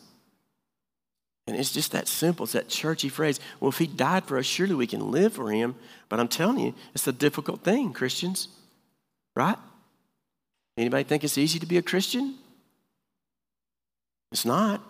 And 1.51 1.59
it's 1.59 1.73
just 1.73 1.91
that 1.91 2.07
simple. 2.07 2.45
It's 2.45 2.53
that 2.53 2.69
churchy 2.69 3.09
phrase. 3.09 3.41
Well, 3.59 3.71
if 3.71 3.79
he 3.79 3.89
died 3.89 4.25
for 4.25 4.39
us, 4.39 4.47
surely 4.47 4.77
we 4.77 4.87
can 4.87 5.11
live 5.11 5.33
for 5.33 5.51
him. 5.51 5.75
But 6.09 6.21
I'm 6.21 6.29
telling 6.29 6.61
you, 6.61 6.75
it's 6.95 7.09
a 7.09 7.13
difficult 7.13 7.65
thing, 7.65 7.93
Christians. 7.93 8.47
Right? 9.35 9.57
Anybody 10.79 11.03
think 11.03 11.25
it's 11.25 11.37
easy 11.37 11.59
to 11.59 11.67
be 11.67 11.77
a 11.77 11.83
Christian? 11.83 12.37
It's 14.31 14.45
not. 14.45 14.81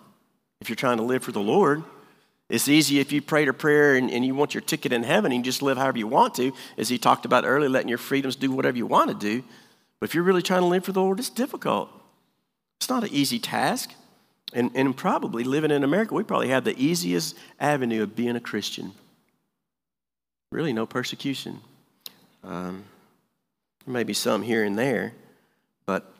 If 0.61 0.69
you're 0.69 0.75
trying 0.75 0.97
to 0.97 1.03
live 1.03 1.23
for 1.23 1.31
the 1.31 1.39
Lord, 1.39 1.83
it's 2.47 2.67
easy 2.67 2.99
if 2.99 3.11
you 3.11 3.23
prayed 3.23 3.47
a 3.47 3.53
prayer 3.53 3.95
and, 3.95 4.11
and 4.11 4.23
you 4.23 4.35
want 4.35 4.53
your 4.53 4.61
ticket 4.61 4.93
in 4.93 5.01
heaven 5.01 5.31
and 5.31 5.39
you 5.39 5.43
just 5.43 5.63
live 5.63 5.79
however 5.79 5.97
you 5.97 6.05
want 6.05 6.35
to, 6.35 6.53
as 6.77 6.89
he 6.89 6.99
talked 6.99 7.25
about 7.25 7.43
earlier, 7.43 7.69
letting 7.69 7.89
your 7.89 7.97
freedoms 7.97 8.35
do 8.35 8.51
whatever 8.51 8.77
you 8.77 8.85
want 8.85 9.09
to 9.09 9.15
do. 9.15 9.43
But 9.99 10.09
if 10.09 10.13
you're 10.13 10.23
really 10.23 10.43
trying 10.43 10.61
to 10.61 10.67
live 10.67 10.85
for 10.85 10.91
the 10.91 11.01
Lord, 11.01 11.17
it's 11.17 11.31
difficult. 11.31 11.89
It's 12.79 12.89
not 12.89 13.03
an 13.03 13.09
easy 13.11 13.39
task. 13.39 13.95
And, 14.53 14.71
and 14.75 14.95
probably 14.95 15.43
living 15.43 15.71
in 15.71 15.83
America, 15.83 16.13
we 16.13 16.23
probably 16.23 16.49
have 16.49 16.63
the 16.63 16.77
easiest 16.81 17.37
avenue 17.59 18.03
of 18.03 18.15
being 18.15 18.35
a 18.35 18.39
Christian. 18.39 18.91
Really, 20.51 20.73
no 20.73 20.85
persecution. 20.85 21.61
Um, 22.43 22.83
there 23.85 23.93
may 23.93 24.03
be 24.03 24.13
some 24.13 24.41
here 24.41 24.63
and 24.63 24.77
there, 24.77 25.13
but 25.85 26.13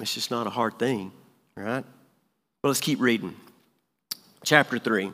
it's 0.00 0.14
just 0.14 0.30
not 0.30 0.46
a 0.46 0.50
hard 0.50 0.78
thing, 0.78 1.10
right? 1.56 1.84
Well, 2.62 2.70
let's 2.70 2.80
keep 2.80 3.00
reading. 3.00 3.34
Chapter 4.44 4.78
3, 4.78 5.10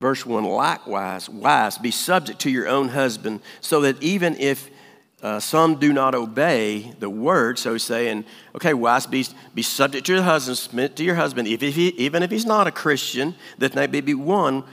verse 0.00 0.24
1 0.24 0.44
Likewise, 0.44 1.28
wives, 1.28 1.76
be 1.78 1.90
subject 1.90 2.40
to 2.40 2.50
your 2.50 2.66
own 2.66 2.88
husband, 2.88 3.40
so 3.60 3.82
that 3.82 4.02
even 4.02 4.36
if 4.38 4.70
uh, 5.22 5.40
some 5.40 5.76
do 5.76 5.92
not 5.92 6.14
obey 6.14 6.92
the 6.98 7.08
word, 7.08 7.58
so 7.58 7.78
saying, 7.78 8.24
okay, 8.54 8.74
wives, 8.74 9.06
be, 9.06 9.26
be 9.54 9.62
subject 9.62 10.06
to 10.06 10.14
your 10.14 10.22
husband, 10.22 10.58
submit 10.58 10.96
to 10.96 11.04
your 11.04 11.14
husband, 11.14 11.48
if, 11.48 11.62
if 11.62 11.74
he, 11.74 11.88
even 11.88 12.22
if 12.22 12.30
he's 12.30 12.44
not 12.44 12.66
a 12.66 12.70
Christian, 12.70 13.34
that 13.58 13.72
they 13.72 13.86
may 13.86 14.02
be 14.02 14.14
won 14.14 14.64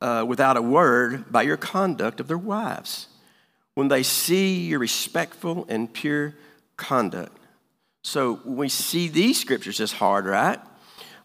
uh, 0.00 0.24
without 0.26 0.56
a 0.56 0.62
word 0.62 1.30
by 1.30 1.42
your 1.42 1.56
conduct 1.56 2.20
of 2.20 2.28
their 2.28 2.38
wives. 2.38 3.08
When 3.74 3.88
they 3.88 4.02
see 4.02 4.66
your 4.66 4.78
respectful 4.78 5.66
and 5.68 5.92
pure 5.92 6.34
conduct. 6.76 7.38
So 8.02 8.40
we 8.44 8.68
see 8.68 9.08
these 9.08 9.40
scriptures 9.40 9.80
as 9.80 9.92
hard, 9.92 10.26
right? 10.26 10.58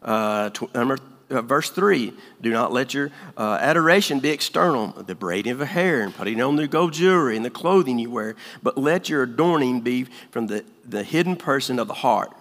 Uh, 0.02 0.50
number 0.76 0.98
uh, 1.30 1.42
verse 1.42 1.70
3 1.70 2.14
do 2.42 2.52
not 2.52 2.72
let 2.72 2.94
your 2.94 3.12
uh, 3.36 3.58
adoration 3.62 4.20
be 4.20 4.30
external 4.30 4.88
the 5.04 5.16
braiding 5.16 5.52
of 5.52 5.62
a 5.62 5.66
hair 5.66 6.02
and 6.02 6.16
putting 6.16 6.42
on 6.42 6.56
the 6.56 6.68
gold 6.68 6.94
jewelry 6.94 7.36
and 7.36 7.46
the 7.46 7.50
clothing 7.50 8.00
you 8.00 8.10
wear 8.10 8.36
but 8.64 8.78
let 8.78 9.10
your 9.10 9.24
adorning 9.24 9.82
be 9.82 10.06
from 10.32 10.48
the, 10.48 10.64
the 10.86 11.04
hidden 11.04 11.36
person 11.36 11.80
of 11.80 11.88
the 11.88 11.94
heart 11.94 12.32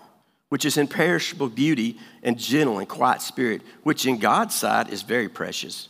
which 0.49 0.65
is 0.65 0.77
imperishable 0.77 1.49
beauty 1.49 1.99
and 2.23 2.39
gentle 2.39 2.79
and 2.79 2.89
quiet 2.89 3.21
spirit 3.21 3.63
which 3.83 4.07
in 4.07 4.19
god's 4.19 4.55
sight 4.55 4.91
is 4.91 5.03
very 5.03 5.29
precious 5.29 5.89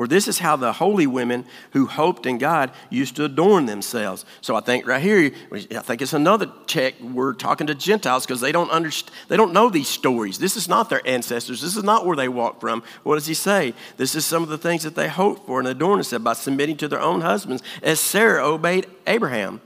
for 0.00 0.08
this 0.08 0.28
is 0.28 0.38
how 0.38 0.56
the 0.56 0.72
holy 0.72 1.06
women 1.06 1.44
who 1.72 1.84
hoped 1.84 2.24
in 2.24 2.38
God 2.38 2.70
used 2.88 3.16
to 3.16 3.24
adorn 3.26 3.66
themselves. 3.66 4.24
So 4.40 4.56
I 4.56 4.60
think 4.60 4.86
right 4.86 5.02
here, 5.02 5.30
I 5.52 5.58
think 5.60 6.00
it's 6.00 6.14
another 6.14 6.50
check. 6.66 6.98
We're 7.02 7.34
talking 7.34 7.66
to 7.66 7.74
Gentiles 7.74 8.24
because 8.24 8.40
they 8.40 8.50
don't 8.50 8.70
understand, 8.70 9.14
they 9.28 9.36
don't 9.36 9.52
know 9.52 9.68
these 9.68 9.88
stories. 9.88 10.38
This 10.38 10.56
is 10.56 10.70
not 10.70 10.88
their 10.88 11.06
ancestors. 11.06 11.60
This 11.60 11.76
is 11.76 11.84
not 11.84 12.06
where 12.06 12.16
they 12.16 12.28
walked 12.28 12.62
from. 12.62 12.82
What 13.02 13.16
does 13.16 13.26
he 13.26 13.34
say? 13.34 13.74
This 13.98 14.14
is 14.14 14.24
some 14.24 14.42
of 14.42 14.48
the 14.48 14.56
things 14.56 14.84
that 14.84 14.94
they 14.94 15.06
hoped 15.06 15.46
for 15.46 15.58
and 15.58 15.68
adorned 15.68 15.98
themselves 15.98 16.24
by 16.24 16.32
submitting 16.32 16.78
to 16.78 16.88
their 16.88 17.02
own 17.02 17.20
husbands, 17.20 17.62
as 17.82 18.00
Sarah 18.00 18.42
obeyed 18.42 18.86
Abraham, 19.06 19.60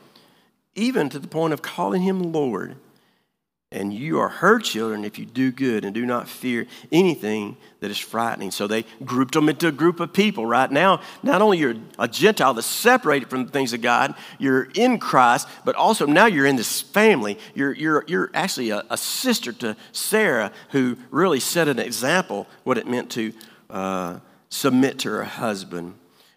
even 0.75 1.11
to 1.11 1.20
the 1.20 1.29
point 1.29 1.53
of 1.53 1.62
calling 1.62 2.03
him 2.03 2.33
Lord 2.33 2.75
and 3.75 3.93
you 3.93 4.21
are 4.21 4.29
her 4.29 4.61
children 4.61 5.05
if 5.05 5.19
you 5.19 5.27
do 5.27 5.51
good 5.51 5.85
and 5.85 5.93
do 5.93 6.07
not 6.07 6.29
fear 6.29 6.67
anything 6.93 7.57
that 7.81 7.91
is 7.91 7.99
frightening. 7.99 8.53
So 8.53 8.69
they 8.69 8.85
grouped 9.05 9.35
them 9.35 9.49
into 9.49 9.67
a 9.67 9.73
group 9.73 9.99
of 9.99 10.13
people. 10.13 10.47
Right 10.47 10.71
now, 10.71 11.01
not 11.25 11.43
only 11.43 11.59
you're 11.59 11.75
a 11.99 12.07
Gentile 12.07 12.55
that's 12.55 12.69
separated 12.69 13.29
from 13.29 13.45
the 13.45 13.51
things 13.51 13.73
of 13.73 13.83
God, 13.83 14.15
you're 14.39 14.69
in 14.75 14.99
Christ, 14.99 15.49
but 15.65 15.75
also 15.75 16.07
now 16.07 16.27
you're 16.27 16.47
in 16.47 16.55
this 16.55 16.81
family. 16.81 17.37
You're, 17.55 17.73
you're, 17.73 18.05
you're 18.07 18.31
actually 18.33 18.71
a, 18.71 18.85
a 18.91 18.97
sister 18.97 19.53
to 19.55 19.77
Sarah 19.91 20.53
who 20.71 20.97
really 21.11 21.41
set 21.41 21.67
an 21.67 21.81
example 21.81 22.47
what 22.63 22.79
it 22.79 22.87
meant 22.87 23.11
to 23.13 23.33
uh, 23.71 24.21
submit 24.51 25.01
to 25.01 25.11
her 25.11 25.25
husband. 25.25 25.95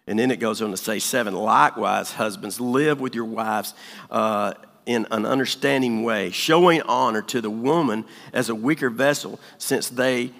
And 0.08 0.18
then 0.18 0.32
it 0.32 0.40
goes 0.40 0.60
on 0.60 0.70
to 0.72 0.76
say, 0.76 0.98
seven, 0.98 1.34
likewise, 1.34 2.12
husbands, 2.12 2.60
live 2.60 3.00
with 3.00 3.14
your 3.14 3.26
wives. 3.26 3.74
Uh, 4.10 4.54
in 4.88 5.06
an 5.10 5.26
understanding 5.26 6.02
way, 6.02 6.30
showing 6.30 6.80
honor 6.82 7.20
to 7.20 7.42
the 7.42 7.50
woman 7.50 8.06
as 8.32 8.48
a 8.48 8.54
weaker 8.54 8.88
vessel, 8.88 9.38
since 9.58 9.90
they 9.90 10.32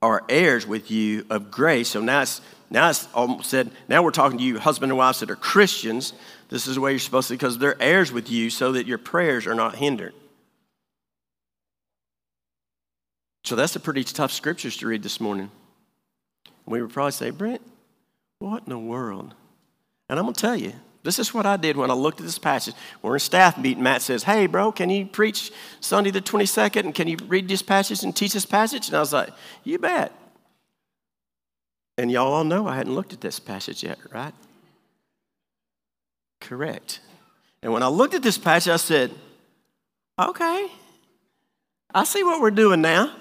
are 0.00 0.22
heirs 0.28 0.64
with 0.64 0.92
you 0.92 1.26
of 1.28 1.50
grace. 1.50 1.88
So 1.88 2.00
now 2.00 2.22
it's 2.22 2.40
now 2.70 2.88
it's 2.88 3.08
almost 3.14 3.50
said, 3.50 3.70
now 3.88 4.02
we're 4.02 4.12
talking 4.12 4.38
to 4.38 4.44
you, 4.44 4.58
husband 4.58 4.90
and 4.90 4.98
wives 4.98 5.20
that 5.20 5.30
are 5.30 5.36
Christians. 5.36 6.12
This 6.48 6.66
is 6.66 6.76
the 6.76 6.80
way 6.80 6.92
you're 6.92 6.98
supposed 7.00 7.28
to, 7.28 7.34
because 7.34 7.58
they're 7.58 7.80
heirs 7.80 8.12
with 8.12 8.30
you, 8.30 8.48
so 8.50 8.72
that 8.72 8.86
your 8.86 8.98
prayers 8.98 9.46
are 9.46 9.54
not 9.54 9.76
hindered. 9.76 10.14
So 13.44 13.54
that's 13.54 13.76
a 13.76 13.80
pretty 13.80 14.02
tough 14.04 14.32
scriptures 14.32 14.76
to 14.78 14.86
read 14.86 15.02
this 15.02 15.20
morning. 15.20 15.50
We 16.64 16.82
would 16.82 16.92
probably 16.92 17.12
say, 17.12 17.30
Brent, 17.30 17.62
what 18.40 18.64
in 18.64 18.70
the 18.70 18.78
world? 18.78 19.34
And 20.08 20.18
I'm 20.18 20.24
going 20.24 20.34
to 20.34 20.40
tell 20.40 20.56
you, 20.56 20.72
this 21.06 21.18
is 21.18 21.32
what 21.32 21.46
I 21.46 21.56
did 21.56 21.76
when 21.76 21.90
I 21.90 21.94
looked 21.94 22.20
at 22.20 22.26
this 22.26 22.38
passage. 22.38 22.74
We're 23.00 23.14
in 23.14 23.20
staff 23.20 23.56
meeting. 23.56 23.82
Matt 23.82 24.02
says, 24.02 24.24
Hey, 24.24 24.46
bro, 24.46 24.72
can 24.72 24.90
you 24.90 25.06
preach 25.06 25.52
Sunday 25.80 26.10
the 26.10 26.20
22nd? 26.20 26.80
And 26.80 26.94
can 26.94 27.06
you 27.06 27.16
read 27.28 27.48
this 27.48 27.62
passage 27.62 28.02
and 28.02 28.14
teach 28.14 28.32
this 28.32 28.44
passage? 28.44 28.88
And 28.88 28.96
I 28.96 29.00
was 29.00 29.12
like, 29.12 29.30
You 29.64 29.78
bet. 29.78 30.12
And 31.96 32.10
y'all 32.10 32.32
all 32.32 32.44
know 32.44 32.66
I 32.66 32.76
hadn't 32.76 32.94
looked 32.94 33.12
at 33.12 33.20
this 33.20 33.38
passage 33.38 33.84
yet, 33.84 33.98
right? 34.12 34.34
Correct. 36.40 37.00
And 37.62 37.72
when 37.72 37.82
I 37.82 37.88
looked 37.88 38.14
at 38.14 38.22
this 38.22 38.36
passage, 38.36 38.72
I 38.72 38.76
said, 38.76 39.12
Okay, 40.20 40.66
I 41.94 42.04
see 42.04 42.24
what 42.24 42.40
we're 42.40 42.50
doing 42.50 42.80
now. 42.80 43.14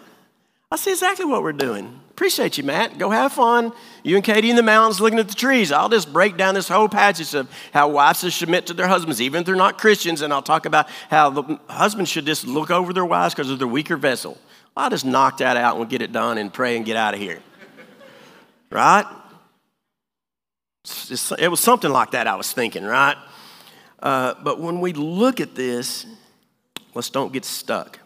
I 0.71 0.75
see 0.77 0.91
exactly 0.91 1.25
what 1.25 1.43
we're 1.43 1.53
doing. 1.53 2.01
Appreciate 2.15 2.57
you, 2.57 2.63
Matt. 2.63 2.97
Go 2.97 3.09
have 3.09 3.33
fun. 3.33 3.73
You 4.01 4.15
and 4.15 4.23
Katie 4.23 4.49
in 4.49 4.55
the 4.55 4.63
mountains 4.63 5.01
looking 5.01 5.19
at 5.19 5.27
the 5.27 5.35
trees. 5.35 5.73
I'll 5.73 5.89
just 5.89 6.13
break 6.13 6.37
down 6.37 6.53
this 6.53 6.69
whole 6.69 6.87
passage 6.87 7.33
of 7.33 7.51
how 7.73 7.89
wives 7.89 8.21
should 8.21 8.31
submit 8.31 8.67
to 8.67 8.73
their 8.73 8.87
husbands, 8.87 9.19
even 9.19 9.41
if 9.41 9.45
they're 9.45 9.53
not 9.53 9.77
Christians, 9.77 10.21
and 10.21 10.31
I'll 10.31 10.41
talk 10.41 10.65
about 10.65 10.87
how 11.09 11.29
the 11.29 11.59
husbands 11.67 12.09
should 12.09 12.25
just 12.25 12.47
look 12.47 12.71
over 12.71 12.93
their 12.93 13.03
wives 13.03 13.35
because 13.35 13.59
their 13.59 13.67
weaker 13.67 13.97
vessel. 13.97 14.37
I'll 14.77 14.89
just 14.89 15.03
knock 15.03 15.39
that 15.39 15.57
out 15.57 15.75
and 15.75 15.89
get 15.89 16.01
it 16.01 16.13
done 16.13 16.37
and 16.37 16.53
pray 16.53 16.77
and 16.77 16.85
get 16.85 16.95
out 16.95 17.13
of 17.13 17.19
here. 17.19 17.41
right? 18.71 19.05
It 21.37 21.51
was 21.51 21.59
something 21.59 21.91
like 21.91 22.11
that 22.11 22.27
I 22.27 22.35
was 22.35 22.53
thinking, 22.53 22.85
right? 22.85 23.17
Uh, 24.01 24.35
but 24.41 24.61
when 24.61 24.79
we 24.79 24.93
look 24.93 25.41
at 25.41 25.53
this, 25.53 26.05
let's 26.93 27.09
don't 27.09 27.33
get 27.33 27.43
stuck. 27.43 27.99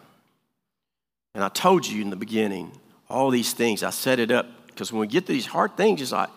And 1.36 1.44
I 1.44 1.48
told 1.48 1.86
you 1.86 2.02
in 2.02 2.10
the 2.10 2.16
beginning, 2.16 2.72
all 3.10 3.30
these 3.30 3.52
things. 3.52 3.82
I 3.82 3.90
set 3.90 4.18
it 4.18 4.30
up 4.30 4.46
because 4.68 4.92
when 4.92 5.00
we 5.00 5.06
get 5.06 5.26
to 5.26 5.32
these 5.32 5.46
hard 5.46 5.76
things, 5.76 6.00
it's 6.00 6.12
like, 6.12 6.30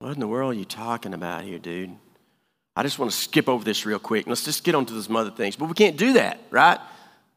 what 0.00 0.12
in 0.12 0.20
the 0.20 0.28
world 0.28 0.54
are 0.54 0.58
you 0.58 0.64
talking 0.64 1.14
about 1.14 1.44
here, 1.44 1.58
dude? 1.58 1.94
I 2.74 2.82
just 2.82 2.98
want 2.98 3.10
to 3.10 3.16
skip 3.16 3.48
over 3.48 3.64
this 3.64 3.84
real 3.84 3.98
quick. 3.98 4.26
Let's 4.26 4.44
just 4.44 4.62
get 4.62 4.74
on 4.74 4.86
to 4.86 5.02
some 5.02 5.16
other 5.16 5.30
things. 5.30 5.56
But 5.56 5.66
we 5.66 5.74
can't 5.74 5.96
do 5.96 6.12
that, 6.14 6.40
right? 6.50 6.78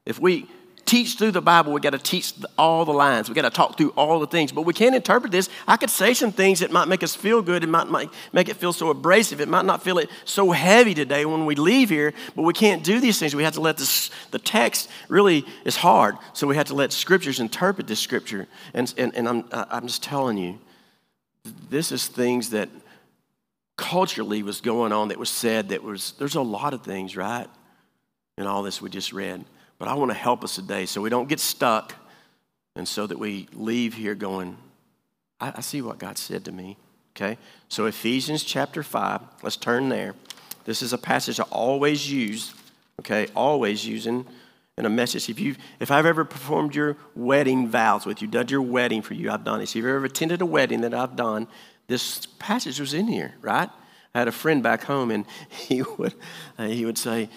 If 0.06 0.20
we 0.20 0.48
teach 0.92 1.16
through 1.16 1.32
the 1.32 1.42
Bible, 1.42 1.72
we 1.72 1.80
got 1.80 1.92
to 1.92 1.98
teach 1.98 2.34
all 2.58 2.84
the 2.84 2.92
lines. 2.92 3.30
We 3.30 3.36
got 3.36 3.44
to 3.44 3.50
talk 3.50 3.78
through 3.78 3.92
all 3.92 4.20
the 4.20 4.28
things. 4.28 4.52
But 4.52 4.64
we 4.64 4.74
can't 4.74 4.94
interpret 4.94 5.32
this. 5.32 5.50
I 5.66 5.78
could 5.78 5.90
say 5.90 6.14
some 6.14 6.34
things 6.34 6.60
that 6.60 6.70
might 6.70 6.90
make 6.90 7.02
us 7.02 7.16
feel 7.16 7.42
good. 7.42 7.64
It 7.64 7.70
might, 7.70 7.88
might 7.88 8.10
make 8.34 8.50
it 8.50 8.58
feel 8.58 8.74
so 8.74 8.90
abrasive. 8.90 9.40
It 9.40 9.48
might 9.48 9.64
not 9.64 9.82
feel 9.82 10.00
it 10.00 10.10
so 10.26 10.52
heavy 10.52 10.94
today 10.94 11.24
when 11.24 11.46
we 11.46 11.56
leave 11.56 11.90
here. 11.90 12.14
But 12.36 12.42
we 12.42 12.52
can't 12.52 12.84
do 12.84 13.00
these 13.00 13.18
things. 13.18 13.34
We 13.34 13.44
have 13.44 13.54
to 13.54 13.62
let 13.62 13.78
this, 13.78 14.12
the 14.32 14.40
text 14.40 14.90
really 15.08 15.46
is 15.64 15.78
hard. 15.78 16.18
So 16.34 16.46
we 16.46 16.58
have 16.58 16.68
to 16.68 16.76
let 16.76 16.92
scriptures 16.92 17.40
interpret 17.40 17.88
this 17.88 18.02
scripture. 18.02 18.50
And, 18.74 18.94
and, 18.98 19.16
and 19.16 19.30
I'm, 19.30 19.46
I'm 19.54 19.88
just 19.88 20.04
telling 20.04 20.38
you, 20.38 20.60
this 21.70 21.94
is 21.94 22.08
things 22.08 22.50
that 22.50 22.68
culturally 23.78 24.44
was 24.44 24.60
going 24.60 24.92
on 24.92 25.08
that 25.08 25.18
was 25.18 25.30
said 25.30 25.70
that 25.70 25.84
was, 25.84 26.16
there's 26.20 26.36
a 26.36 26.42
lot 26.42 26.74
of 26.74 26.84
things, 26.84 27.16
right? 27.16 27.48
In 28.38 28.46
all 28.46 28.62
this 28.62 28.82
we 28.82 28.90
just 28.90 29.14
read. 29.14 29.46
But 29.82 29.88
I 29.88 29.96
want 29.96 30.12
to 30.12 30.16
help 30.16 30.44
us 30.44 30.54
today 30.54 30.86
so 30.86 31.02
we 31.02 31.10
don't 31.10 31.28
get 31.28 31.40
stuck 31.40 31.96
and 32.76 32.88
so 32.88 33.08
that 33.08 33.18
we 33.18 33.48
leave 33.52 33.96
here 33.96 34.14
going, 34.14 34.56
I, 35.40 35.54
I 35.56 35.62
see 35.62 35.82
what 35.82 35.98
God 35.98 36.20
said 36.20 36.46
to 36.46 36.52
me. 36.52 36.78
Okay? 37.16 37.40
So, 37.68 37.88
Ephesians 37.88 38.44
chapter 38.44 38.84
5, 38.84 39.22
let's 39.42 39.58
turn 39.58 39.90
there. 39.90 40.14
This 40.66 40.84
is 40.84 40.94
a 40.94 41.00
passage 41.00 41.40
I 41.40 41.46
always 41.46 42.12
use, 42.12 42.54
okay? 43.00 43.26
Always 43.36 43.84
using 43.84 44.28
in 44.78 44.86
a 44.86 44.90
message. 44.90 45.28
If, 45.30 45.40
you 45.40 45.56
if 45.80 45.90
I've 45.90 46.06
ever 46.06 46.26
performed 46.26 46.76
your 46.76 46.96
wedding 47.16 47.68
vows 47.68 48.06
with 48.06 48.22
you, 48.22 48.28
done 48.28 48.50
your 48.50 48.62
wedding 48.62 49.02
for 49.02 49.16
you, 49.16 49.32
I've 49.32 49.44
done 49.44 49.62
it. 49.62 49.64
If 49.64 49.76
you've 49.76 49.88
ever 49.88 50.06
attended 50.06 50.44
a 50.44 50.46
wedding 50.46 50.82
that 50.82 50.94
I've 50.94 51.16
done, 51.16 51.48
this 51.88 52.28
passage 52.38 52.80
was 52.80 52.94
in 52.94 53.08
here, 53.08 53.34
right? 53.42 53.70
I 54.14 54.20
had 54.20 54.28
a 54.28 54.32
friend 54.32 54.62
back 54.62 54.84
home, 54.84 55.10
and 55.10 55.26
he 55.50 55.82
would, 55.82 56.14
uh, 56.60 56.68
he 56.68 56.86
would 56.86 57.00
say, 57.00 57.30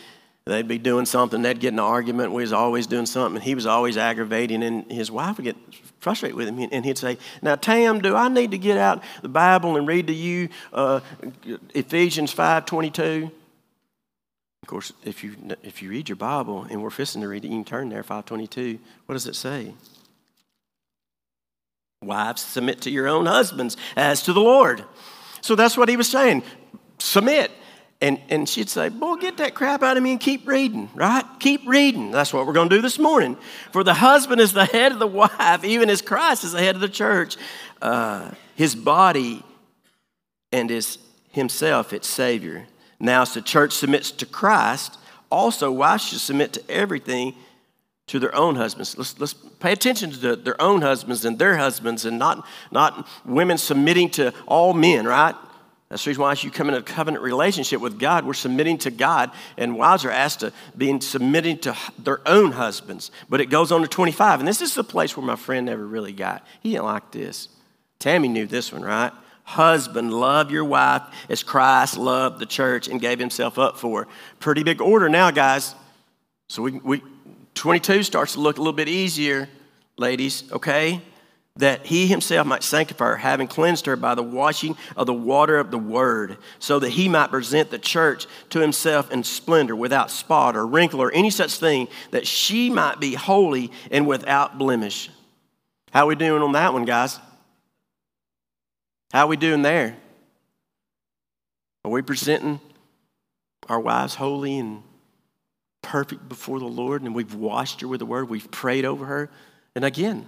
They'd 0.47 0.69
be 0.69 0.77
doing 0.77 1.07
something, 1.07 1.41
they'd 1.41 1.59
get 1.59 1.73
in 1.73 1.79
an 1.79 1.85
argument. 1.87 2.33
We 2.33 2.43
was 2.43 2.53
always 2.53 2.87
doing 2.87 3.07
something, 3.07 3.41
he 3.41 3.55
was 3.55 3.65
always 3.65 3.97
aggravating, 3.97 4.63
and 4.63 4.91
his 4.93 5.11
wife 5.11 5.39
would 5.39 5.45
get 5.45 5.57
frustrated 6.01 6.37
with 6.37 6.49
him, 6.49 6.69
and 6.71 6.85
he'd 6.85 6.99
say, 6.99 7.17
"Now, 7.41 7.57
Tam, 7.57 8.03
do 8.03 8.15
I 8.15 8.29
need 8.29 8.51
to 8.51 8.59
get 8.59 8.77
out 8.77 9.03
the 9.23 9.31
Bible 9.31 9.79
and 9.79 9.89
read 9.89 10.07
to 10.09 10.13
you 10.13 10.51
uh, 10.75 11.01
Ephesians 11.75 12.31
five 12.31 12.67
twenty-two? 12.67 13.31
Of 14.63 14.69
course, 14.69 14.93
if 15.03 15.25
you 15.25 15.35
if 15.63 15.81
you 15.81 15.89
read 15.89 16.11
your 16.11 16.17
Bible, 16.17 16.67
and 16.69 16.83
we're 16.83 16.91
fisting 16.91 17.23
to 17.23 17.29
read 17.29 17.47
it, 17.47 17.49
you 17.49 17.57
can 17.57 17.65
turn 17.65 17.89
there 17.89 18.03
five 18.03 18.27
twenty-two. 18.27 18.79
What 19.07 19.15
does 19.15 19.27
it 19.27 19.37
say? 19.37 19.73
Wives, 22.03 22.43
submit 22.43 22.83
to 22.83 22.91
your 22.91 23.09
own 23.09 23.25
husbands 23.25 23.79
as 23.97 24.23
to 24.25 24.35
the 24.35 24.41
Lord. 24.41 24.85
So 25.41 25.55
that's 25.55 25.79
what 25.79 25.89
he 25.89 25.97
was 25.97 26.11
saying. 26.11 26.43
Submit. 26.99 27.51
And, 28.01 28.21
and 28.29 28.49
she'd 28.49 28.69
say, 28.69 28.89
Boy, 28.89 29.17
get 29.17 29.39
that 29.39 29.55
crap 29.55 29.83
out 29.83 29.97
of 29.97 30.03
me 30.03 30.13
and 30.13 30.21
keep 30.21 30.47
reading, 30.47 30.91
right? 30.95 31.25
Keep 31.39 31.67
reading. 31.67 32.11
That's 32.11 32.33
what 32.33 32.47
we're 32.47 32.53
going 32.53 32.69
to 32.69 32.77
do 32.77 32.83
this 32.83 32.99
morning. 32.99 33.37
For 33.73 33.83
the 33.83 33.95
husband 33.95 34.41
is 34.41 34.53
the 34.53 34.67
head 34.67 34.93
of 34.93 34.99
the 34.99 35.07
wife, 35.07 35.65
even 35.65 35.89
as 35.89 36.03
Christ 36.03 36.45
is 36.45 36.53
the 36.53 36.61
head 36.61 36.75
of 36.75 36.81
the 36.81 36.89
church. 36.89 37.37
Uh, 37.81 38.33
his 38.57 38.75
body 38.75 39.43
and 40.53 40.71
his 40.71 40.99
himself 41.31 41.93
its 41.93 42.07
Savior. 42.07 42.67
Now, 43.01 43.23
as 43.23 43.35
the 43.35 43.43
church 43.43 43.73
submits 43.73 44.11
to 44.13 44.27
Christ, 44.27 44.99
also 45.31 45.71
wives 45.71 46.09
should 46.09 46.21
submit 46.21 46.53
to 46.55 46.71
everything 46.71 47.35
to 48.07 48.19
their 48.19 48.35
own 48.35 48.55
husbands. 48.55 48.97
Let's, 48.97 49.19
let's 49.19 49.35
pay 49.35 49.73
attention 49.73 50.11
to 50.13 50.19
the, 50.19 50.37
their 50.37 50.61
own 50.61 50.83
husbands 50.83 51.25
and 51.25 51.39
their 51.39 51.57
husbands 51.57 52.05
and 52.05 52.19
not, 52.19 52.47
not 52.71 53.09
women 53.25 53.59
submitting 53.59 54.11
to 54.11 54.33
all 54.47 54.75
men, 54.75 55.07
right? 55.07 55.35
That's 55.95 56.03
the 56.03 56.11
reason 56.11 56.23
why 56.23 56.33
as 56.33 56.43
you 56.43 56.51
come 56.51 56.69
in 56.69 56.75
a 56.75 56.83
covenant 56.83 57.23
relationship 57.23 57.81
with 57.81 58.01
God, 58.01 58.27
we're 58.27 58.35
submitting 58.35 58.79
to 58.79 58.91
God, 58.91 59.31
and 59.57 59.77
wives 59.77 60.05
are 60.05 60.11
asked 60.11 60.41
to 60.41 60.53
be 60.77 60.99
submitting 60.99 61.59
to 61.59 61.77
their 62.01 62.21
own 62.27 62.51
husbands. 62.51 63.13
But 63.29 63.41
it 63.41 63.47
goes 63.47 63.71
on 63.71 63.81
to 63.83 63.87
25, 63.87 64.41
and 64.41 64.49
this 64.49 64.61
is 64.61 64.75
the 64.75 64.83
place 64.83 65.17
where 65.17 65.25
my 65.25 65.37
friend 65.37 65.67
never 65.67 65.87
really 65.87 66.13
got. 66.13 66.45
He 66.65 66.73
didn't 66.73 66.87
like 66.87 67.13
this. 67.13 67.47
Tammy 68.01 68.27
knew 68.27 68.45
this 68.45 68.73
one, 68.73 68.83
right? 68.83 69.13
Husband, 69.45 70.13
love 70.13 70.51
your 70.51 70.65
wife 70.65 71.03
as 71.29 71.45
Christ 71.45 71.97
loved 71.97 72.41
the 72.41 72.47
church 72.47 72.89
and 72.89 73.01
gave 73.01 73.21
himself 73.21 73.57
up 73.57 73.79
for. 73.79 74.09
Pretty 74.41 74.65
big 74.65 74.81
order 74.81 75.09
now, 75.09 75.31
guys. 75.31 75.77
So 76.49 76.63
we, 76.63 76.73
we 76.73 77.03
22 77.55 78.03
starts 78.03 78.33
to 78.33 78.41
look 78.41 78.57
a 78.57 78.61
little 78.61 78.73
bit 78.73 78.89
easier, 78.89 79.49
ladies, 79.97 80.43
okay? 80.51 81.01
That 81.57 81.87
he 81.87 82.09
himself 82.09 82.47
might 82.47 82.65
sanctify 82.65 83.07
her, 83.07 83.17
having 83.17 83.47
cleansed 83.47 83.87
her 83.87 83.95
by 83.95 84.15
the 84.17 84.23
washing 84.23 84.77
of 84.97 85.07
the 85.07 85.15
water 85.15 85.57
of 85.59 85.71
the 85.71 85.79
word, 85.79 86.37
so 86.59 86.81
that 86.81 86.91
he 86.91 87.09
might 87.09 87.31
present 87.31 87.71
the 87.71 87.79
church 87.79 88.27
to 88.51 88.59
himself 88.59 89.11
in 89.13 89.23
splendor, 89.23 89.77
without 89.77 90.11
spot 90.11 90.57
or 90.57 90.67
wrinkle 90.67 91.01
or 91.01 91.13
any 91.13 91.31
such 91.31 91.55
thing, 91.55 91.87
that 92.11 92.27
she 92.27 92.71
might 92.71 92.99
be 92.99 93.15
holy 93.15 93.71
and 93.93 94.07
without 94.07 94.59
blemish. 94.59 95.11
How 95.93 96.09
we 96.09 96.17
doing 96.17 96.43
on 96.43 96.53
that 96.53 96.73
one, 96.73 96.85
guys? 96.85 97.21
How 99.13 99.29
we 99.29 99.37
doing 99.37 99.63
there? 99.63 99.97
Are 101.85 101.91
we 101.91 102.03
presenting 102.03 102.59
our 103.69 103.79
wives 103.79 104.17
holy 104.17 104.59
and 104.59 104.83
perfect 105.83 106.29
before 106.29 106.59
the 106.59 106.65
Lord, 106.65 107.03
and 107.03 107.15
we've 107.15 107.35
washed 107.35 107.81
her 107.83 107.87
with 107.87 108.01
the 108.01 108.07
word, 108.07 108.29
we've 108.29 108.51
prayed 108.51 108.85
over 108.85 109.07
her? 109.07 109.31
And 109.77 109.85
again, 109.85 110.27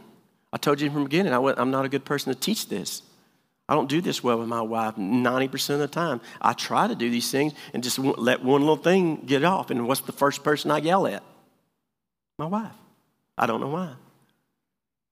I 0.57 0.59
told 0.59 0.81
you 0.81 0.89
from 0.89 1.01
the 1.01 1.09
beginning, 1.11 1.35
I 1.35 1.61
am 1.61 1.71
not 1.71 1.85
a 1.85 1.89
good 1.91 2.07
person 2.07 2.33
to 2.33 2.41
teach 2.41 2.71
this. 2.71 3.03
I 3.69 3.75
don't 3.75 3.91
do 3.91 4.01
this 4.01 4.25
well 4.25 4.39
with 4.39 4.49
my 4.49 4.63
wife 4.63 4.97
90% 4.97 5.71
of 5.75 5.81
the 5.81 5.87
time. 5.87 6.23
I 6.41 6.55
try 6.55 6.89
to 6.89 6.95
do 6.95 7.11
these 7.11 7.31
things 7.31 7.53
and 7.75 7.83
just 7.83 7.99
let 7.99 8.43
one 8.43 8.63
little 8.63 8.79
thing 8.79 9.17
get 9.27 9.45
off. 9.45 9.71
And 9.71 9.87
what's 9.87 10.01
the 10.01 10.13
first 10.13 10.43
person 10.43 10.71
I 10.71 10.79
yell 10.79 11.07
at? 11.07 11.23
My 12.39 12.47
wife. 12.47 12.73
I 13.37 13.45
don't 13.45 13.61
know 13.61 13.69
why. 13.69 13.97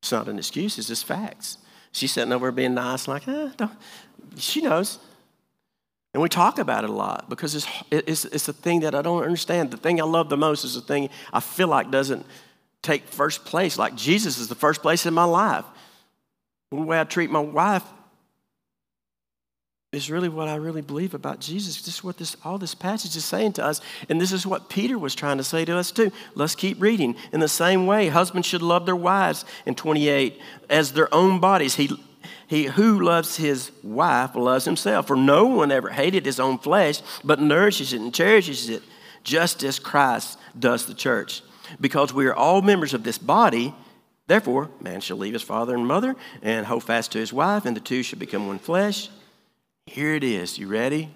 It's 0.02 0.12
not 0.12 0.28
an 0.28 0.38
excuse, 0.38 0.78
it's 0.78 0.88
just 0.88 1.04
facts. 1.04 1.58
She's 1.92 2.12
sitting 2.12 2.32
over 2.32 2.50
being 2.50 2.72
nice, 2.72 3.06
like, 3.06 3.28
eh, 3.28 3.50
don't. 3.58 3.70
she 4.38 4.62
knows. 4.62 4.98
And 6.14 6.22
we 6.22 6.30
talk 6.30 6.58
about 6.58 6.84
it 6.84 6.90
a 6.90 6.92
lot 6.94 7.28
because 7.28 7.54
it's, 7.54 7.66
it's, 7.90 8.24
it's 8.24 8.48
a 8.48 8.54
thing 8.54 8.80
that 8.80 8.94
I 8.94 9.02
don't 9.02 9.22
understand. 9.22 9.72
The 9.72 9.76
thing 9.76 10.00
I 10.00 10.04
love 10.04 10.30
the 10.30 10.38
most 10.38 10.64
is 10.64 10.74
the 10.74 10.80
thing 10.80 11.10
I 11.34 11.40
feel 11.40 11.68
like 11.68 11.90
doesn't 11.90 12.24
take 12.84 13.08
first 13.08 13.44
place. 13.44 13.78
Like 13.78 13.96
Jesus 13.96 14.38
is 14.38 14.48
the 14.48 14.54
first 14.54 14.82
place 14.82 15.06
in 15.06 15.14
my 15.14 15.24
life. 15.24 15.64
The 16.70 16.76
way 16.76 17.00
I 17.00 17.04
treat 17.04 17.30
my 17.30 17.40
wife 17.40 17.84
is 19.92 20.10
really 20.10 20.28
what 20.28 20.48
I 20.48 20.56
really 20.56 20.82
believe 20.82 21.14
about 21.14 21.40
Jesus. 21.40 21.80
This 21.82 21.96
is 21.96 22.04
what 22.04 22.18
this 22.18 22.36
all 22.44 22.58
this 22.58 22.74
passage 22.74 23.16
is 23.16 23.24
saying 23.24 23.54
to 23.54 23.64
us, 23.64 23.80
and 24.08 24.20
this 24.20 24.32
is 24.32 24.46
what 24.46 24.68
Peter 24.68 24.98
was 24.98 25.14
trying 25.14 25.38
to 25.38 25.44
say 25.44 25.64
to 25.64 25.76
us 25.76 25.90
too. 25.92 26.12
Let's 26.34 26.54
keep 26.54 26.80
reading. 26.80 27.16
In 27.32 27.40
the 27.40 27.48
same 27.48 27.86
way, 27.86 28.08
husbands 28.08 28.46
should 28.46 28.62
love 28.62 28.86
their 28.86 28.96
wives 28.96 29.44
in 29.66 29.74
28 29.74 30.40
as 30.68 30.92
their 30.92 31.12
own 31.14 31.40
bodies. 31.40 31.76
He 31.76 31.90
he 32.46 32.64
who 32.64 33.00
loves 33.00 33.36
his 33.36 33.70
wife 33.82 34.34
loves 34.34 34.64
himself. 34.64 35.06
For 35.06 35.16
no 35.16 35.46
one 35.46 35.72
ever 35.72 35.90
hated 35.90 36.26
his 36.26 36.40
own 36.40 36.58
flesh, 36.58 37.00
but 37.22 37.40
nourishes 37.40 37.92
it 37.92 38.00
and 38.00 38.14
cherishes 38.14 38.68
it, 38.68 38.82
just 39.22 39.62
as 39.62 39.78
Christ 39.78 40.38
does 40.58 40.86
the 40.86 40.94
church 40.94 41.42
because 41.80 42.12
we 42.12 42.26
are 42.26 42.34
all 42.34 42.62
members 42.62 42.94
of 42.94 43.04
this 43.04 43.18
body. 43.18 43.74
Therefore, 44.26 44.70
man 44.80 45.00
shall 45.00 45.16
leave 45.16 45.32
his 45.34 45.42
father 45.42 45.74
and 45.74 45.86
mother 45.86 46.16
and 46.42 46.66
hold 46.66 46.84
fast 46.84 47.12
to 47.12 47.18
his 47.18 47.32
wife, 47.32 47.66
and 47.66 47.76
the 47.76 47.80
two 47.80 48.02
shall 48.02 48.18
become 48.18 48.46
one 48.46 48.58
flesh. 48.58 49.10
Here 49.86 50.14
it 50.14 50.24
is. 50.24 50.58
You 50.58 50.66
ready? 50.66 51.10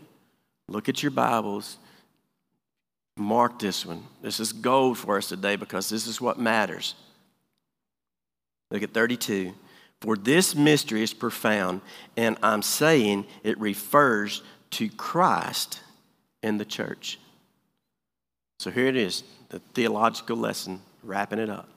Look 0.68 0.88
at 0.88 1.02
your 1.02 1.10
Bibles. 1.10 1.78
Mark 3.16 3.58
this 3.58 3.84
one. 3.84 4.04
This 4.22 4.38
is 4.38 4.52
gold 4.52 4.98
for 4.98 5.16
us 5.16 5.28
today 5.28 5.56
because 5.56 5.88
this 5.88 6.06
is 6.06 6.20
what 6.20 6.38
matters. 6.38 6.94
Look 8.70 8.82
at 8.82 8.92
32. 8.92 9.54
For 10.00 10.16
this 10.16 10.54
mystery 10.54 11.02
is 11.02 11.12
profound, 11.12 11.80
and 12.16 12.36
I'm 12.42 12.62
saying 12.62 13.26
it 13.42 13.58
refers 13.58 14.42
to 14.72 14.88
Christ 14.90 15.80
and 16.42 16.60
the 16.60 16.64
church. 16.64 17.18
So 18.60 18.70
here 18.70 18.86
it 18.86 18.96
is 18.96 19.24
the 19.48 19.60
theological 19.74 20.36
lesson, 20.36 20.80
wrapping 21.02 21.38
it 21.38 21.50
up. 21.50 21.68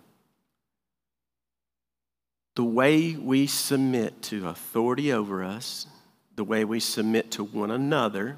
The 2.56 2.64
way 2.64 3.16
we 3.16 3.48
submit 3.48 4.22
to 4.24 4.50
authority 4.50 5.14
over 5.14 5.44
us, 5.44 5.88
the 6.36 6.44
way 6.44 6.66
we 6.66 6.80
submit 6.80 7.32
to 7.32 7.44
one 7.44 7.72
another, 7.72 8.38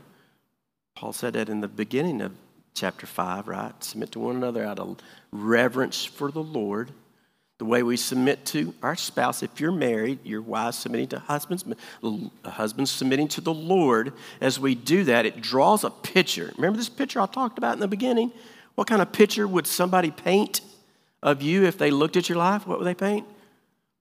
Paul 0.95 1.13
said 1.13 1.34
that 1.34 1.49
in 1.49 1.61
the 1.61 1.67
beginning 1.67 2.21
of 2.21 2.31
chapter 2.75 3.07
5, 3.07 3.47
right? 3.47 3.84
Submit 3.84 4.11
to 4.11 4.19
one 4.19 4.36
another 4.36 4.63
out 4.63 4.79
of 4.79 4.97
reverence 5.31 6.05
for 6.05 6.31
the 6.31 6.43
Lord. 6.43 6.91
The 7.59 7.65
way 7.65 7.81
we 7.81 7.97
submit 7.97 8.45
to 8.47 8.73
our 8.84 8.95
spouse, 8.95 9.41
if 9.41 9.59
you're 9.59 9.71
married, 9.71 10.19
your 10.23 10.41
wife 10.41 10.73
submitting 10.75 11.07
to 11.09 11.19
husbands, 11.19 11.63
husbands 12.43 12.91
submitting 12.91 13.27
to 13.29 13.41
the 13.41 13.53
Lord. 13.53 14.13
As 14.41 14.59
we 14.59 14.75
do 14.75 15.05
that, 15.05 15.25
it 15.25 15.41
draws 15.41 15.84
a 15.84 15.89
picture. 15.89 16.51
Remember 16.57 16.77
this 16.77 16.89
picture 16.89 17.21
I 17.21 17.25
talked 17.25 17.57
about 17.57 17.73
in 17.73 17.79
the 17.79 17.88
beginning? 17.88 18.31
What 18.76 18.88
kind 18.88 19.01
of 19.01 19.11
picture 19.11 19.47
would 19.47 19.67
somebody 19.67 20.11
paint 20.11 20.61
of 21.21 21.41
you 21.41 21.65
if 21.65 21.78
they 21.78 21.91
looked 21.91 22.17
at 22.17 22.30
your 22.30 22.38
life? 22.38 22.67
What 22.67 22.80
would 22.80 22.86
they 22.86 22.95
paint? 22.95 23.28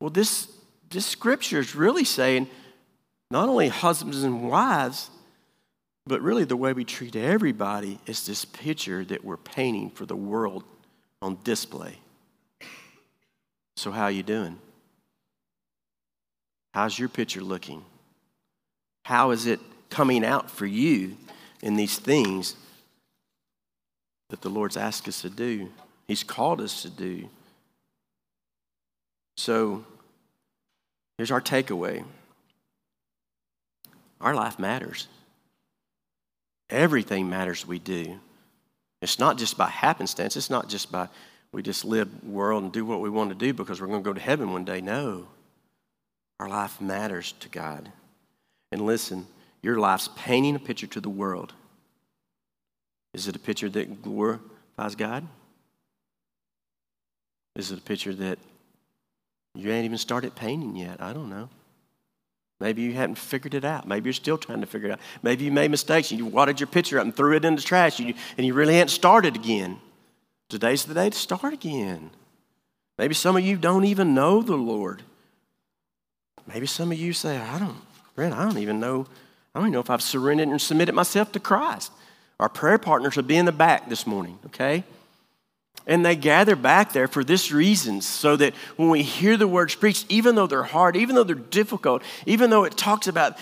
Well, 0.00 0.10
this, 0.10 0.48
this 0.90 1.06
scripture 1.06 1.60
is 1.60 1.74
really 1.74 2.04
saying 2.04 2.48
not 3.30 3.48
only 3.48 3.68
husbands 3.68 4.22
and 4.22 4.48
wives, 4.48 5.10
but 6.06 6.20
really 6.20 6.44
the 6.44 6.56
way 6.56 6.72
we 6.72 6.84
treat 6.84 7.14
everybody 7.14 7.98
is 8.06 8.26
this 8.26 8.44
picture 8.44 9.04
that 9.04 9.24
we're 9.24 9.36
painting 9.36 9.90
for 9.90 10.04
the 10.04 10.16
world 10.16 10.64
on 11.20 11.38
display. 11.44 11.98
So 13.76 13.90
how 13.90 14.04
are 14.04 14.10
you 14.10 14.22
doing? 14.22 14.58
How's 16.74 16.98
your 16.98 17.08
picture 17.08 17.42
looking? 17.42 17.84
How 19.04 19.30
is 19.30 19.46
it 19.46 19.60
coming 19.90 20.24
out 20.24 20.50
for 20.50 20.66
you 20.66 21.16
in 21.62 21.76
these 21.76 21.98
things 21.98 22.56
that 24.32 24.40
the 24.40 24.48
Lord's 24.48 24.78
asked 24.78 25.06
us 25.06 25.20
to 25.22 25.30
do, 25.30 25.68
He's 26.08 26.24
called 26.24 26.60
us 26.60 26.82
to 26.82 26.90
do. 26.90 27.28
So 29.36 29.84
here's 31.16 31.30
our 31.30 31.40
takeaway 31.40 32.02
our 34.20 34.34
life 34.34 34.58
matters. 34.58 35.06
Everything 36.70 37.28
matters 37.28 37.66
we 37.66 37.78
do. 37.78 38.18
It's 39.02 39.18
not 39.18 39.36
just 39.36 39.58
by 39.58 39.68
happenstance, 39.68 40.36
it's 40.36 40.50
not 40.50 40.68
just 40.68 40.90
by 40.90 41.08
we 41.52 41.62
just 41.62 41.84
live 41.84 42.24
world 42.24 42.62
and 42.62 42.72
do 42.72 42.86
what 42.86 43.00
we 43.00 43.10
want 43.10 43.28
to 43.28 43.36
do 43.36 43.52
because 43.52 43.80
we're 43.80 43.88
going 43.88 44.02
to 44.02 44.08
go 44.08 44.14
to 44.14 44.20
heaven 44.20 44.52
one 44.52 44.64
day. 44.64 44.80
No. 44.80 45.26
Our 46.40 46.48
life 46.48 46.80
matters 46.80 47.32
to 47.40 47.48
God. 47.50 47.92
And 48.70 48.86
listen, 48.86 49.26
your 49.60 49.78
life's 49.78 50.08
painting 50.16 50.56
a 50.56 50.58
picture 50.58 50.86
to 50.86 51.00
the 51.00 51.10
world. 51.10 51.52
Is 53.14 53.28
it 53.28 53.36
a 53.36 53.38
picture 53.38 53.68
that 53.68 54.02
glorifies 54.02 54.94
God? 54.96 55.26
Is 57.56 57.70
it 57.70 57.78
a 57.78 57.82
picture 57.82 58.14
that 58.14 58.38
you 59.54 59.70
ain't 59.70 59.84
even 59.84 59.98
started 59.98 60.34
painting 60.34 60.76
yet? 60.76 61.02
I 61.02 61.12
don't 61.12 61.28
know. 61.28 61.48
Maybe 62.60 62.82
you 62.82 62.92
haven't 62.92 63.16
figured 63.16 63.54
it 63.54 63.64
out. 63.64 63.88
Maybe 63.88 64.06
you're 64.06 64.14
still 64.14 64.38
trying 64.38 64.60
to 64.60 64.66
figure 64.66 64.88
it 64.88 64.92
out. 64.92 65.00
Maybe 65.22 65.44
you 65.44 65.50
made 65.50 65.70
mistakes 65.70 66.10
and 66.10 66.18
you 66.18 66.26
wadded 66.26 66.60
your 66.60 66.68
picture 66.68 66.98
up 66.98 67.04
and 67.04 67.14
threw 67.14 67.34
it 67.34 67.44
in 67.44 67.56
the 67.56 67.60
trash 67.60 67.98
and 67.98 68.08
you, 68.08 68.14
and 68.38 68.46
you 68.46 68.54
really 68.54 68.74
hadn't 68.74 68.90
started 68.90 69.34
again. 69.34 69.78
Today's 70.48 70.84
the 70.84 70.94
day 70.94 71.10
to 71.10 71.18
start 71.18 71.52
again. 71.52 72.10
Maybe 72.98 73.14
some 73.14 73.36
of 73.36 73.44
you 73.44 73.56
don't 73.56 73.84
even 73.84 74.14
know 74.14 74.42
the 74.42 74.56
Lord. 74.56 75.02
Maybe 76.46 76.66
some 76.66 76.92
of 76.92 76.98
you 76.98 77.12
say, 77.12 77.36
I 77.36 77.58
don't, 77.58 77.76
Brent, 78.14 78.34
I 78.34 78.44
don't 78.44 78.58
even 78.58 78.78
know, 78.78 79.06
I 79.54 79.58
don't 79.58 79.68
even 79.68 79.72
know 79.72 79.80
if 79.80 79.90
I've 79.90 80.02
surrendered 80.02 80.48
and 80.48 80.60
submitted 80.60 80.94
myself 80.94 81.32
to 81.32 81.40
Christ. 81.40 81.90
Our 82.42 82.48
prayer 82.48 82.76
partners 82.76 83.14
will 83.14 83.22
be 83.22 83.36
in 83.36 83.44
the 83.44 83.52
back 83.52 83.88
this 83.88 84.04
morning, 84.04 84.36
okay? 84.46 84.82
And 85.86 86.04
they 86.04 86.16
gather 86.16 86.56
back 86.56 86.92
there 86.92 87.06
for 87.06 87.22
this 87.22 87.52
reason, 87.52 88.00
so 88.00 88.34
that 88.34 88.52
when 88.74 88.90
we 88.90 89.04
hear 89.04 89.36
the 89.36 89.46
words 89.46 89.76
preached, 89.76 90.06
even 90.08 90.34
though 90.34 90.48
they're 90.48 90.64
hard, 90.64 90.96
even 90.96 91.14
though 91.14 91.22
they're 91.22 91.36
difficult, 91.36 92.02
even 92.26 92.50
though 92.50 92.64
it 92.64 92.76
talks 92.76 93.06
about 93.06 93.38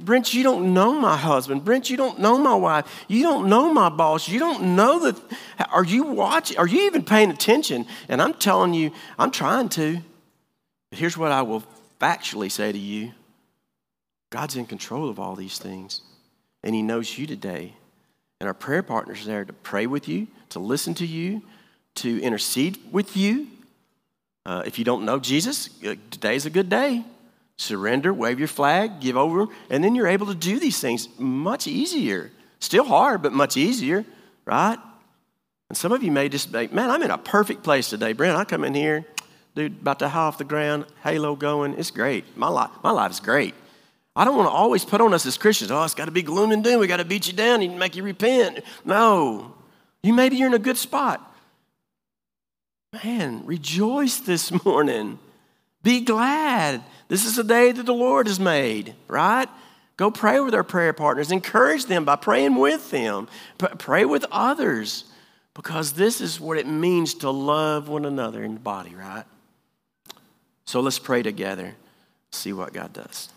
Brent, 0.00 0.34
you 0.34 0.42
don't 0.42 0.74
know 0.74 0.98
my 0.98 1.16
husband. 1.16 1.64
Brent, 1.64 1.88
you 1.88 1.96
don't 1.96 2.18
know 2.18 2.36
my 2.36 2.56
wife. 2.56 3.04
You 3.06 3.22
don't 3.22 3.48
know 3.48 3.72
my 3.72 3.88
boss. 3.88 4.28
You 4.28 4.40
don't 4.40 4.74
know 4.74 4.98
that. 5.08 5.22
Are 5.70 5.84
you 5.84 6.02
watching? 6.02 6.58
Are 6.58 6.66
you 6.66 6.86
even 6.86 7.04
paying 7.04 7.30
attention? 7.30 7.86
And 8.08 8.20
I'm 8.20 8.34
telling 8.34 8.74
you, 8.74 8.90
I'm 9.20 9.30
trying 9.30 9.68
to. 9.70 10.00
But 10.90 10.98
here's 10.98 11.16
what 11.16 11.30
I 11.30 11.42
will 11.42 11.62
factually 12.00 12.50
say 12.50 12.72
to 12.72 12.78
you 12.78 13.12
God's 14.30 14.56
in 14.56 14.66
control 14.66 15.08
of 15.08 15.20
all 15.20 15.36
these 15.36 15.58
things, 15.58 16.00
and 16.64 16.74
He 16.74 16.82
knows 16.82 17.16
you 17.16 17.28
today. 17.28 17.76
And 18.42 18.48
our 18.48 18.54
prayer 18.54 18.82
partners 18.82 19.24
there 19.24 19.44
to 19.44 19.52
pray 19.52 19.86
with 19.86 20.08
you, 20.08 20.26
to 20.48 20.58
listen 20.58 20.94
to 20.94 21.06
you, 21.06 21.42
to 21.94 22.20
intercede 22.20 22.76
with 22.90 23.16
you. 23.16 23.46
Uh, 24.44 24.64
if 24.66 24.80
you 24.80 24.84
don't 24.84 25.04
know 25.04 25.20
Jesus, 25.20 25.70
uh, 25.86 25.94
today's 26.10 26.44
a 26.44 26.50
good 26.50 26.68
day 26.68 27.04
surrender, 27.56 28.12
wave 28.12 28.40
your 28.40 28.48
flag, 28.48 28.98
give 28.98 29.16
over, 29.16 29.46
and 29.70 29.84
then 29.84 29.94
you're 29.94 30.08
able 30.08 30.26
to 30.26 30.34
do 30.34 30.58
these 30.58 30.80
things 30.80 31.08
much 31.20 31.68
easier. 31.68 32.32
Still 32.58 32.82
hard, 32.82 33.22
but 33.22 33.32
much 33.32 33.56
easier, 33.56 34.04
right? 34.44 34.78
And 35.68 35.78
some 35.78 35.92
of 35.92 36.02
you 36.02 36.10
may 36.10 36.28
just 36.28 36.50
be, 36.50 36.66
man, 36.66 36.90
I'm 36.90 37.04
in 37.04 37.12
a 37.12 37.18
perfect 37.18 37.62
place 37.62 37.90
today. 37.90 38.12
Brent, 38.12 38.36
I 38.36 38.44
come 38.44 38.64
in 38.64 38.74
here, 38.74 39.04
dude, 39.54 39.82
about 39.82 40.00
to 40.00 40.08
high 40.08 40.22
off 40.22 40.38
the 40.38 40.44
ground, 40.44 40.86
halo 41.04 41.36
going. 41.36 41.78
It's 41.78 41.92
great. 41.92 42.36
My 42.36 42.48
life, 42.48 42.70
my 42.82 42.90
life 42.90 43.12
is 43.12 43.20
great. 43.20 43.54
I 44.14 44.24
don't 44.24 44.36
want 44.36 44.48
to 44.48 44.52
always 44.52 44.84
put 44.84 45.00
on 45.00 45.14
us 45.14 45.24
as 45.24 45.38
Christians, 45.38 45.70
oh, 45.70 45.82
it's 45.84 45.94
got 45.94 46.04
to 46.04 46.10
be 46.10 46.22
gloom 46.22 46.52
and 46.52 46.62
doom. 46.62 46.80
We 46.80 46.86
got 46.86 46.98
to 46.98 47.04
beat 47.04 47.26
you 47.26 47.32
down 47.32 47.62
and 47.62 47.78
make 47.78 47.96
you 47.96 48.02
repent. 48.02 48.60
No. 48.84 49.54
You 50.02 50.12
maybe 50.12 50.36
you're 50.36 50.48
in 50.48 50.54
a 50.54 50.58
good 50.58 50.76
spot. 50.76 51.34
Man, 53.04 53.46
rejoice 53.46 54.18
this 54.18 54.64
morning. 54.64 55.18
Be 55.82 56.02
glad. 56.02 56.82
This 57.08 57.24
is 57.24 57.38
a 57.38 57.44
day 57.44 57.72
that 57.72 57.86
the 57.86 57.94
Lord 57.94 58.26
has 58.26 58.38
made, 58.38 58.94
right? 59.08 59.48
Go 59.96 60.10
pray 60.10 60.40
with 60.40 60.54
our 60.54 60.64
prayer 60.64 60.92
partners. 60.92 61.32
Encourage 61.32 61.86
them 61.86 62.04
by 62.04 62.16
praying 62.16 62.56
with 62.56 62.90
them. 62.90 63.28
Pray 63.78 64.04
with 64.04 64.24
others 64.30 65.04
because 65.54 65.92
this 65.92 66.20
is 66.20 66.40
what 66.40 66.58
it 66.58 66.66
means 66.66 67.14
to 67.14 67.30
love 67.30 67.88
one 67.88 68.04
another 68.04 68.42
in 68.42 68.54
the 68.54 68.60
body, 68.60 68.94
right? 68.94 69.24
So 70.64 70.80
let's 70.80 70.98
pray 70.98 71.22
together, 71.22 71.74
see 72.30 72.52
what 72.52 72.72
God 72.72 72.92
does. 72.92 73.28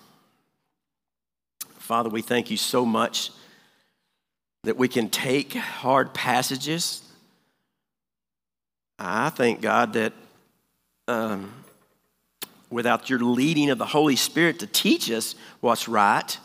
Father, 1.86 2.10
we 2.10 2.24
thank 2.24 2.50
you 2.50 2.58
so 2.58 2.84
much 2.84 3.30
that 4.64 4.76
we 4.76 4.88
can 4.88 5.08
take 5.08 5.54
hard 5.54 6.16
passages. 6.16 7.04
I 8.98 9.30
thank 9.30 9.62
God 9.62 9.94
that 9.94 10.14
um, 11.08 11.54
without 12.72 13.08
your 13.08 13.20
leading 13.20 13.70
of 13.70 13.78
the 13.78 13.86
Holy 13.86 14.16
Spirit 14.16 14.58
to 14.62 14.68
teach 14.68 15.12
us 15.12 15.36
what's 15.60 15.88
right, 15.88 16.40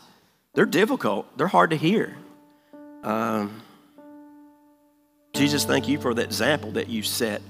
they're 0.53 0.67
difficult. 0.67 1.35
They're 1.39 1.47
hard 1.47 1.71
to 1.71 1.75
hear. 1.75 2.15
Um, 3.01 3.63
Jesus, 5.33 5.65
thank 5.65 5.87
you 5.87 5.99
for 5.99 6.13
that 6.13 6.25
example 6.25 6.69
that 6.73 6.87
you 6.87 7.01
set 7.01 7.41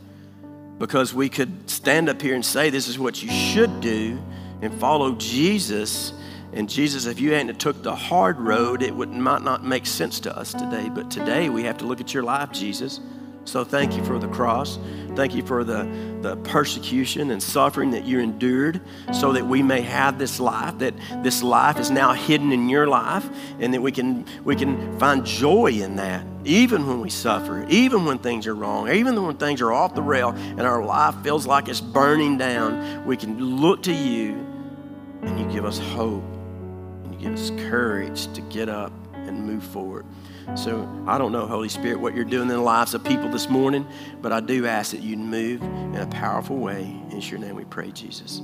because 0.80 1.14
we 1.14 1.28
could 1.28 1.70
stand 1.70 2.08
up 2.08 2.22
here 2.22 2.36
and 2.36 2.46
say 2.46 2.70
this 2.70 2.88
is 2.88 2.98
what 2.98 3.22
you 3.22 3.30
should 3.30 3.82
do 3.82 4.18
and 4.62 4.74
follow 4.76 5.12
Jesus. 5.16 6.14
And 6.54 6.70
Jesus, 6.70 7.06
if 7.06 7.20
you 7.20 7.34
hadn't 7.34 7.60
took 7.60 7.82
the 7.82 7.96
hard 7.96 8.40
road, 8.40 8.82
it 8.82 8.94
would, 8.94 9.10
might 9.10 9.42
not 9.42 9.64
make 9.64 9.86
sense 9.86 10.20
to 10.22 10.38
us 10.38 10.52
today. 10.52 10.90
But 10.90 11.10
today 11.10 11.50
we 11.50 11.64
have 11.64 11.78
to 11.78 11.86
look 11.86 12.02
at 12.02 12.14
your 12.14 12.24
life, 12.24 12.52
Jesus. 12.52 13.00
So 13.44 13.64
thank 13.64 13.98
you 13.98 14.04
for 14.04 14.20
the 14.20 14.28
cross. 14.28 14.78
Thank 15.16 15.34
you 15.34 15.42
for 15.44 15.64
the, 15.64 15.90
the 16.22 16.36
persecution 16.38 17.32
and 17.32 17.42
suffering 17.42 17.92
that 17.92 18.06
you 18.06 18.20
endured 18.20 18.82
so 19.12 19.32
that 19.32 19.48
we 19.48 19.64
may 19.64 19.82
have 19.82 20.20
this 20.20 20.40
life, 20.40 20.78
that 20.78 20.94
this 21.24 21.42
life 21.42 21.80
is 21.80 21.90
now 21.90 22.14
hidden 22.14 22.52
in 22.52 22.70
your 22.70 22.88
life, 22.88 23.28
and 23.60 23.74
that 23.74 23.82
we 23.82 23.92
can, 23.92 24.26
we 24.44 24.56
can 24.56 25.00
find 25.00 25.26
joy 25.26 25.72
in 25.72 25.96
that, 25.96 26.24
even 26.46 26.86
when 26.86 27.02
we 27.02 27.10
suffer, 27.10 27.66
even 27.68 28.06
when 28.06 28.20
things 28.20 28.46
are 28.46 28.56
wrong, 28.56 28.90
even 28.90 29.22
when 29.26 29.38
things 29.38 29.60
are 29.60 29.74
off 29.74 29.96
the 29.96 30.04
rail 30.04 30.30
and 30.30 30.62
our 30.62 30.86
life 30.86 31.16
feels 31.24 31.48
like 31.48 31.68
it's 31.68 31.82
burning 31.82 32.38
down. 32.38 33.06
We 33.06 33.18
can 33.18 33.40
look 33.40 33.82
to 33.84 33.94
you, 33.94 34.34
and 35.24 35.40
you 35.40 35.48
give 35.52 35.66
us 35.66 35.80
hope, 35.80 36.24
give 37.22 37.34
us 37.34 37.52
courage 37.70 38.32
to 38.34 38.42
get 38.42 38.68
up 38.68 38.92
and 39.14 39.46
move 39.46 39.64
forward. 39.64 40.06
So 40.56 40.90
I 41.08 41.18
don't 41.18 41.32
know, 41.32 41.46
Holy 41.46 41.70
Spirit, 41.70 42.00
what 42.00 42.16
you're 42.16 42.26
doing 42.26 42.44
in 42.44 42.56
the 42.56 42.58
lives 42.58 42.94
of 42.94 43.04
people 43.04 43.30
this 43.30 43.48
morning, 43.48 43.86
but 44.22 44.32
I 44.32 44.40
do 44.40 44.66
ask 44.66 44.92
that 44.92 45.02
you 45.02 45.16
move 45.16 45.62
in 45.62 45.98
a 45.98 46.08
powerful 46.08 46.58
way. 46.58 46.82
In 47.12 47.22
your 47.22 47.40
name 47.40 47.56
we 47.56 47.66
pray, 47.66 47.92
Jesus. 47.92 48.42